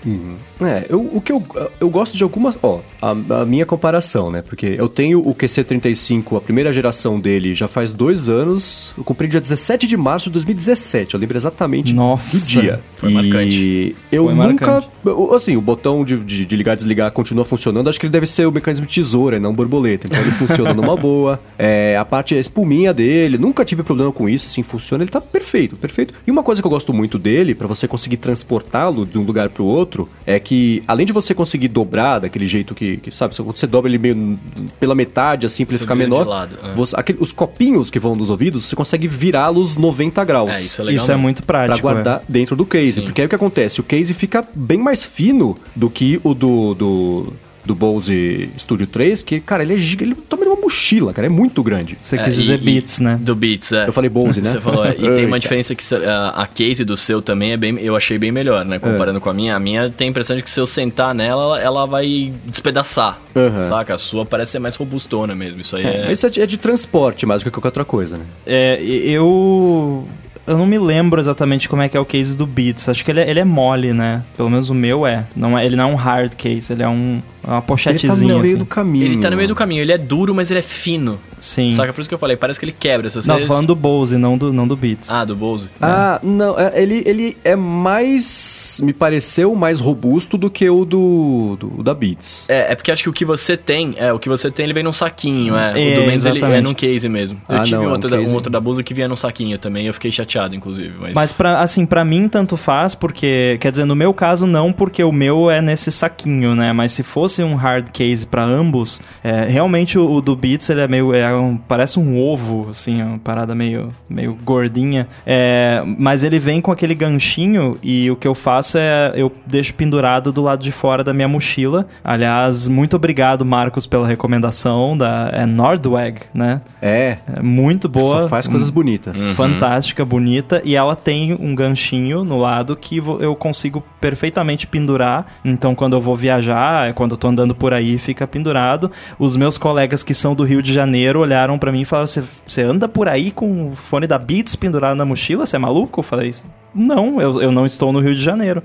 [0.62, 1.42] É, eu, o que eu,
[1.80, 2.56] eu gosto de algumas.
[2.62, 4.40] Ó, a, a minha comparação, né?
[4.40, 8.94] Porque eu tenho o QC35, a primeira geração dele, já faz dois anos.
[8.96, 11.14] Eu comprei dia 17 de março de 2017.
[11.14, 12.80] Eu lembro exatamente Nossa, do dia.
[12.96, 13.96] foi e marcante.
[14.12, 14.66] Eu Foi nunca.
[14.66, 14.88] marcante.
[15.34, 17.88] Assim, o botão de, de, de ligar e desligar continua funcionando.
[17.88, 20.06] Acho que ele deve ser o mecanismo de tesoura e não borboleta.
[20.06, 21.40] Então ele funciona numa boa.
[21.58, 24.46] É, a parte, a espuminha dele, nunca tive problema com isso.
[24.46, 25.02] Assim, funciona.
[25.02, 26.12] Ele tá perfeito, perfeito.
[26.26, 29.48] E uma coisa que eu gosto muito dele, pra você conseguir transportá-lo de um lugar
[29.48, 33.56] pro outro, é que além de você conseguir dobrar daquele jeito que, que sabe, quando
[33.56, 34.38] você dobra ele meio
[34.78, 36.74] pela metade, assim, pra ele ficar menor, lado, é.
[36.74, 40.50] você- aquele- os copinhos que vão nos ouvidos, você consegue virá-los 90 graus.
[40.50, 41.02] É, isso é legal.
[41.02, 41.88] Isso é muito Pra prático.
[41.88, 41.92] é.
[41.92, 42.92] guardar dentro do case.
[43.00, 43.02] Sim.
[43.02, 43.80] Porque aí o que acontece?
[43.80, 46.74] O case fica bem mais fino do que o do.
[46.74, 47.32] do
[47.62, 51.28] do Bose Studio 3, que, cara, ele é giga, ele toma uma mochila, cara, é
[51.30, 51.96] muito grande.
[52.02, 53.18] Você É, quis dizer e- Beats, né?
[53.20, 53.86] Do Beats, é.
[53.86, 54.50] Eu falei Bose, né?
[54.50, 54.92] Você falou, é.
[54.92, 58.16] E tem uma diferença que a, a case do seu também é bem, eu achei
[58.18, 58.78] bem melhor, né?
[58.78, 59.54] Comparando com a minha.
[59.54, 63.20] A minha tem a impressão de que se eu sentar nela, ela, vai despedaçar.
[63.36, 63.60] Aham.
[63.60, 63.94] Saca?
[63.94, 65.60] A sua parece ser mais robustona mesmo.
[65.60, 66.12] Isso aí É, é.
[66.12, 68.24] Isso é de, é de transporte mais do que qualquer outra coisa, né?
[68.46, 70.08] É, eu.
[70.50, 72.88] Eu não me lembro exatamente como é que é o case do Beats.
[72.88, 74.24] Acho que ele é, ele é mole, né?
[74.36, 75.24] Pelo menos o meu é.
[75.36, 78.34] Não é ele não é um hard case, ele é um, uma Ele tá pochetezinha.
[78.34, 78.58] no meio assim.
[78.58, 79.04] do caminho.
[79.04, 81.18] Ele tá no meio do caminho, ele é duro, mas ele é fino.
[81.38, 81.72] Sim.
[81.72, 81.92] Saca?
[81.92, 83.08] Por isso que eu falei, parece que ele quebra.
[83.08, 83.32] Se você...
[83.32, 85.10] Não, falando do Bose, não do, não do Beats.
[85.10, 85.70] Ah, do Bose.
[85.80, 88.80] Ah, não, é, ele, ele é mais.
[88.84, 92.48] Me pareceu mais robusto do que o do, do da Beats.
[92.48, 94.72] É, é porque acho que o que você tem, é, o que você tem, ele
[94.74, 95.70] vem num saquinho, é.
[95.70, 97.40] É, o do Mendes, ele é num case mesmo.
[97.48, 98.30] Eu Ah, tive não, um, é um outro da, case.
[98.30, 100.92] um outro da Bose que vinha num saquinho também, eu fiquei chateado, inclusive.
[101.00, 104.72] Mas, Mas pra, assim, pra mim tanto faz, porque, quer dizer, no meu caso não,
[104.72, 106.72] porque o meu é nesse saquinho, né?
[106.72, 110.80] Mas se fosse um hard case pra ambos, é, realmente o, o do Beats, ele
[110.80, 115.06] é meio, é um- parece um ovo, assim, é uma parada meio, meio gordinha.
[115.26, 119.74] É, mas ele vem com aquele ganchinho e o que eu faço é, eu deixo
[119.74, 121.86] pendurado do lado de fora da minha mochila.
[122.02, 126.60] Aliás, muito obrigado, Marcos, pela recomendação da é Nordweg, né?
[126.82, 128.22] É, É muito boa.
[128.22, 129.20] só faz coisas bonitas.
[129.34, 130.60] Fantástica, bonita.
[130.64, 135.26] E ela tem um ganchinho no lado que eu consigo perfeitamente pendurar.
[135.44, 138.90] Então, quando eu vou viajar, quando eu tô andando por aí, fica pendurado.
[139.18, 142.24] Os meus colegas que são do Rio de Janeiro olharam pra mim e falaram: "Você-
[142.46, 145.46] Você anda por aí com o fone da Beats pendurado na mochila?
[145.46, 146.00] Você é maluco?
[146.00, 146.32] Eu falei:
[146.74, 148.62] Não, eu, eu não estou no Rio de Janeiro.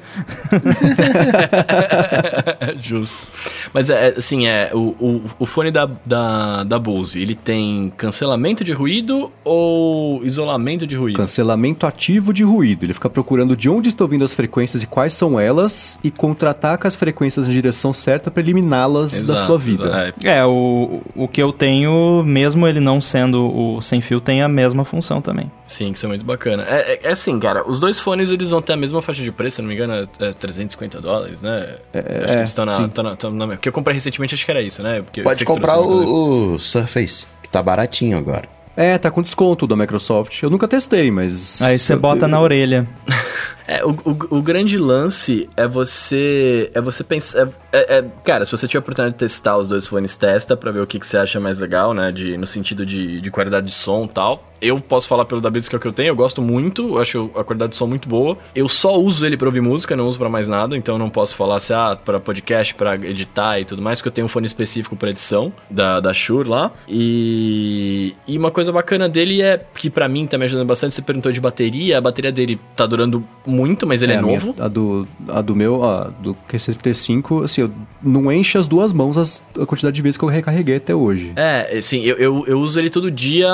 [2.80, 3.27] Justo.
[3.73, 7.91] Mas é, é, assim, é, o, o, o fone da, da, da Bose, ele tem
[7.98, 11.18] cancelamento de ruído ou isolamento de ruído?
[11.18, 12.84] Cancelamento ativo de ruído.
[12.86, 16.88] Ele fica procurando de onde estão vindo as frequências e quais são elas e contra-ataca
[16.88, 19.86] as frequências na direção certa para eliminá-las da sua vida.
[19.86, 20.28] exato.
[20.28, 24.48] É, o, o que eu tenho, mesmo ele não sendo o sem fio, tem a
[24.48, 25.52] mesma função também.
[25.68, 26.64] Sim, que isso é muito bacana.
[26.68, 29.32] É, é, é assim, cara, os dois fones eles vão ter a mesma faixa de
[29.32, 31.76] preço, se não me engano, é, é 350 dólares, né?
[31.94, 34.36] É, acho que é, eles estão na, tão na, tão na- Porque eu comprei recentemente,
[34.36, 35.02] acho que era isso, né?
[35.02, 38.48] Porque eu Pode comprar o, o Surface, que tá baratinho agora.
[38.78, 40.44] É, tá com desconto da Microsoft.
[40.44, 41.62] Eu nunca testei, mas.
[41.62, 42.86] Aí você eu- bota na orelha.
[43.68, 46.70] É, o, o, o grande lance é você.
[46.74, 47.48] É você pensar.
[47.72, 50.56] É, é- é- cara, se você tiver a oportunidade de testar os dois fones, testa
[50.56, 52.12] pra ver o que, que você acha mais legal, né?
[52.12, 54.44] De, no sentido de, de qualidade de som e tal.
[54.62, 56.96] Eu posso falar pelo da Beats que é o que eu tenho, eu gosto muito,
[56.96, 58.38] eu acho a qualidade de som muito boa.
[58.56, 61.36] Eu só uso ele pra ouvir música, não uso pra mais nada, então não posso
[61.36, 64.48] falar se ah, pra podcast, pra editar e tudo mais, porque eu tenho um fone
[64.48, 66.72] específico pra edição da, da Shure lá.
[66.88, 70.94] E, e uma coisa bacana dele é que pra mim tá me ajudando bastante.
[70.96, 73.55] Você perguntou de bateria, a bateria dele tá durando muito,
[73.86, 74.56] mas ele é, a minha- novo.
[74.61, 77.72] a, do, a do meu, a do QC35, assim, eu
[78.02, 81.32] não enche as duas mãos as- a quantidade de vezes que eu recarreguei até hoje.
[81.36, 83.49] É, assim, eu, eu, eu uso ele todo dia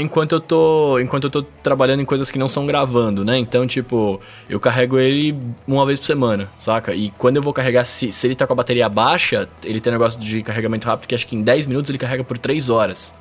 [0.00, 0.98] enquanto eu tô.
[1.00, 3.38] Enquanto eu tô trabalhando em coisas que não são gravando, né?
[3.38, 6.94] Então, tipo, eu carrego ele uma vez por semana, saca?
[6.94, 9.92] E quando eu vou carregar, se, se ele tá com a bateria baixa, ele tem
[9.92, 12.68] um negócio de carregamento rápido que acho que em 10 minutos ele carrega por 3
[12.68, 13.14] horas.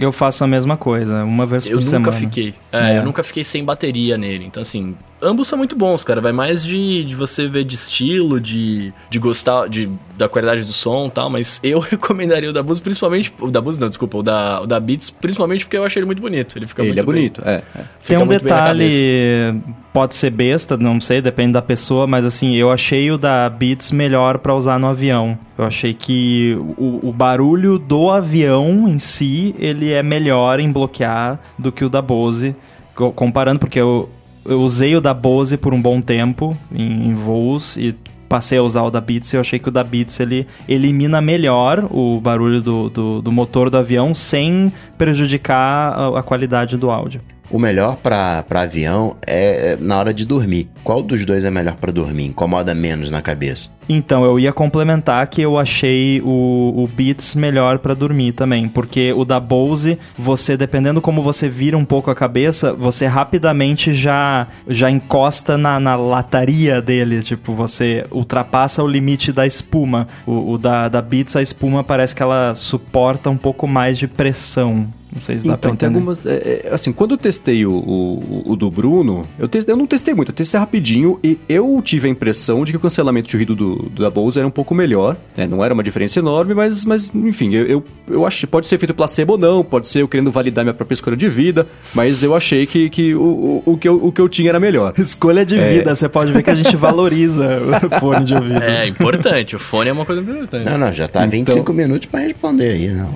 [0.00, 2.12] Eu faço a mesma coisa, uma vez por Eu nunca semana.
[2.12, 2.54] fiquei.
[2.72, 2.98] É, É.
[2.98, 4.44] eu nunca fiquei sem bateria nele.
[4.44, 6.20] Então, assim, ambos são muito bons, cara.
[6.20, 10.72] Vai mais de, de você ver de estilo, de, de gostar de, da qualidade do
[10.72, 11.30] som e tal.
[11.30, 13.32] Mas eu recomendaria o da Bose, principalmente.
[13.40, 14.18] O da Bose, não, desculpa.
[14.18, 16.58] O da, o da Beats, principalmente porque eu achei ele muito bonito.
[16.58, 17.14] Ele fica Ele muito é bem.
[17.14, 17.62] bonito, é.
[17.76, 17.84] é.
[18.06, 19.62] Tem um bem detalhe,
[19.94, 23.92] pode ser besta, não sei, depende da pessoa, mas assim, eu achei o da Beats
[23.92, 25.38] melhor pra usar no avião.
[25.56, 31.38] Eu achei que o, o barulho do avião em si, ele é melhor em bloquear
[31.56, 32.56] do que o da Bose,
[32.92, 34.08] co- comparando, porque eu,
[34.44, 37.94] eu usei o da Bose por um bom tempo em, em voos e
[38.28, 41.20] passei a usar o da Beats e eu achei que o da Beats ele elimina
[41.20, 46.90] melhor o barulho do, do, do motor do avião sem prejudicar a, a qualidade do
[46.90, 47.20] áudio.
[47.50, 50.68] O melhor para avião é é na hora de dormir.
[50.82, 52.26] Qual dos dois é melhor para dormir?
[52.26, 53.70] Incomoda menos na cabeça?
[53.88, 59.12] Então, eu ia complementar que eu achei o, o Beats melhor pra dormir também, porque
[59.12, 64.46] o da Bose, você, dependendo como você vira um pouco a cabeça, você rapidamente já,
[64.66, 70.08] já encosta na, na lataria dele, tipo, você ultrapassa o limite da espuma.
[70.26, 74.08] O, o da, da Beats, a espuma parece que ela suporta um pouco mais de
[74.08, 74.88] pressão.
[75.14, 75.94] Não sei se dá Então, pra tem entender.
[75.98, 76.26] algumas.
[76.26, 79.86] é, é, assim, quando eu testei o, o, o do Bruno, eu, testei, eu não
[79.86, 83.36] testei muito, eu testei rapidinho e eu tive a impressão de que o cancelamento de
[83.36, 85.16] ruído do, do da Bose era um pouco melhor.
[85.36, 85.46] né?
[85.46, 88.92] Não era uma diferença enorme, mas, mas enfim, eu, eu, eu acho pode ser feito
[88.92, 92.34] placebo ou não, pode ser eu querendo validar minha própria escolha de vida, mas eu
[92.34, 93.22] achei que, que o,
[93.66, 94.92] o, o que eu, o que eu tinha era melhor.
[94.98, 95.74] Escolha de É.
[95.74, 98.62] vida, você pode ver que a gente valoriza o fone de ouvido.
[98.62, 100.64] É importante, o fone é uma coisa importante.
[100.64, 102.88] Não, não, já tá 25 minutos para responder aí.
[102.88, 103.14] Não.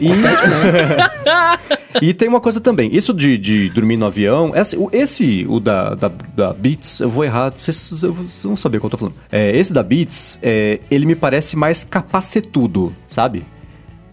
[0.00, 0.10] E,
[2.00, 5.60] e tem uma coisa também, isso de, de dormir no avião, esse, o, esse, o
[5.60, 8.98] da, da, da Beats, eu vou errar, vocês, vocês vão saber o que eu tô
[8.98, 9.14] falando.
[9.30, 13.44] É, esse da Beats, é, ele me parece mais capacetudo, sabe?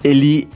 [0.04, 0.48] Ele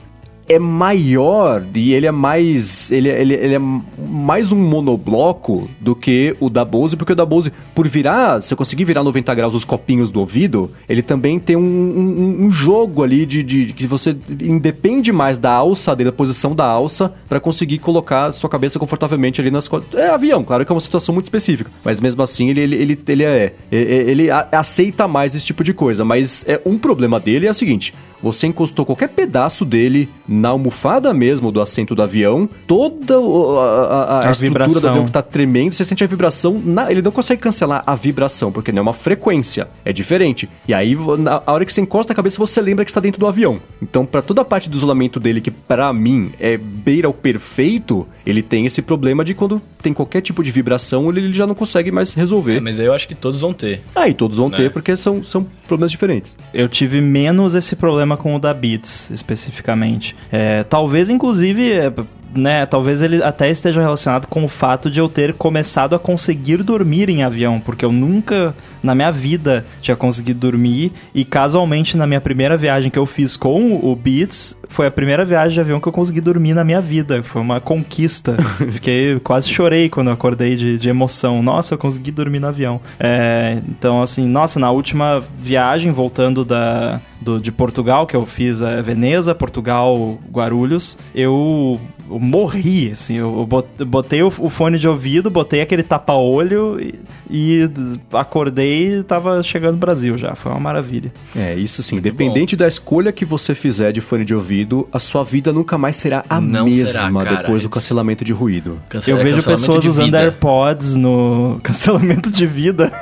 [0.48, 2.90] é maior e ele é mais.
[2.90, 3.60] Ele, é- ele, ele é
[4.08, 8.52] mais um monobloco do que o da Bose, porque o da Bose, por virar, se
[8.52, 12.50] eu conseguir virar 90 graus os copinhos do ouvido, ele também tem um, um- um
[12.50, 17.12] jogo ali de, de que você independe mais da alça dele, da posição da alça,
[17.28, 19.98] pra conseguir colocar sua cabeça confortavelmente ali nas costas.
[19.98, 22.98] É avião, claro que é uma situação muito específica, mas mesmo assim ele, ele, ele,
[23.08, 23.54] ele é.
[23.70, 27.50] Ele, ele a- aceita mais esse tipo de coisa, mas é um problema dele é
[27.50, 33.16] o seguinte: você encostou qualquer pedaço dele na almofada mesmo do assento do avião, toda
[33.16, 34.90] a, a- a A estrutura do vibração.
[34.90, 38.52] avião que tá tremendo, você sente a vibração, na- ele não consegue cancelar a vibração,
[38.52, 40.48] porque não é uma frequência, é diferente.
[40.66, 43.18] E aí, na a hora que você encosta a cabeça, você lembra que está dentro
[43.18, 43.58] do avião.
[43.82, 48.06] Então, pra toda a parte do isolamento dele, que pra mim é beira o perfeito,
[48.24, 51.54] ele tem esse problema de quando tem qualquer tipo de vibração, ele, ele já não
[51.54, 52.56] consegue mais resolver.
[52.56, 53.82] É, mas aí eu acho que todos vão ter.
[53.94, 54.56] Ah, e todos vão Né?
[54.56, 56.36] ter, porque são, são problemas diferentes.
[56.54, 60.16] Eu tive menos esse problema com o da Beats, especificamente.
[60.30, 61.92] É, talvez, inclusive, é,
[62.34, 66.62] né, talvez ele até esteja relacionado com o fato de eu ter começado a conseguir
[66.62, 72.06] dormir em avião, porque eu nunca, na minha vida, tinha conseguido dormir, e casualmente, na
[72.06, 75.80] minha primeira viagem que eu fiz com o Beats, foi a primeira viagem de avião
[75.80, 77.22] que eu consegui dormir na minha vida.
[77.22, 78.36] Foi uma conquista.
[78.72, 81.42] Fiquei, quase chorei quando eu acordei de, de emoção.
[81.42, 82.80] Nossa, eu consegui dormir no avião.
[82.98, 88.60] É, então, assim, nossa, na última viagem, voltando da, do- de Portugal, que eu fiz
[88.62, 91.80] a Veneza, Portugal, Guarulhos, eu,
[92.10, 96.94] eu morri, assim, eu bot- botei o, o fone de ouvido, botei aquele tapa-olho e,
[97.30, 97.70] e
[98.12, 101.12] acordei e tava chegando no Brasil já, foi uma maravilha.
[101.34, 104.98] É, isso sim, Muito independente da escolha que você fizer de fone de ouvido, a
[104.98, 107.36] sua vida nunca mais será a Não mesma será, cara.
[107.42, 108.78] depois do cancelamento de ruído.
[108.88, 110.14] Cancela- eu vejo pessoas usando.
[110.14, 112.92] AirPods no cancelamento de vida.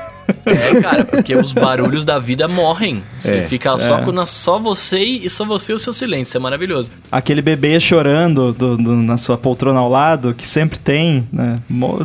[0.46, 3.02] É, cara, porque os barulhos da vida morrem.
[3.18, 6.36] Você É, fica só com na- só você e só você e o seu silêncio.
[6.36, 6.90] É maravilhoso.
[7.10, 11.56] Aquele bebê chorando do- do- na sua poltrona ao lado, que sempre tem, né?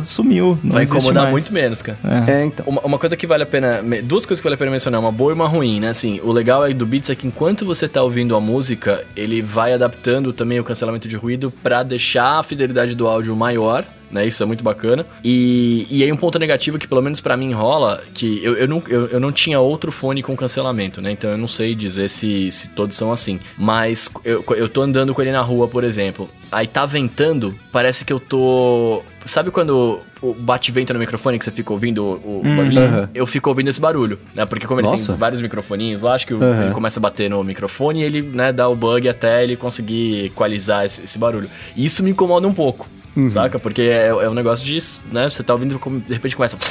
[0.02, 0.58] Sumiu.
[0.62, 1.32] Não Vai incomodar mais.
[1.32, 1.98] muito menos, cara.
[2.26, 2.30] É.
[2.32, 2.64] É, então.
[2.66, 3.82] Uma, uma coisa que vale a pena.
[3.82, 5.88] me- Duas coisas que vale a pena mencionar, uma boa e uma ruim, né?
[5.90, 9.40] Assim, o legal aí do Beats é que enquanto você tá ouvindo a música, ele
[9.42, 13.84] vai adaptando também o cancelamento de ruído pra deixar a fidelidade do áudio maior.
[14.10, 15.04] Né, isso é muito bacana.
[15.24, 18.68] E, e aí um ponto negativo que pelo menos pra mim rola, que eu, eu,
[18.68, 21.10] não, eu, eu não tinha outro fone com cancelamento, né?
[21.10, 23.40] Então eu não sei dizer se, se todos são assim.
[23.58, 26.28] Mas eu, eu tô andando com ele na rua, por exemplo.
[26.52, 29.02] Aí tá ventando, parece que eu tô.
[29.24, 32.84] Sabe quando o bate-vento no microfone que você fica ouvindo o, o barulhinho?
[32.84, 33.10] aham.
[33.12, 34.46] Eu fico ouvindo esse barulho, né?
[34.46, 35.08] Porque como ele Nossa.
[35.08, 36.62] tem vários microfoninhos lá, acho que o- Aham.
[36.66, 40.26] ele começa a bater no microfone e ele, né, dá o bug até ele conseguir
[40.26, 41.50] equalizar esse, esse barulho.
[41.74, 42.86] E isso me incomoda um pouco,
[43.30, 43.58] saca?
[43.58, 44.78] Porque é, é um negócio de,
[45.12, 46.56] né, você tá ouvindo, como- de repente começa...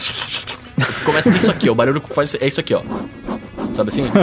[1.06, 2.82] Começa isso aqui, ó, o barulho faz é isso aqui, ó.
[3.74, 4.04] Sabe assim?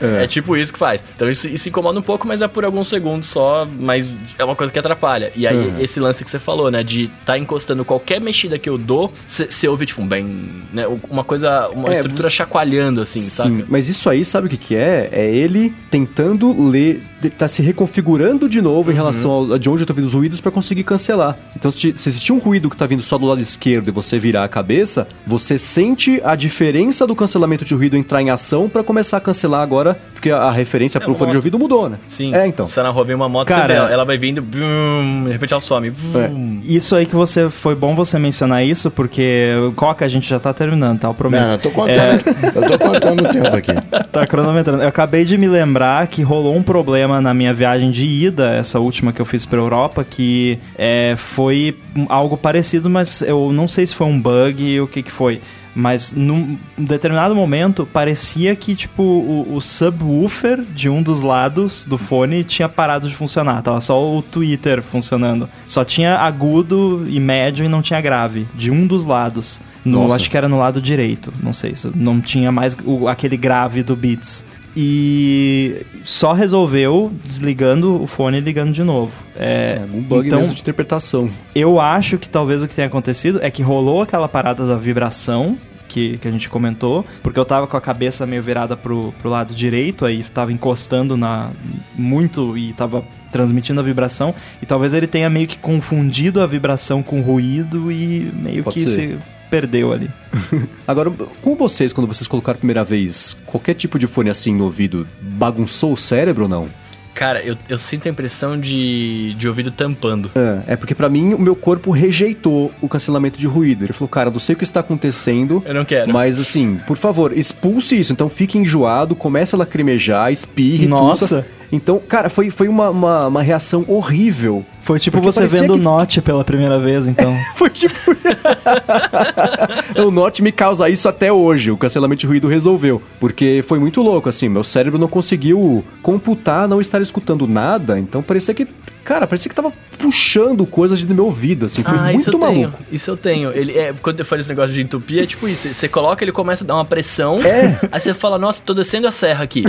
[0.00, 1.04] É, é tipo isso que faz.
[1.14, 4.54] Então isso, isso incomoda um pouco, mas é por alguns segundos só, mas é uma
[4.56, 5.32] coisa que atrapalha.
[5.36, 6.82] E aí, esse lance que você falou, né?
[6.82, 10.26] De tá encostando qualquer mexida que eu dou, você ouve, tipo, um bem.
[10.72, 13.64] Né, uma coisa, uma É, estrutura você- chacoalhando, assim, Sim, saca?
[13.68, 15.08] mas isso aí, sabe o que, que é?
[15.12, 17.02] É ele tentando ler,
[17.38, 20.40] tá se reconfigurando de novo em relação ao, de onde eu tô vindo os ruídos
[20.40, 21.36] pra conseguir cancelar.
[21.56, 24.18] Então, se, se existir um ruído que tá vindo só do lado esquerdo e você
[24.18, 28.82] virar a cabeça, você sente a diferença do cancelamento de ruído entrar em ação pra
[28.84, 31.96] começar a cancelar agora, porque a, a referência É, pro fone de ouvido mudou, né?
[32.06, 32.34] Sim.
[32.34, 32.66] É, então.
[32.66, 35.32] Você tá na rua, vem uma moto, Cara- você vê, ela vai vindo, bum, de
[35.32, 35.90] repente ela some.
[35.90, 36.60] Bum.
[36.62, 37.48] Isso aí que você.
[37.48, 39.52] Foi bom você mencionar isso, porque.
[39.76, 41.08] Coca, a gente já tá terminando, tá?
[41.08, 41.40] Eu prometo.
[41.40, 42.22] Não, não, eu tô contando,
[42.54, 43.72] eu tô contando o tempo aqui.
[44.14, 44.80] Tá cronometrando.
[44.82, 48.78] Eu acabei de me lembrar que rolou um problema na minha viagem de ida, essa
[48.78, 51.76] última que eu fiz pra Europa, que é, foi
[52.08, 55.40] algo parecido, mas eu não sei se foi um bug ou o que que foi.
[55.74, 61.98] Mas num determinado momento parecia que, tipo, o, o subwoofer de um dos lados do
[61.98, 63.60] fone tinha parado de funcionar.
[63.62, 65.48] Tava só o Twitter funcionando.
[65.66, 68.46] Só tinha agudo e médio e não tinha grave.
[68.54, 69.60] De um dos lados.
[69.84, 71.32] No, acho que era no lado direito.
[71.42, 74.44] Não sei se não tinha mais o- aquele grave do Beats.
[74.76, 79.12] E só resolveu desligando o fone e ligando de novo.
[79.36, 81.30] É, É, um bug então, mesmo de interpretação.
[81.54, 85.56] eu acho que talvez o que tenha acontecido é que rolou aquela parada da vibração.
[85.86, 89.30] Que, que a gente comentou, porque eu tava com a cabeça meio virada pro, pro
[89.30, 91.52] lado direito, aí tava encostando na
[91.94, 97.00] muito e tava transmitindo a vibração, e talvez ele tenha meio que confundido a vibração
[97.00, 98.88] com o ruído e meio Pode que ser.
[98.90, 99.18] se
[99.54, 100.10] perdeu ali.
[100.84, 104.64] Agora, com vocês, quando vocês colocaram a primeira vez qualquer tipo de fone assim no
[104.64, 106.68] ouvido, bagunçou o cérebro ou não?
[107.14, 110.32] Cara, eu, eu sinto a impressão de, de ouvido tampando.
[110.34, 113.84] É, é porque pra mim o meu corpo rejeitou o cancelamento de ruído.
[113.84, 115.62] Ele falou, cara, não sei o que está acontecendo.
[115.64, 116.12] Eu não quero.
[116.12, 118.12] Mas assim, por favor, expulse isso.
[118.12, 121.20] Então fique enjoado, comece a lacrimejar, espirre, Nossa.
[121.20, 121.46] tussa.
[121.70, 124.64] Então, cara, foi, foi uma, uma, uma reação horrível.
[124.84, 127.34] Foi tipo Porque você vendo o que- Note pela primeira vez, então.
[127.56, 127.94] Foi tipo.
[130.06, 131.70] o Note me causa isso até hoje.
[131.70, 133.00] O cancelamento de ruído resolveu.
[133.18, 134.48] Porque foi muito louco, assim.
[134.48, 137.98] Meu cérebro não conseguiu computar, não estar escutando nada.
[137.98, 138.66] Então parecia que.
[139.02, 141.82] Cara, parecia que tava puxando coisas do meu ouvido, assim.
[141.82, 142.76] Foi ah, isso muito eu maluco.
[142.76, 142.88] tenho.
[142.92, 143.50] Isso eu tenho.
[143.52, 145.72] Ele, é, quando eu falei esse negócio de entupir, é tipo isso.
[145.72, 147.40] Você coloca, ele começa a dar uma pressão.
[147.42, 147.78] É.
[147.90, 149.64] Aí você fala, nossa, tô descendo a serra aqui.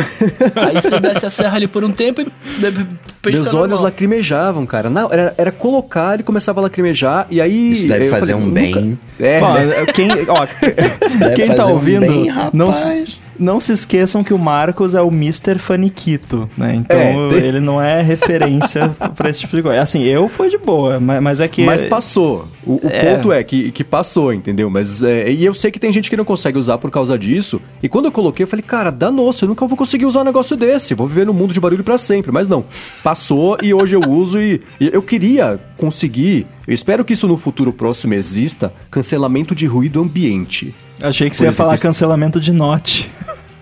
[0.55, 2.25] aí você desce a serra ali por um tempo e.
[3.25, 3.83] repente Meus olhos normal.
[3.83, 4.89] lacrimejavam, cara.
[4.89, 7.71] Não, era, era colocar, ele começava a lacrimejar e aí.
[7.71, 8.99] Isso deve eu fazer falei, um bem.
[9.19, 9.85] É, Ó, né?
[9.93, 10.45] quem, ó,
[11.35, 13.19] quem tá fazer um ouvindo, bem, não, rapaz.
[13.39, 15.57] Não se esqueçam que o Marcos é o Mr.
[15.59, 16.75] Faniquito, né?
[16.75, 19.81] Então É, tem- ele não é referência pra esse tipo de coisa.
[19.81, 21.63] Assim, eu fui de boa, mas, mas é que.
[21.63, 22.47] Mas passou.
[22.65, 23.15] O, o É.
[23.15, 24.69] ponto é que, que passou, entendeu?
[24.69, 27.61] Mas é, e eu sei que tem gente que não consegue usar por causa disso.
[27.81, 30.55] E quando eu coloquei, eu falei, cara, danou-se, eu nunca vou conseguir usar um negócio
[30.55, 30.93] desse.
[30.93, 32.31] Vou viver no mundo de barulho pra sempre.
[32.31, 32.63] Mas não.
[33.03, 36.47] Passou e hoje eu uso e, e eu queria conseguir.
[36.67, 38.73] Eu espero que isso no futuro próximo exista.
[38.89, 40.73] Cancelamento de ruído ambiente.
[41.01, 43.11] Achei que Por você ia falar isso- cancelamento de note.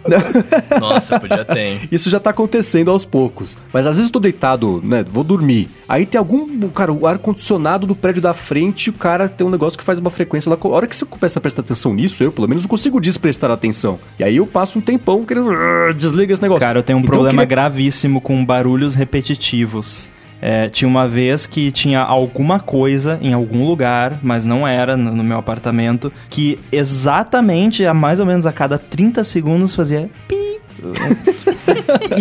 [0.81, 1.59] Nossa, podia ter.
[1.59, 1.79] hein?
[1.89, 3.57] Isso já tá acontecendo aos poucos.
[3.71, 5.03] Mas às vezes eu tô deitado, né?
[5.09, 5.69] Vou dormir.
[5.87, 6.67] Aí tem algum.
[6.69, 10.09] Cara, o ar-condicionado do prédio da frente, o cara tem um negócio que faz uma
[10.09, 10.57] frequência lá.
[10.61, 13.49] A hora que você começa a prestar atenção nisso, eu, pelo menos, não consigo desprestar
[13.49, 13.97] atenção.
[14.19, 15.51] E aí eu passo um tempão querendo.
[15.51, 16.61] "Ah, Desliga esse negócio.
[16.61, 20.09] Cara, eu tenho um Então problema queria- gravíssimo com barulhos repetitivos.
[20.45, 25.15] É, tinha uma vez que tinha alguma coisa em algum lugar, mas não era no,
[25.15, 30.59] no meu apartamento, que exatamente, a mais ou menos a cada 30 segundos fazia pi.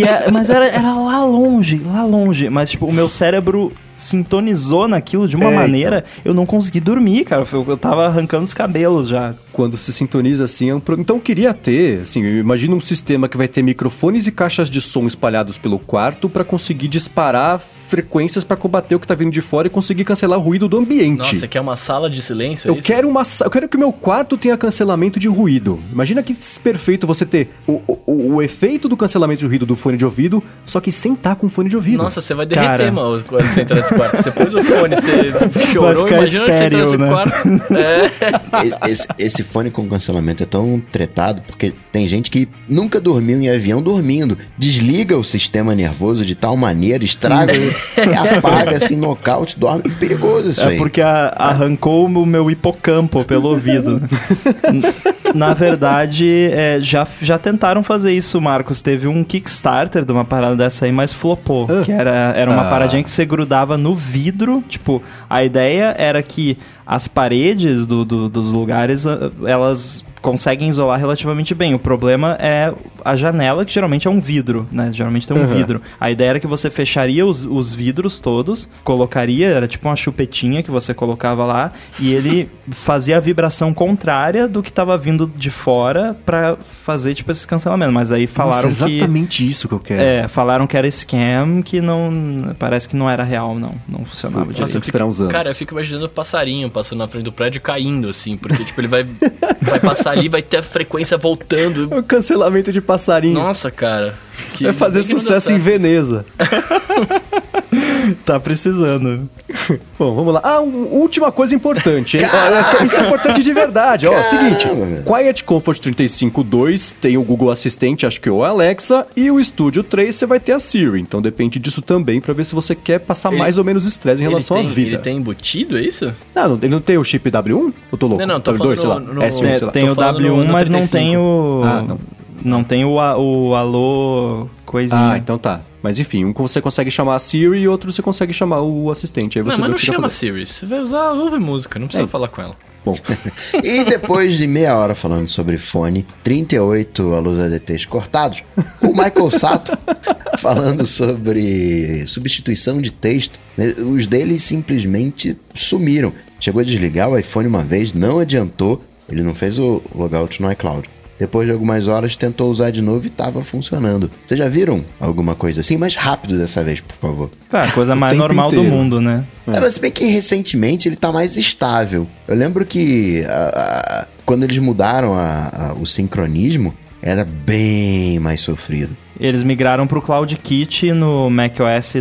[0.07, 2.49] É- mas era, era lá longe, lá longe.
[2.49, 3.73] Mas, tipo, o meu cérebro
[4.03, 7.47] sintonizou naquilo de uma É, maneira, eu não consegui dormir, cara.
[7.53, 9.35] Eu, eu tava arrancando os cabelos já.
[9.53, 10.99] Quando se sintoniza assim, é um pro...
[11.01, 14.69] então eu queria ter, assim, eu imagino um sistema que vai ter microfones e caixas
[14.71, 19.31] de som espalhados pelo quarto pra conseguir disparar frequências pra combater o que tá vindo
[19.31, 21.19] de fora e conseguir cancelar o ruído do ambiente.
[21.19, 22.69] Nossa, quer uma sala de silêncio?
[22.69, 22.87] é Eu isso?
[22.87, 25.79] quero uma, sa- eu quero que o meu quarto tenha cancelamento de ruído.
[25.93, 26.35] Imagina que
[26.65, 30.43] perfeito você ter o, o, o efeito do cancelamento de ruído do fone de ouvido,
[30.65, 32.03] só que sem estar com fone de ouvido.
[32.03, 32.93] Nossa, você vai derreter, Cara.
[32.93, 34.17] mano, quando você entra nesse quarto.
[34.17, 37.09] Você pôs o fone, você chorou, imagina que você nesse né?
[37.09, 37.49] quarto.
[37.75, 38.91] É.
[38.91, 43.49] Esse, esse fone com cancelamento é tão tretado porque tem gente que nunca dormiu em
[43.51, 44.37] avião dormindo.
[44.59, 49.83] Desliga o sistema nervoso de tal maneira, estraga e apaga assim, nocaute, dorme.
[49.99, 50.77] Perigoso isso É aí.
[50.79, 54.01] porque a- arrancou o meu hipocampo pelo ouvido.
[55.35, 58.81] Na verdade, é, já, já tentaram fazer isso, Marcos.
[58.81, 61.67] Teve um Kickstarter de uma parada dessa aí, mas flopou.
[61.71, 61.83] Ah.
[61.85, 62.71] Que era, era uma Ah.
[62.71, 64.63] paradinha que você grudava no vidro.
[64.69, 70.99] Tipo, a ideia era que as paredes do- do- dos lugares, ah, elas conseguem isolar
[70.99, 71.75] relativamente bem.
[71.75, 72.73] O problema é
[73.05, 74.91] a janela, que geralmente é um vidro, né?
[74.93, 75.47] Geralmente tem um Uhum.
[75.47, 75.83] vidro.
[76.01, 80.63] A ideia era que você fecharia os, os vidros todos, colocaria, era tipo uma chupetinha
[80.63, 85.51] que você colocava lá, e ele fazia a vibração contrária do que estava vindo de
[85.51, 87.93] fora pra fazer, tipo, esse cancelamento.
[87.93, 88.93] Mas aí falaram Nossa, que.
[88.99, 90.01] exatamente isso que eu quero.
[90.01, 92.55] É, falaram que era scam, que não.
[92.59, 93.75] Parece que não era real, não.
[93.89, 94.57] Não funcionava Putz.
[94.57, 94.73] direito.
[94.73, 95.33] Tem que esperar uns anos.
[95.33, 98.65] Cara, eu fico imaginando o passarinho passando na frente do prédio e caindo, assim, porque,
[98.65, 99.03] tipo, ele vai,
[99.61, 101.89] vai passar ali, vai ter a frequência voltando.
[101.97, 103.35] O cancelamento de passarinho.
[103.35, 104.15] Nossa, cara.
[104.55, 105.59] que- Vai fazer sucesso em.
[105.59, 106.25] Veneza.
[108.25, 109.29] Tá precisando.
[109.99, 110.41] Bom, vamos lá.
[110.43, 112.25] Ah, um- última coisa importante, hein?
[112.25, 114.07] Ó, isso, é importante de verdade.
[114.07, 114.67] Ó, seguinte.
[115.07, 120.15] Quiet Comfort 35.2 tem o Google Assistente, acho que o Alexa, e o Studio 3
[120.15, 121.01] você vai ter a Siri.
[121.01, 124.23] Então depende disso também pra ver se você quer passar Ele- mais ou menos estresse
[124.23, 124.89] em relação tem, à vida.
[124.91, 126.13] ele tem embutido, é isso?
[126.35, 127.73] Não, ele não tem o chip W1?
[127.93, 128.21] Eu tô louco.
[128.27, 129.01] Não, não, tô W2, falando sei lá.
[129.01, 129.73] no- no- S1, É, sei lá.
[129.73, 130.91] tem o falando W1, no- no mas não 35.
[130.99, 131.63] tem o.
[131.65, 131.99] Ah, não.
[132.45, 132.65] não.
[132.65, 135.13] tem o, a- o alô coisinha.
[135.13, 135.61] Ah, então tá.
[135.83, 139.39] Mas enfim, um você consegue chamar a Siri e outro você consegue chamar o assistente.
[139.39, 140.15] Aí você Não, mas o não chama fazer.
[140.17, 140.47] Siri.
[140.47, 142.11] Você vai usar, ouve música, não precisa É.
[142.11, 142.57] falar com ela.
[142.85, 142.97] Bom,
[143.63, 148.43] E depois de meia hora falando sobre fone, 38 alunos ADTs cortados,
[148.83, 149.79] o Michael Sato
[150.39, 156.13] falando sobre substituição de texto, né, os deles simplesmente sumiram.
[156.41, 160.51] Chegou a desligar o iPhone uma vez, não adiantou, ele não fez o logout no
[160.51, 160.89] iCloud.
[161.23, 164.11] Depois de algumas horas tentou usar de novo e estava funcionando.
[164.27, 165.77] Vocês já viram alguma coisa assim?
[165.77, 167.31] Mais rápido dessa vez, por favor.
[167.49, 168.75] Cara, a coisa mais normal do inteiro.
[168.75, 169.25] mundo, né?
[169.47, 169.61] É.
[169.61, 172.09] Mas se bem que recentemente ele tá mais estável.
[172.27, 178.41] Eu lembro que ah, ah, quando eles mudaram a- a- o sincronismo, era bem mais
[178.41, 178.97] sofrido.
[179.21, 181.95] Eles migraram pro CloudKit no macOS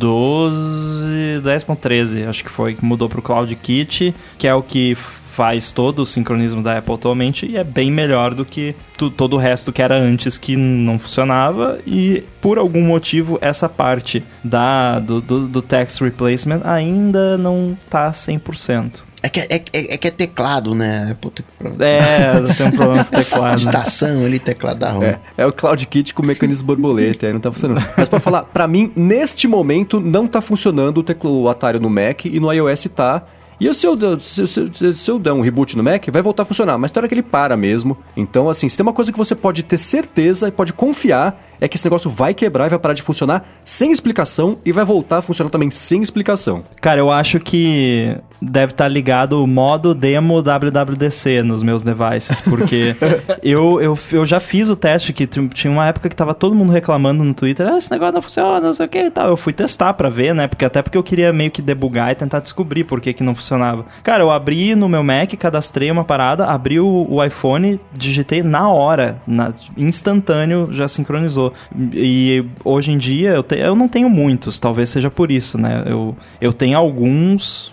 [0.00, 4.96] 10.12, 10.13, acho que foi, que mudou pro CloudKit, que é o que
[5.32, 9.34] faz todo o sincronismo da Apple atualmente e é bem melhor do que tu- todo
[9.34, 14.98] o resto que era antes que não funcionava e por algum motivo essa parte da,
[14.98, 19.00] do, do, do text replacement ainda não tá 100%.
[19.22, 21.14] É que é, é- é que é teclado, né?
[21.20, 21.76] Puta que pronto.
[21.82, 23.58] É, tem um problema com o teclado.
[23.58, 24.94] Estação ali, teclado da.
[25.04, 27.84] É, é o Cloud Kit com o mecanismo borboleta, aí não tá funcionando.
[27.98, 31.90] Mas pra falar, pra mim, neste momento, não tá funcionando o, teclo, o Atari no
[31.90, 33.22] Mac e no iOS tá.
[33.60, 36.46] E se eu, se, se- se eu der um reboot no Mac, vai voltar a
[36.46, 36.78] funcionar.
[36.78, 37.96] Mas tem hora que ele para mesmo.
[38.16, 41.68] Então, assim, se tem uma coisa que você pode ter certeza e pode confiar, é
[41.68, 45.18] que esse negócio vai quebrar e vai parar de funcionar sem explicação e vai voltar
[45.18, 46.64] a funcionar também sem explicação.
[46.80, 52.94] Cara, eu acho que deve estar ligado o modo demo WWDC nos meus devices, porque
[53.42, 56.72] eu, eu, eu já fiz o teste que tinha uma época que tava todo mundo
[56.72, 59.28] reclamando no Twitter, ah, esse negócio não funciona, não sei o que e tal.
[59.28, 60.46] Eu fui testar pra ver, né?
[60.48, 63.34] Porque até porque eu queria meio que debugar e tentar descobrir por que que não
[63.34, 63.84] funcionava.
[64.02, 68.68] Cara, eu abri no meu Mac, cadastrei uma parada, abri o, o iPhone, digitei na
[68.68, 71.52] hora, na, instantâneo, já sincronizou.
[71.92, 75.82] E hoje em dia eu, te- eu não tenho muitos, talvez seja por isso, né?
[75.86, 77.70] Eu, eu tenho alguns,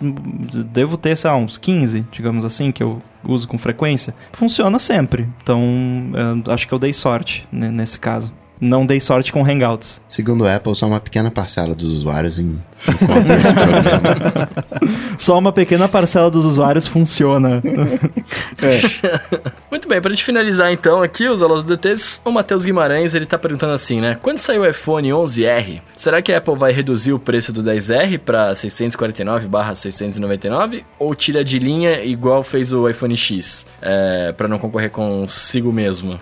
[0.64, 4.14] devo ter, sei lá, uns 15, digamos assim, que eu uso com frequência.
[4.32, 5.28] Funciona sempre.
[5.42, 5.62] Então,
[6.44, 8.32] eu acho que eu dei sorte nesse caso.
[8.60, 10.00] Não dei sorte com Hangouts.
[10.08, 12.58] Segundo a Apple, só uma pequena parcela dos usuários em,
[12.88, 14.48] encontra esse problema.
[15.16, 17.62] Só uma pequena parcela dos usuários funciona.
[19.70, 23.26] Muito bem, pra gente finalizar então aqui os alunos do DTs, o Matheus Guimarães, ele
[23.26, 24.16] tá perguntando assim, né?
[24.22, 28.18] Quando sair o iPhone 11R, será que a Apple vai reduzir o preço do 10R
[28.18, 34.90] pra 649/699 ou tira de linha igual fez o iPhone X, é, para não concorrer
[34.90, 36.18] consigo mesmo?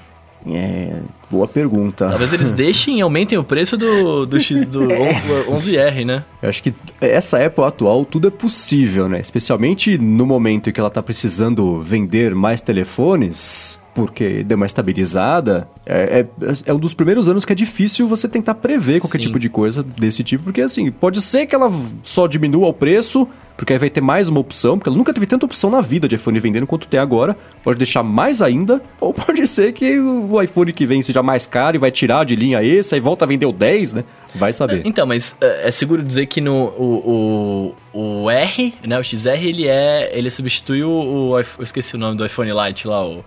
[0.48, 1.00] É,
[1.30, 2.08] boa pergunta.
[2.08, 4.80] Talvez eles deixem e aumentem o preço do, do, X, do
[5.50, 6.24] 11R, né?
[6.40, 9.20] Eu acho que essa Apple atual tudo é possível, né?
[9.20, 15.68] Especialmente no momento em que ela tá precisando vender mais telefones, porque deu uma estabilizada.
[15.84, 19.28] É, é, é um dos primeiros anos que é difícil você tentar prever qualquer Sim.
[19.28, 23.26] tipo de coisa desse tipo, porque assim, pode ser que ela só diminua o preço,
[23.56, 26.06] porque aí vai ter mais uma opção, porque ela nunca teve tanta opção na vida
[26.06, 27.36] de iPhone vendendo quanto tem agora.
[27.62, 31.76] Pode deixar mais ainda, ou pode ser que o iPhone que vem seja mais caro
[31.76, 34.04] e vai tirar de linha esse, aí volta a vender o 10, né?
[34.34, 34.82] Vai saber.
[34.84, 39.42] Então, mas é, é seguro dizer que no o, o, o R, né, o XR,
[39.42, 43.24] ele é ele substitui o, o eu esqueci o nome do iPhone Lite lá, o,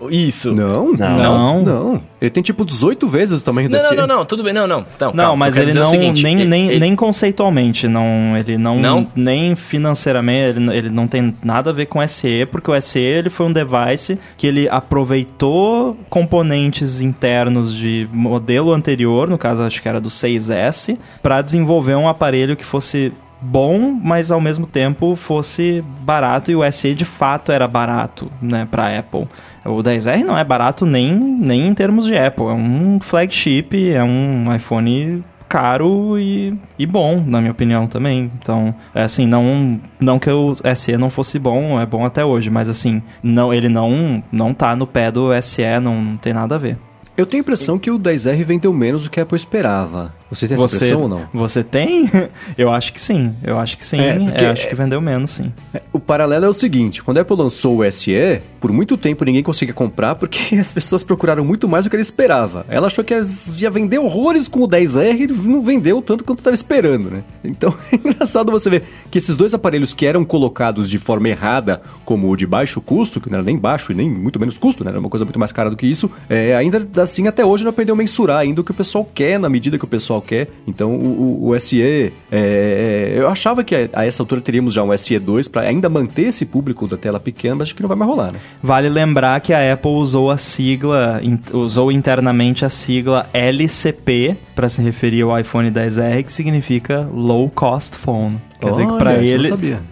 [0.00, 0.52] O- isso.
[0.54, 1.18] Não, Não.
[1.18, 1.62] Não.
[1.62, 2.02] Não.
[2.20, 3.94] Ele tem tipo 18 vezes o tamanho Não, desse.
[3.96, 4.86] não, não, não, tudo bem, não, não.
[5.00, 8.36] Não, Não, calma, mas ele o não, seguinte, nem, ele- nem, ele- nem conceitualmente, não,
[8.38, 9.06] ele não, Não?
[9.16, 13.28] nem financeiramente, ele, ele não tem nada a ver com SE, porque o SE ele
[13.30, 19.88] foi um device que ele aproveitou componentes internos de modelo anterior, no caso acho que
[19.88, 23.12] era do 6S, para desenvolver um aparelho que fosse
[23.42, 28.66] bom, mas ao mesmo tempo fosse barato e o SE de fato era barato, né,
[28.70, 29.26] para Apple.
[29.64, 34.02] O 10R não é barato nem, nem em termos de Apple, é um flagship, é
[34.02, 38.30] um iPhone caro e, e bom, na minha opinião também.
[38.40, 42.48] Então, é assim, não, não que o SE não fosse bom, é bom até hoje,
[42.48, 46.54] mas assim, não, ele não, não tá no pé do SE, não, não tem nada
[46.54, 46.78] a ver.
[47.14, 50.14] Eu tenho a impressão que o 10R vendeu menos do que a Apple esperava.
[50.32, 51.28] Você tem essa Você, impressão ou não?
[51.30, 52.10] você tem?
[52.56, 53.34] Eu acho que sim.
[53.44, 54.00] Eu acho que sim.
[54.00, 55.52] É, Eu acho que vendeu menos, sim.
[55.92, 59.42] O paralelo é o seguinte, quando a Apple lançou o SE, por muito tempo ninguém
[59.42, 62.64] conseguia comprar porque as pessoas procuraram muito mais do que ele esperava.
[62.70, 63.12] Ela achou que
[63.58, 67.22] ia vender horrores com o 10R e não vendeu tanto quanto estava esperando, né?
[67.44, 71.82] Então é engraçado você ver que esses dois aparelhos que eram colocados de forma errada,
[72.06, 74.82] como o de baixo custo, que não era nem baixo e nem muito menos custo,
[74.82, 74.90] né?
[74.90, 77.70] Era uma coisa muito mais cara do que isso, é, ainda assim até hoje não
[77.70, 80.48] aprendeu a mensurar ainda o que o pessoal quer, na medida que o pessoal quer.
[80.66, 84.82] Então o, o, o SE, é, eu achava que a, a, essa altura teríamos já
[84.82, 87.96] um SE2 para ainda manter esse público da tela pequena, mas acho que não vai
[87.96, 88.38] mais rolar, né?
[88.62, 94.68] Vale lembrar que a Apple usou a sigla, in, usou internamente a sigla LCP para
[94.68, 98.38] se referir ao iPhone 10R, que significa Low Cost Phone.
[98.62, 98.98] Quer Olha, dizer que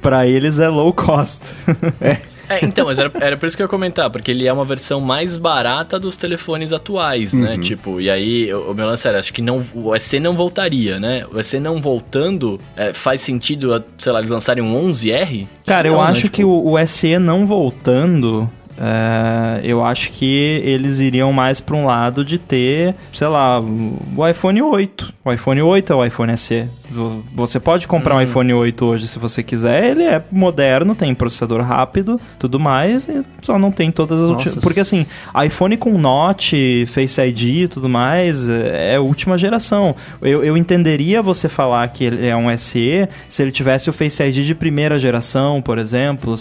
[0.00, 1.56] para ele, eles é low cost.
[2.00, 2.18] É,
[2.62, 5.00] então, mas era, era por isso que eu ia comentar, porque ele é uma versão
[5.00, 7.56] mais barata dos telefones atuais, né?
[7.58, 10.98] Tipo, e aí o, o meu lance era, acho que não, o SE não voltaria,
[10.98, 11.24] né?
[11.32, 15.46] O SE não voltando, é, faz sentido, sei lá, eles lançarem um 11R?
[15.66, 16.10] Cara, eu Não, né?
[16.10, 18.50] acho Tipo, que o, o SE não voltando.
[18.80, 20.24] É, eu acho que
[20.64, 25.12] eles iriam mais para um lado de ter, sei lá, o iPhone 8.
[25.24, 26.64] O iPhone 8 é o iPhone SE.
[26.90, 28.18] Vo- Você pode comprar Hum.
[28.18, 29.90] um iPhone 8 hoje se você quiser.
[29.90, 34.60] Ele é moderno, tem processador rápido, tudo mais, e só não tem todas as ulti-
[34.60, 35.06] Porque assim,
[35.44, 39.94] iPhone com Note, Face ID e tudo mais é a última geração.
[40.22, 44.22] Eu, eu entenderia você falar que ele é um SE se ele tivesse o Face
[44.22, 46.34] ID de primeira geração, por exemplo,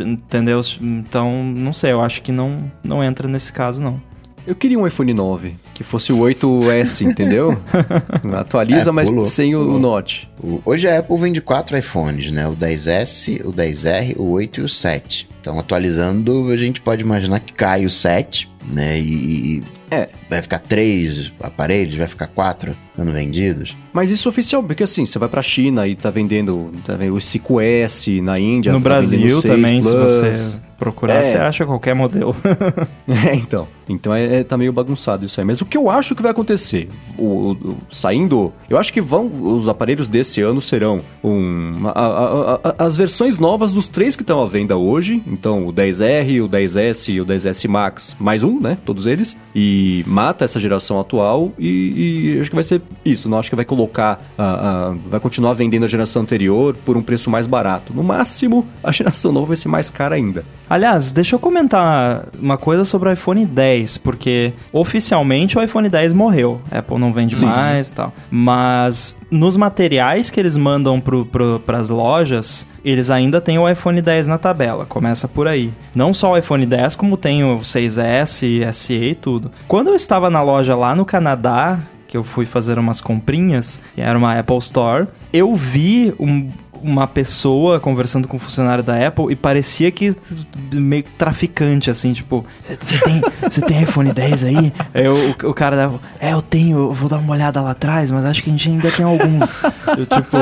[0.00, 0.60] entendeu?
[0.80, 4.00] Então, não sei, eu acho que não, não entra nesse caso, não.
[4.44, 7.56] Eu queria um iPhone 9, que fosse o 8S, entendeu?
[8.36, 9.78] Atualiza, É, mas pulou, sem o.
[9.78, 10.28] Note.
[10.64, 12.48] Hoje a Apple vende quatro iPhones, né?
[12.48, 15.28] O 10S, o 10R, o 8 e o 7.
[15.40, 18.98] Então, atualizando, a gente pode imaginar que cai o 7, né?
[18.98, 19.04] E,
[19.58, 20.08] e É.
[20.36, 23.76] vai ficar três aparelhos, vai ficar quatro sendo vendidos.
[23.92, 27.18] Mas isso oficial, porque assim, você vai pra China e tá vendendo, tá vendendo o
[27.20, 30.10] 5S, na Índia no tá Brasil o 6 também, se Plus.
[30.12, 31.22] você procurar, É.
[31.22, 32.34] você acha qualquer modelo.
[33.08, 33.68] É, então.
[33.88, 35.46] Então é, é- tá meio bagunçado isso aí.
[35.46, 36.88] Mas o que eu acho que vai acontecer?
[37.18, 38.52] O, o- saindo.
[38.70, 39.26] Eu acho que vão.
[39.26, 44.22] Os aparelhos desse ano serão um, a- a- a- as versões novas dos três que
[44.22, 45.22] estão à venda hoje.
[45.26, 48.78] Então, o 10R, o 10S e o 10S Max, mais um, né?
[48.84, 49.36] Todos eles.
[49.54, 51.52] E mata essa geração atual.
[51.58, 53.28] E, e acho que vai ser isso.
[53.28, 54.20] Não acho que vai colocar.
[54.38, 57.92] a- a- vai continuar vendendo a geração anterior por um preço mais barato.
[57.94, 60.44] No máximo, a geração nova vai ser mais cara ainda.
[60.72, 66.14] Aliás, deixa eu comentar uma coisa sobre o iPhone 10, porque oficialmente o iPhone 10
[66.14, 66.62] morreu.
[66.70, 68.10] A Apple não vende mais e tal.
[68.30, 74.26] Mas nos materiais que eles mandam para as lojas, eles ainda têm o iPhone 10
[74.28, 74.86] na tabela.
[74.86, 75.70] Começa por aí.
[75.94, 79.52] Não só o iPhone 10, como tem o 6S, SE e tudo.
[79.68, 84.00] Quando eu estava na loja lá no Canadá, que eu fui fazer umas comprinhas, que
[84.00, 86.50] era uma Apple Store, eu vi um-
[86.82, 90.14] uma pessoa conversando com um funcionário da Apple e parecia que
[90.72, 93.20] meio traficante, assim, tipo, você tem,
[93.66, 94.72] tem iPhone 10 aí?
[94.92, 97.70] Aí o, o cara da Apple, é, eu tenho, eu vou dar uma olhada lá
[97.70, 99.54] atrás, mas acho que a gente ainda tem alguns.
[99.96, 100.36] Eu, tipo,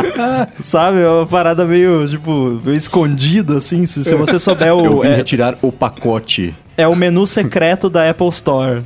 [0.57, 5.01] sabe, é uma parada meio, tipo, meio escondido, assim, se, se você souber Eu o...
[5.03, 6.55] vim É, retirar o pacote.
[6.81, 8.83] É o menu secreto da Apple Store.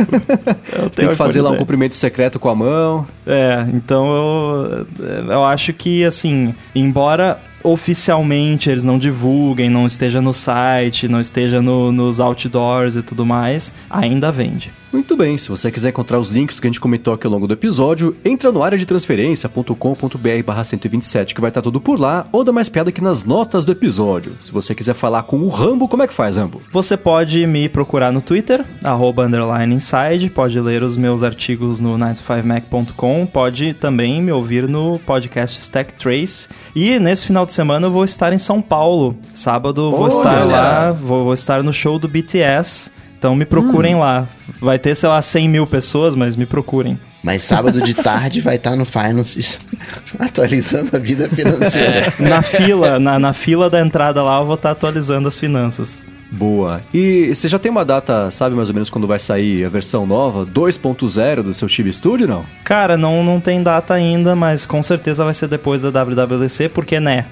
[0.78, 1.60] Eu Tem que fazer lá um 10.
[1.60, 3.06] cumprimento secreto com a mão.
[3.26, 10.32] É, então eu, eu acho que, assim, embora oficialmente eles não divulguem, não esteja no
[10.32, 14.70] site, não esteja no- nos outdoors e tudo mais, ainda vende.
[14.92, 17.32] Muito bem, se você quiser encontrar os links do que a gente comentou aqui ao
[17.32, 21.98] longo do episódio, entra no área de transferência.com.br barra 127 que vai estar tudo por
[21.98, 24.32] lá, ou dá mais piada aqui nas notas do episódio.
[24.44, 26.62] Se você quiser falar com o Rambo, como é que faz, Rambo?
[26.72, 31.98] Você pode me procurar no Twitter, arroba underline inside, pode ler os meus artigos no
[31.98, 36.48] 95mac.com, pode também me ouvir no podcast Stack Trace.
[36.74, 39.16] E nesse final de semana eu vou estar em São Paulo.
[39.32, 40.08] Sábado vou Olha!
[40.08, 42.90] estar lá, vou, vou estar no show do BTS.
[43.18, 43.48] Então me Hum.
[43.48, 44.26] procurem lá.
[44.60, 46.98] Vai ter, sei lá, 100 mil pessoas, mas me procurem.
[47.22, 49.58] Mas sábado de tarde vai estar no Finances
[50.20, 52.12] atualizando a vida financeira.
[52.18, 56.04] Na fila, na, na fila da entrada lá, eu vou estar atualizando as finanças.
[56.30, 56.80] Boa.
[56.92, 60.06] E você já tem uma data, sabe mais ou menos quando vai sair a versão
[60.06, 62.44] nova, 2.0 do seu Chibi Studio, não?
[62.64, 66.98] Cara, não, não tem data ainda, mas com certeza vai ser depois da WWDC, porque
[66.98, 67.26] né?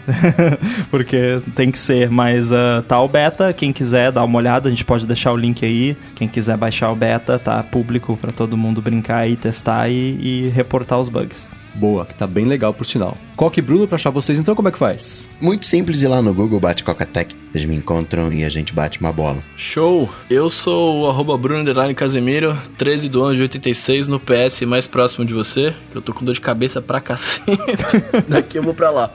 [0.90, 2.10] porque tem que ser.
[2.10, 5.36] Mas ah, tá o beta, quem quiser dar uma olhada, a gente pode deixar o
[5.36, 5.97] link aí.
[6.14, 10.48] Quem quiser baixar o beta, tá público pra todo mundo brincar e testar e, e
[10.48, 11.51] reportar os bugs.
[11.74, 13.16] Boa, que tá bem legal por sinal.
[13.36, 15.28] Coque e Bruno, pra achar vocês, então como é que faz?
[15.40, 19.01] Muito simples ir lá no Google, bate Coca-Tech, vocês me encontram e a gente bate
[19.01, 19.43] uma bola.
[19.57, 20.09] Show!
[20.31, 25.24] Eu sou o arroba Bruno Casemiro, 13 do 11 de 86 no PS mais próximo
[25.24, 25.74] de você.
[25.94, 27.51] Eu tô com dor de cabeça pra cacete.
[28.28, 29.11] Daqui eu vou pra lá.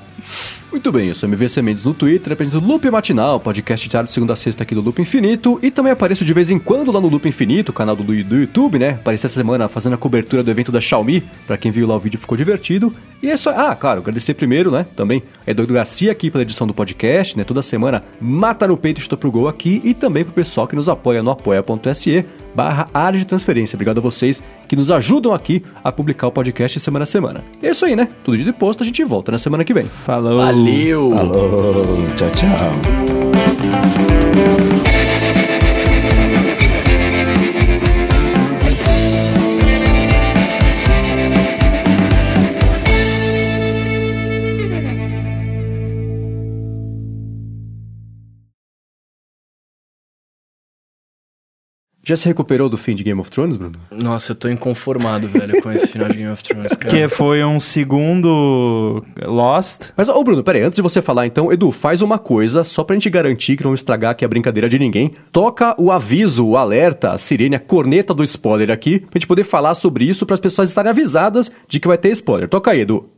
[0.72, 4.34] Muito bem, eu sou MVC Mendes no Twitter, apresento Loop Matinal, podcast diário de segunda
[4.34, 7.08] a sexta aqui do Loop Infinito, e também apareço de vez em quando lá no
[7.08, 8.92] Loop Infinito, canal do, do YouTube, né?
[8.92, 12.00] Apareci essa semana fazendo a cobertura do evento da Xiaomi, pra quem viu lá o
[12.00, 12.94] vídeo ficou divertido.
[13.24, 13.52] E é só.
[13.52, 14.86] Ah, claro, agradecer primeiro, né?
[14.96, 17.44] Também é Eduardo Garcia aqui pela edição do podcast, né?
[17.44, 20.76] Toda semana mata no peito e chuta pro gol aqui, e também pro pessoal que
[20.76, 22.26] nos apoia no apoia.se
[22.58, 23.78] barra área de transferência.
[23.78, 27.44] Obrigado a vocês que nos ajudam aqui a publicar o podcast semana a semana.
[27.62, 28.10] E é isso aí, né?
[28.24, 29.86] Tudo de posto, a gente volta na semana que vem.
[29.86, 30.38] Falou.
[30.38, 31.12] Valeu!
[31.12, 34.27] Falou, tchau, tchau.
[52.08, 53.78] Já se recuperou do fim de Game of Thrones, Bruno?
[53.92, 56.88] Nossa, eu tô inconformado, velho, com esse final de Game of Thrones, cara.
[56.88, 59.90] Que foi um segundo Lost.
[59.94, 62.96] Mas, ô Bruno, peraí, antes de você falar, então, Edu, faz uma coisa, só pra
[62.96, 65.12] gente garantir que não estragar aqui a brincadeira de ninguém.
[65.34, 69.44] Toca o aviso, o alerta, a sirene, a corneta do spoiler aqui, pra gente poder
[69.44, 72.48] falar sobre isso, para as pessoas estarem avisadas de que vai ter spoiler.
[72.48, 73.17] Toca aí, Edu.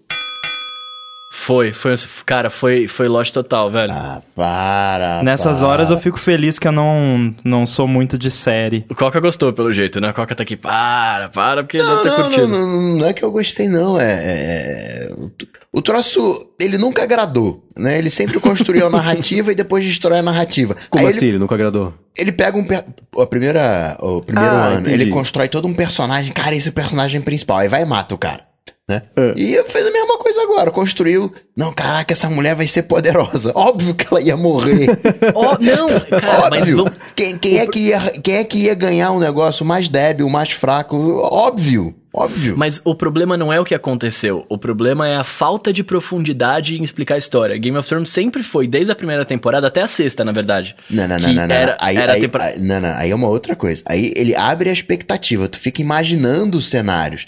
[1.49, 1.95] Foi, foi,
[2.27, 3.91] cara, foi, foi Lost total, velho.
[3.91, 5.23] Ah, para.
[5.23, 5.67] Nessas para.
[5.67, 8.85] horas eu fico feliz que eu não, não sou muito de série.
[8.87, 10.11] O Coca gostou, pelo jeito, né?
[10.11, 12.47] O Coca tá aqui, para, para, porque ele Não, deve ter não, curtido.
[12.47, 13.99] não, não, não é que eu gostei, não.
[13.99, 15.31] É, é- o-
[15.73, 17.97] O troço, ele nunca agradou, né?
[17.97, 20.75] Ele sempre construiu a narrativa e depois destrói a narrativa.
[20.87, 21.25] Como Aí assim?
[21.29, 21.39] Ele...
[21.39, 21.93] nunca agradou?
[22.15, 22.63] Ele, ele pega um...
[22.63, 22.85] per-
[23.17, 25.01] A primeira, o primeiro Ah, ano, entendi.
[25.01, 26.31] ele constrói todo um personagem.
[26.31, 27.57] Cara, esse é o personagem principal.
[27.57, 28.48] Aí vai e mata o cara.
[28.89, 29.03] Né?
[29.15, 29.33] É.
[29.37, 30.71] E fez a mesma coisa agora.
[30.71, 31.31] Construiu.
[31.59, 33.51] Não, caraca, essa mulher vai ser poderosa.
[33.57, 34.87] Óbvio que ela ia morrer.
[35.35, 35.89] Ó, não,
[36.21, 36.85] cara, mas Óbvio.
[37.15, 40.51] Quem, quem é que ia, quem é que ia ganhar um negócio mais débil, mais
[40.53, 40.95] fraco?
[41.21, 41.93] Óbvio.
[42.11, 42.55] Óbvio.
[42.57, 44.43] Mas o problema não é o que aconteceu.
[44.49, 47.55] O problema é a falta de profundidade em explicar a história.
[47.55, 50.75] Game of Thrones sempre foi, desde a primeira temporada até a sexta, na verdade.
[50.89, 51.55] Não, não, não, não, não.
[51.55, 53.83] Era, Aí, era aí, tempora- aí- não, não, aí é uma outra coisa.
[53.85, 57.27] Aí ele abre a expectativa, tu fica imaginando os cenários.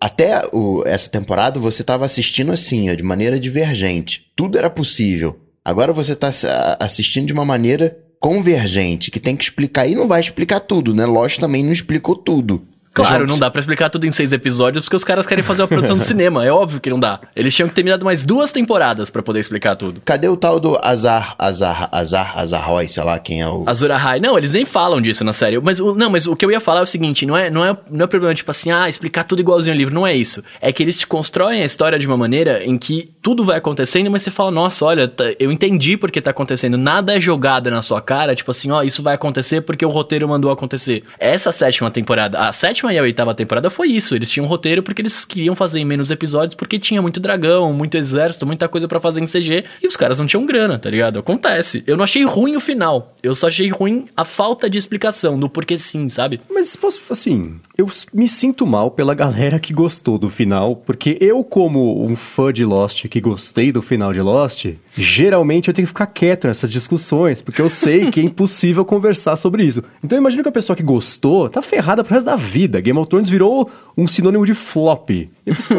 [0.00, 4.26] Até o- essa temporada você tava assistindo assim, ó, de maneira divergente.
[4.36, 5.38] Tudo era possível.
[5.64, 9.86] Agora você tá a- assistindo de uma maneira convergente, que tem que explicar.
[9.88, 11.04] E não vai explicar tudo, né?
[11.04, 12.62] Lost também não explicou tudo.
[12.92, 15.68] Claro, não dá pra explicar tudo em seis episódios porque os caras querem fazer uma
[15.68, 16.44] produção do cinema.
[16.44, 17.20] É óbvio que não dá.
[17.36, 20.00] Eles tinham que ter terminado mais duas temporadas pra poder explicar tudo.
[20.04, 23.62] Cadê o tal do Azar, Azar, Azar, Azarroy, sei lá quem é o...
[23.66, 24.20] Azura High.
[24.20, 25.58] Não, eles nem falam disso na série.
[25.60, 27.64] Mas, o- não, mas o que eu ia falar é o seguinte: não é, não
[27.64, 29.94] é, não é problema, tipo assim, ah, explicar tudo igualzinho ao livro.
[29.94, 30.42] Não é isso.
[30.60, 34.10] É que eles te constroem a história de uma maneira em que tudo vai acontecendo,
[34.10, 36.76] mas você fala, nossa, olha, tá- eu entendi porque tá acontecendo.
[36.76, 40.28] Nada é jogado na sua cara, tipo assim, ó, isso vai acontecer porque o roteiro
[40.28, 41.04] mandou acontecer.
[41.18, 44.14] Essa sétima temporada, a sétima e a oitava temporada foi isso.
[44.14, 47.72] Eles tinham um roteiro porque eles queriam fazer em menos episódios porque tinha muito dragão,
[47.72, 50.88] muito exército, muita coisa pra fazer em CG e os caras não tinham grana, tá
[50.88, 51.18] ligado?
[51.18, 51.82] Acontece.
[51.86, 53.14] Eu não achei ruim o final.
[53.22, 56.40] Eu só achei ruim a falta de explicação do porquê sim, sabe?
[56.48, 61.42] Mas, posso, assim, eu me sinto mal pela galera que gostou do final, porque eu,
[61.42, 65.92] como um fã de Lost que gostei do final de Lost, geralmente eu tenho que
[65.92, 69.82] ficar quieto nessas discussões, porque eu sei que é impossível conversar sobre isso.
[70.02, 72.69] Então eu imagino que a pessoa que gostou tá ferrada pro resto da vida.
[72.78, 75.10] Game of Thrones virou um sinônimo de flop.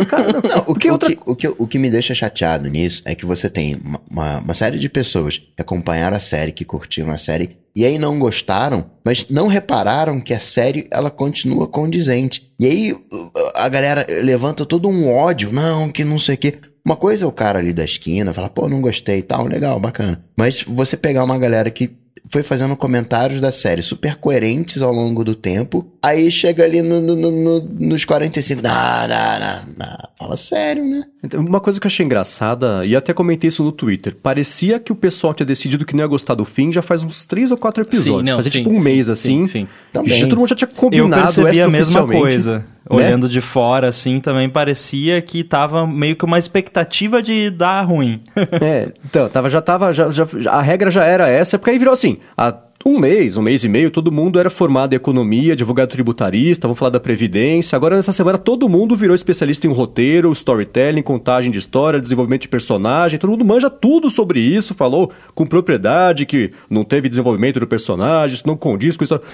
[0.09, 1.09] Cara, não, Não, o, que, o, outra...
[1.09, 4.53] que, o, que, o que me deixa chateado nisso é que você tem uma, uma,
[4.53, 8.89] série de pessoas que acompanharam a série, que curtiram a série, e aí não gostaram,
[9.05, 12.51] mas não repararam que a série ela continua condizente.
[12.59, 12.95] E aí
[13.55, 16.57] a galera levanta todo um ódio, não, que não sei o quê.
[16.83, 19.79] Uma coisa é o cara ali da esquina, falar, pô, não gostei e tal, legal,
[19.79, 20.23] bacana.
[20.35, 25.23] Mas você pegar uma galera que foi fazendo comentários da série super coerentes ao longo
[25.23, 25.91] do tempo.
[26.01, 28.61] Aí chega ali no, no- no- no- nos 45.
[28.61, 28.71] Não,
[29.07, 29.97] não, não, não.
[30.17, 31.03] Fala sério, né?
[31.23, 34.91] Então, Uma coisa que eu achei engraçada, e até comentei isso no Twitter, parecia que
[34.91, 37.57] o pessoal tinha decidido que não ia gostar do fim já faz uns três ou
[37.57, 38.27] quatro episódios.
[38.27, 39.47] Sim, não, Fazia sim, tipo um sim, mês sim, assim.
[39.47, 39.67] sim.
[39.91, 40.17] Também.
[40.17, 42.59] Já todo mundo já tinha Eu combinado percebi a mesma coisa.
[42.59, 42.63] né?
[42.89, 48.21] Olhando de fora, assim, também parecia que tava meio que uma expectativa de dar ruim.
[48.59, 51.93] É, então, tava, já tava, já, já- a regra já era essa, porque aí virou
[51.93, 52.51] assim, há
[52.85, 56.79] um mês, um mês e meio, todo mundo era formado em economia, advogado tributarista, vamos
[56.79, 61.59] falar da Previdência, agora nessa semana todo mundo virou especialista em roteiro, storytelling, contagem de
[61.59, 66.83] história, desenvolvimento de personagem, todo mundo manja tudo sobre isso, falou com propriedade que não
[66.83, 69.19] teve desenvolvimento do personagem, isso não condiz com isso.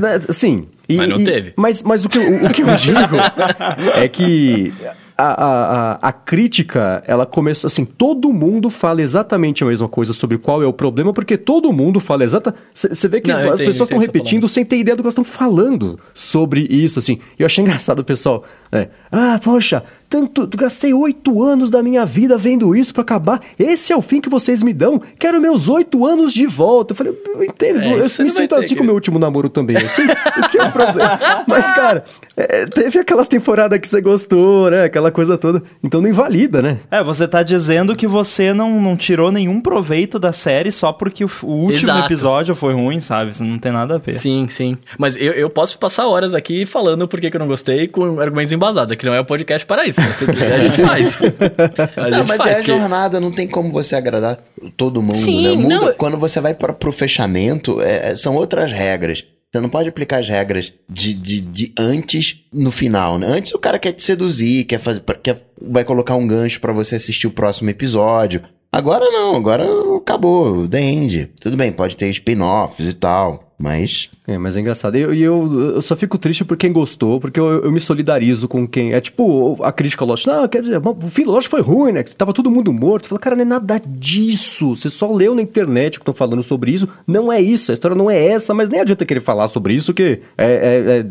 [0.00, 0.66] Né, Assim...
[0.88, 1.52] e- Mas não e- teve.
[1.56, 3.16] Mas, mas o, que, o, o que eu digo
[3.96, 4.72] é que
[5.16, 10.36] a, a, a, crítica, ela começou assim, todo mundo fala exatamente a mesma coisa sobre
[10.36, 12.60] qual é o problema, porque todo mundo fala exatamente...
[12.74, 15.06] Você vê que Não, as entendo, pessoas estão tá repetindo sem ter ideia do que
[15.06, 17.18] elas estão falando sobre isso, assim.
[17.38, 18.88] E eu achei engraçado o pessoal, né?
[19.10, 23.40] Ah, poxa, tanto, gastei oito anos da minha vida vendo isso pra acabar.
[23.58, 25.00] Esse é o fim que vocês me dão.
[25.18, 26.92] Quero meus oito anos de volta.
[26.92, 27.80] Eu falei, eu entendo.
[27.80, 29.76] É, eu me sinto assim que- com o meu último namoro também.
[29.76, 31.18] Assim, o que é o problema?
[31.46, 32.04] Mas, cara,
[32.36, 34.84] é, teve aquela temporada que você gostou, né?
[34.84, 35.62] Aquela coisa toda.
[35.82, 36.78] Então não invalida, né?
[36.90, 41.24] É, você tá dizendo que você não, não tirou nenhum proveito da série só porque
[41.24, 42.06] o, o último Exato.
[42.06, 43.30] episódio foi ruim, sabe?
[43.30, 44.14] Isso não tem nada a ver.
[44.14, 44.76] Sim, sim.
[44.98, 48.20] Mas eu, eu posso passar horas aqui falando por que que eu não gostei com
[48.20, 48.92] argumentos embasados.
[48.92, 49.95] Aqui não é o podcast para isso.
[49.96, 51.20] Se você quiser, a gente faz.
[51.22, 54.38] A Não, gente mas faz, é a porque- jornada, não tem como você agradar
[54.76, 55.54] todo mundo, Sim, né?
[55.54, 59.24] Muda- não, Quando você vai para pro fechamento, é, é, são outras regras.
[59.52, 63.26] Você não pode aplicar as regras de, de, de antes no final, né?
[63.28, 66.96] Antes o cara quer te seduzir, quer fazer, quer, vai colocar um gancho pra você
[66.96, 68.42] assistir o próximo episódio.
[68.70, 69.64] Agora não, agora
[69.96, 71.30] acabou, the end.
[71.40, 74.96] Tudo bem, pode ter spin-offs e tal, mas É, mas é engraçado.
[74.96, 78.48] E eu, eu, eu só fico triste por quem gostou, porque eu, eu me solidarizo
[78.48, 78.92] com quem.
[78.92, 80.26] É tipo a crítica ao Lost.
[80.26, 82.02] Não, quer dizer, o fim do Lost foi ruim, né?
[82.02, 83.08] Que tava todo mundo morto.
[83.08, 84.74] Fala, cara, não é nada disso.
[84.76, 86.88] Você só leu na internet que estão falando sobre isso.
[87.06, 87.70] Não é isso.
[87.70, 90.98] A história não é essa, mas nem adianta querer falar sobre isso, que é, é-
[90.98, 91.04] é-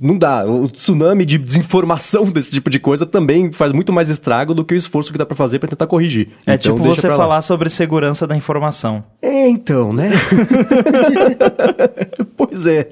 [0.00, 0.44] não dá.
[0.46, 4.74] O tsunami de desinformação desse tipo de coisa também faz muito mais estrago do que
[4.74, 6.28] o esforço que dá pra fazer pra tentar corrigir.
[6.46, 9.04] É Então, tipo deixa você falar sobre segurança da informação.
[9.20, 10.10] É, então, né?
[12.36, 12.90] pois é.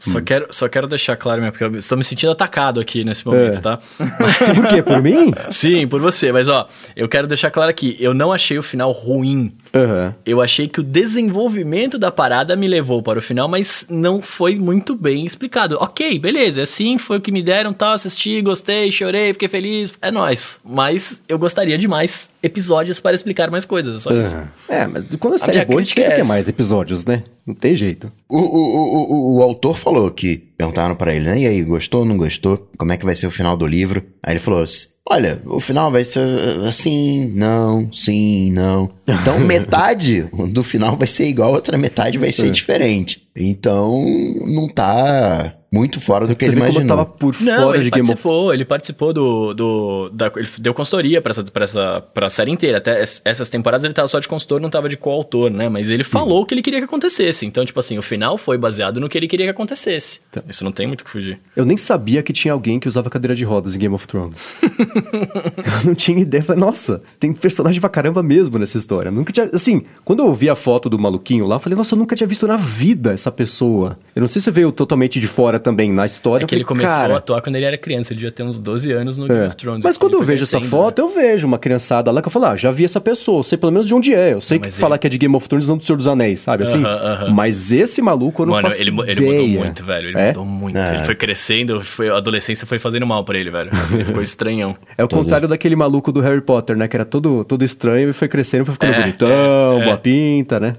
[0.00, 3.24] Só, quero, só quero deixar claro, minha, porque eu estou me sentindo atacado aqui nesse
[3.24, 3.60] momento, É.
[3.60, 3.78] tá?
[4.54, 4.82] Por quê?
[4.82, 5.32] Por mim?
[5.50, 6.32] Sim, por você.
[6.32, 6.66] Mas, ó,
[6.96, 7.96] eu quero deixar claro aqui.
[8.00, 9.52] Eu não achei o final ruim.
[9.72, 10.12] Aham.
[10.26, 14.56] Eu achei que o desenvolvimento da parada me levou para o final, mas não foi
[14.56, 15.76] muito bem explicado.
[15.80, 19.94] Ok, beleza, é assim, foi o que me deram, tal, assisti, gostei, chorei, fiquei feliz,
[20.02, 20.58] é nóis.
[20.64, 24.36] Mas eu gostaria de mais episódios para explicar mais coisas, é só isso.
[24.36, 24.48] Aham.
[24.68, 27.22] É, mas quando a série minha é boa, a gente é quer mais episódios, né?
[27.46, 28.12] Não tem jeito.
[28.28, 31.38] O, o, o, o, autor falou que perguntaram pra ele, né?
[31.40, 32.70] E aí, gostou ou não gostou?
[32.78, 34.02] Como é que vai ser o final do livro?
[34.22, 36.20] Aí ele falou assim: Olha, o final vai ser
[36.66, 38.88] assim, não, sim, não.
[39.06, 43.28] Então, metade do final vai ser igual, a outra metade vai ser diferente.
[43.36, 44.04] Então,
[44.46, 46.96] não tá muito fora do que Você ele vê como imaginou.
[46.98, 49.54] tava por Não, fora ele de Game of participou, ele participou do.
[49.54, 52.78] do da, ele deu consultoria pra essa, pra, essa, pra série inteira.
[52.78, 55.68] Até es- essas temporadas ele tava só de consultor, não tava de coautor, né?
[55.68, 57.46] Mas ele falou o que ele queria que acontecesse.
[57.46, 60.20] Então, tipo assim, o final foi baseado no que ele queria que acontecesse.
[60.30, 60.42] Tá.
[60.48, 61.40] Isso não tem muito o que fugir.
[61.56, 64.36] Eu nem sabia que tinha alguém que usava cadeira de rodas em Game of Thrones.
[64.62, 66.42] eu não tinha ideia.
[66.42, 69.08] Falei, nossa, tem personagem pra caramba mesmo nessa história.
[69.08, 69.48] Eu Nunca tinha.
[69.52, 72.26] Assim, quando eu vi a foto do maluquinho lá, eu falei, nossa, eu nunca tinha
[72.26, 73.98] visto na vida essa pessoa.
[74.14, 76.44] Eu não sei se você veio totalmente de fora também na história.
[76.44, 78.42] É que ele falei, começou cara, a atuar quando ele era criança, ele devia ter
[78.42, 79.46] uns 12 anos no Game É.
[79.46, 79.84] of Thrones.
[79.84, 82.56] Mas quando eu vejo essa foto, eu vejo uma criançada lá que eu falo, ah,
[82.56, 84.34] já vi essa pessoa, eu sei pelo menos de onde é.
[84.34, 85.96] Eu sei que mas falar ele- que é de Game of Thrones não do Senhor
[85.96, 86.64] dos Anéis, sabe?
[86.64, 86.82] Assim.
[86.84, 87.30] Aham, aham.
[87.32, 90.08] Mas esse maluco eu não Mano, faço ele, ele mudou muito, velho.
[90.08, 90.26] Ele É?
[90.28, 90.78] mudou muito.
[90.78, 90.96] É.
[90.96, 93.70] Ele foi crescendo, foi, a adolescência foi fazendo mal pra ele, velho.
[93.92, 94.74] Ele ficou estranhão.
[94.98, 96.88] É o contrário daquele maluco do Harry Potter, né?
[96.88, 99.84] Que era todo, todo estranho e foi crescendo, foi ficando É, bonitão, é, é.
[99.84, 100.76] boa pinta, né?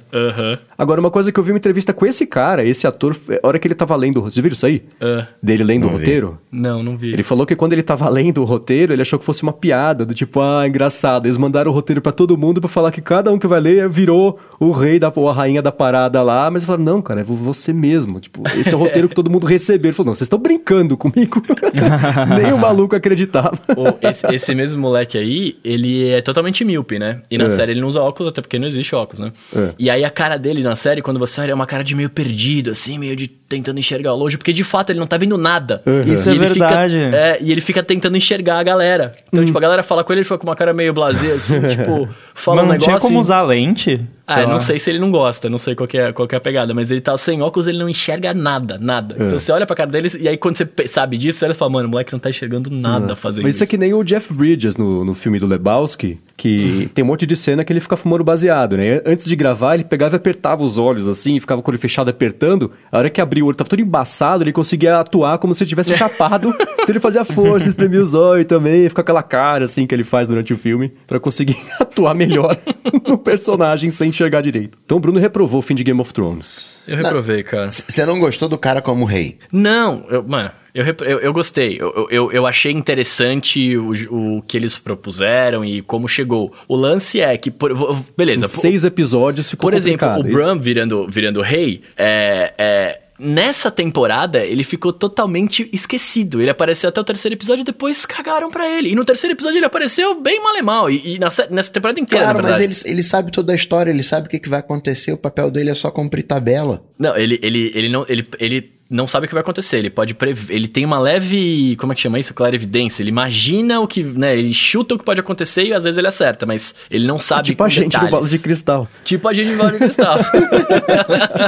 [0.77, 3.60] Agora, uma coisa que eu vi uma entrevista com esse cara, esse ator, a hora
[3.60, 4.22] que ele tava lendo.
[4.22, 4.73] Você viram isso aí?
[5.02, 5.95] Ah, Dele lendo o vi.
[5.95, 6.38] roteiro?
[6.52, 7.12] não, não vi.
[7.14, 10.06] Ele falou que quando ele tava lendo o roteiro, ele achou que fosse uma piada,
[10.06, 11.26] do tipo, ah, engraçado.
[11.26, 13.90] Eles mandaram o roteiro pra todo mundo pra falar que cada um que vai ler
[13.90, 16.50] virou o rei da, ou a rainha da parada lá.
[16.52, 18.20] Mas ele falou, não, cara, é você mesmo.
[18.20, 19.90] Tipo, esse é o roteiro que todo mundo recebeu.
[19.90, 21.41] Ele falou, não, vocês estão brincando comigo.
[22.41, 23.54] Nem o maluco acreditava.
[24.02, 27.22] Esse, esse mesmo moleque aí, ele é totalmente míope, né?
[27.30, 27.50] E na É.
[27.50, 29.32] série ele não usa óculos, até porque não existe óculos, né?
[29.56, 29.70] É.
[29.78, 32.10] E aí a cara dele na série, quando você olha, é uma cara de meio
[32.10, 35.81] perdido, assim, meio de tentando enxergar longe, porque de fato ele não tá vendo nada.
[35.85, 36.02] Uhum.
[36.02, 36.95] Isso E é ele fica- verdade.
[37.15, 39.14] é, e ele fica tentando enxergar a galera.
[39.31, 41.60] Então, tipo, a galera fala com ele, ele fica com uma cara meio blasé, assim,
[41.68, 42.80] tipo, fala Mas um não negócio.
[42.80, 44.02] tinha como e- usar lente?
[44.26, 46.34] Ah, eu não sei se ele não gosta, não sei qual que, é, qual que
[46.34, 49.15] é a pegada, mas ele tá sem óculos, ele não enxerga nada, nada.
[49.19, 49.26] É.
[49.26, 51.56] Então você olha pra cara dele e aí quando você sabe disso, você olha e
[51.56, 53.94] fala, mano, o moleque não tá enxergando nada Nossa, fazendo Mas isso é que nem
[53.94, 57.72] o Jeff Bridges no, no filme do Lebowski, que tem um monte de cena que
[57.72, 59.01] ele fica fumando baseado, né?
[59.05, 62.10] Antes de gravar, ele pegava e apertava os olhos assim, ficava com o olho fechado
[62.10, 62.72] apertando.
[62.91, 65.69] A hora que abriu o olho, tava todo embaçado, ele conseguia atuar como se ele
[65.69, 66.49] tivesse chapado.
[66.60, 70.27] então ele fazia força, espremia os olhos também, fica aquela cara assim que ele faz
[70.27, 72.57] durante o filme, pra conseguir atuar melhor
[73.07, 74.77] no personagem sem enxergar direito.
[74.84, 76.73] Então o Bruno reprovou o fim de Game of Thrones.
[76.88, 77.69] Eu reprovei, cara.
[77.72, 79.38] Você não gostou do cara como rei?
[79.51, 81.77] Não, eu- mano, eu, eu, eu gostei.
[81.80, 83.91] Eu, eu- eu, achei interessante o,
[84.38, 86.51] o que eles propuseram e como chegou.
[86.68, 87.72] O lance é que, por,
[88.18, 88.45] beleza.
[88.45, 90.31] Em seis episódios ficou Por exemplo, o é?
[90.31, 96.41] Bran virando, virando rei, é, é, nessa temporada ele ficou totalmente esquecido.
[96.41, 98.90] Ele apareceu até o terceiro episódio e depois cagaram pra ele.
[98.90, 100.90] E no terceiro episódio ele apareceu bem mal e mal.
[100.90, 104.28] E, se- nessa temporada inteira, Claro, mas ele, ele sabe toda a história, ele sabe
[104.28, 106.84] o que, que vai acontecer, o papel dele é só cumprir tabela.
[107.00, 108.06] Não, ele, ele, ele não.
[108.10, 109.78] Ele, ele não sabe o que vai acontecer.
[109.78, 110.53] Ele pode prever.
[110.53, 111.76] Ele tem uma leve.
[111.78, 112.34] Como é que chama isso?
[112.34, 113.02] Clara evidência.
[113.02, 114.03] Ele imagina o que.
[114.03, 117.18] Né, ele chuta o que pode acontecer e às vezes ele acerta, mas ele não
[117.18, 117.44] sabe.
[117.44, 118.11] tipo a gente detalhes.
[118.11, 118.88] no balo de cristal.
[119.03, 120.18] Tipo a gente no Bola de Cristal.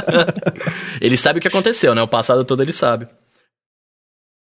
[1.00, 2.02] ele sabe o que aconteceu, né?
[2.02, 3.06] O passado todo ele sabe.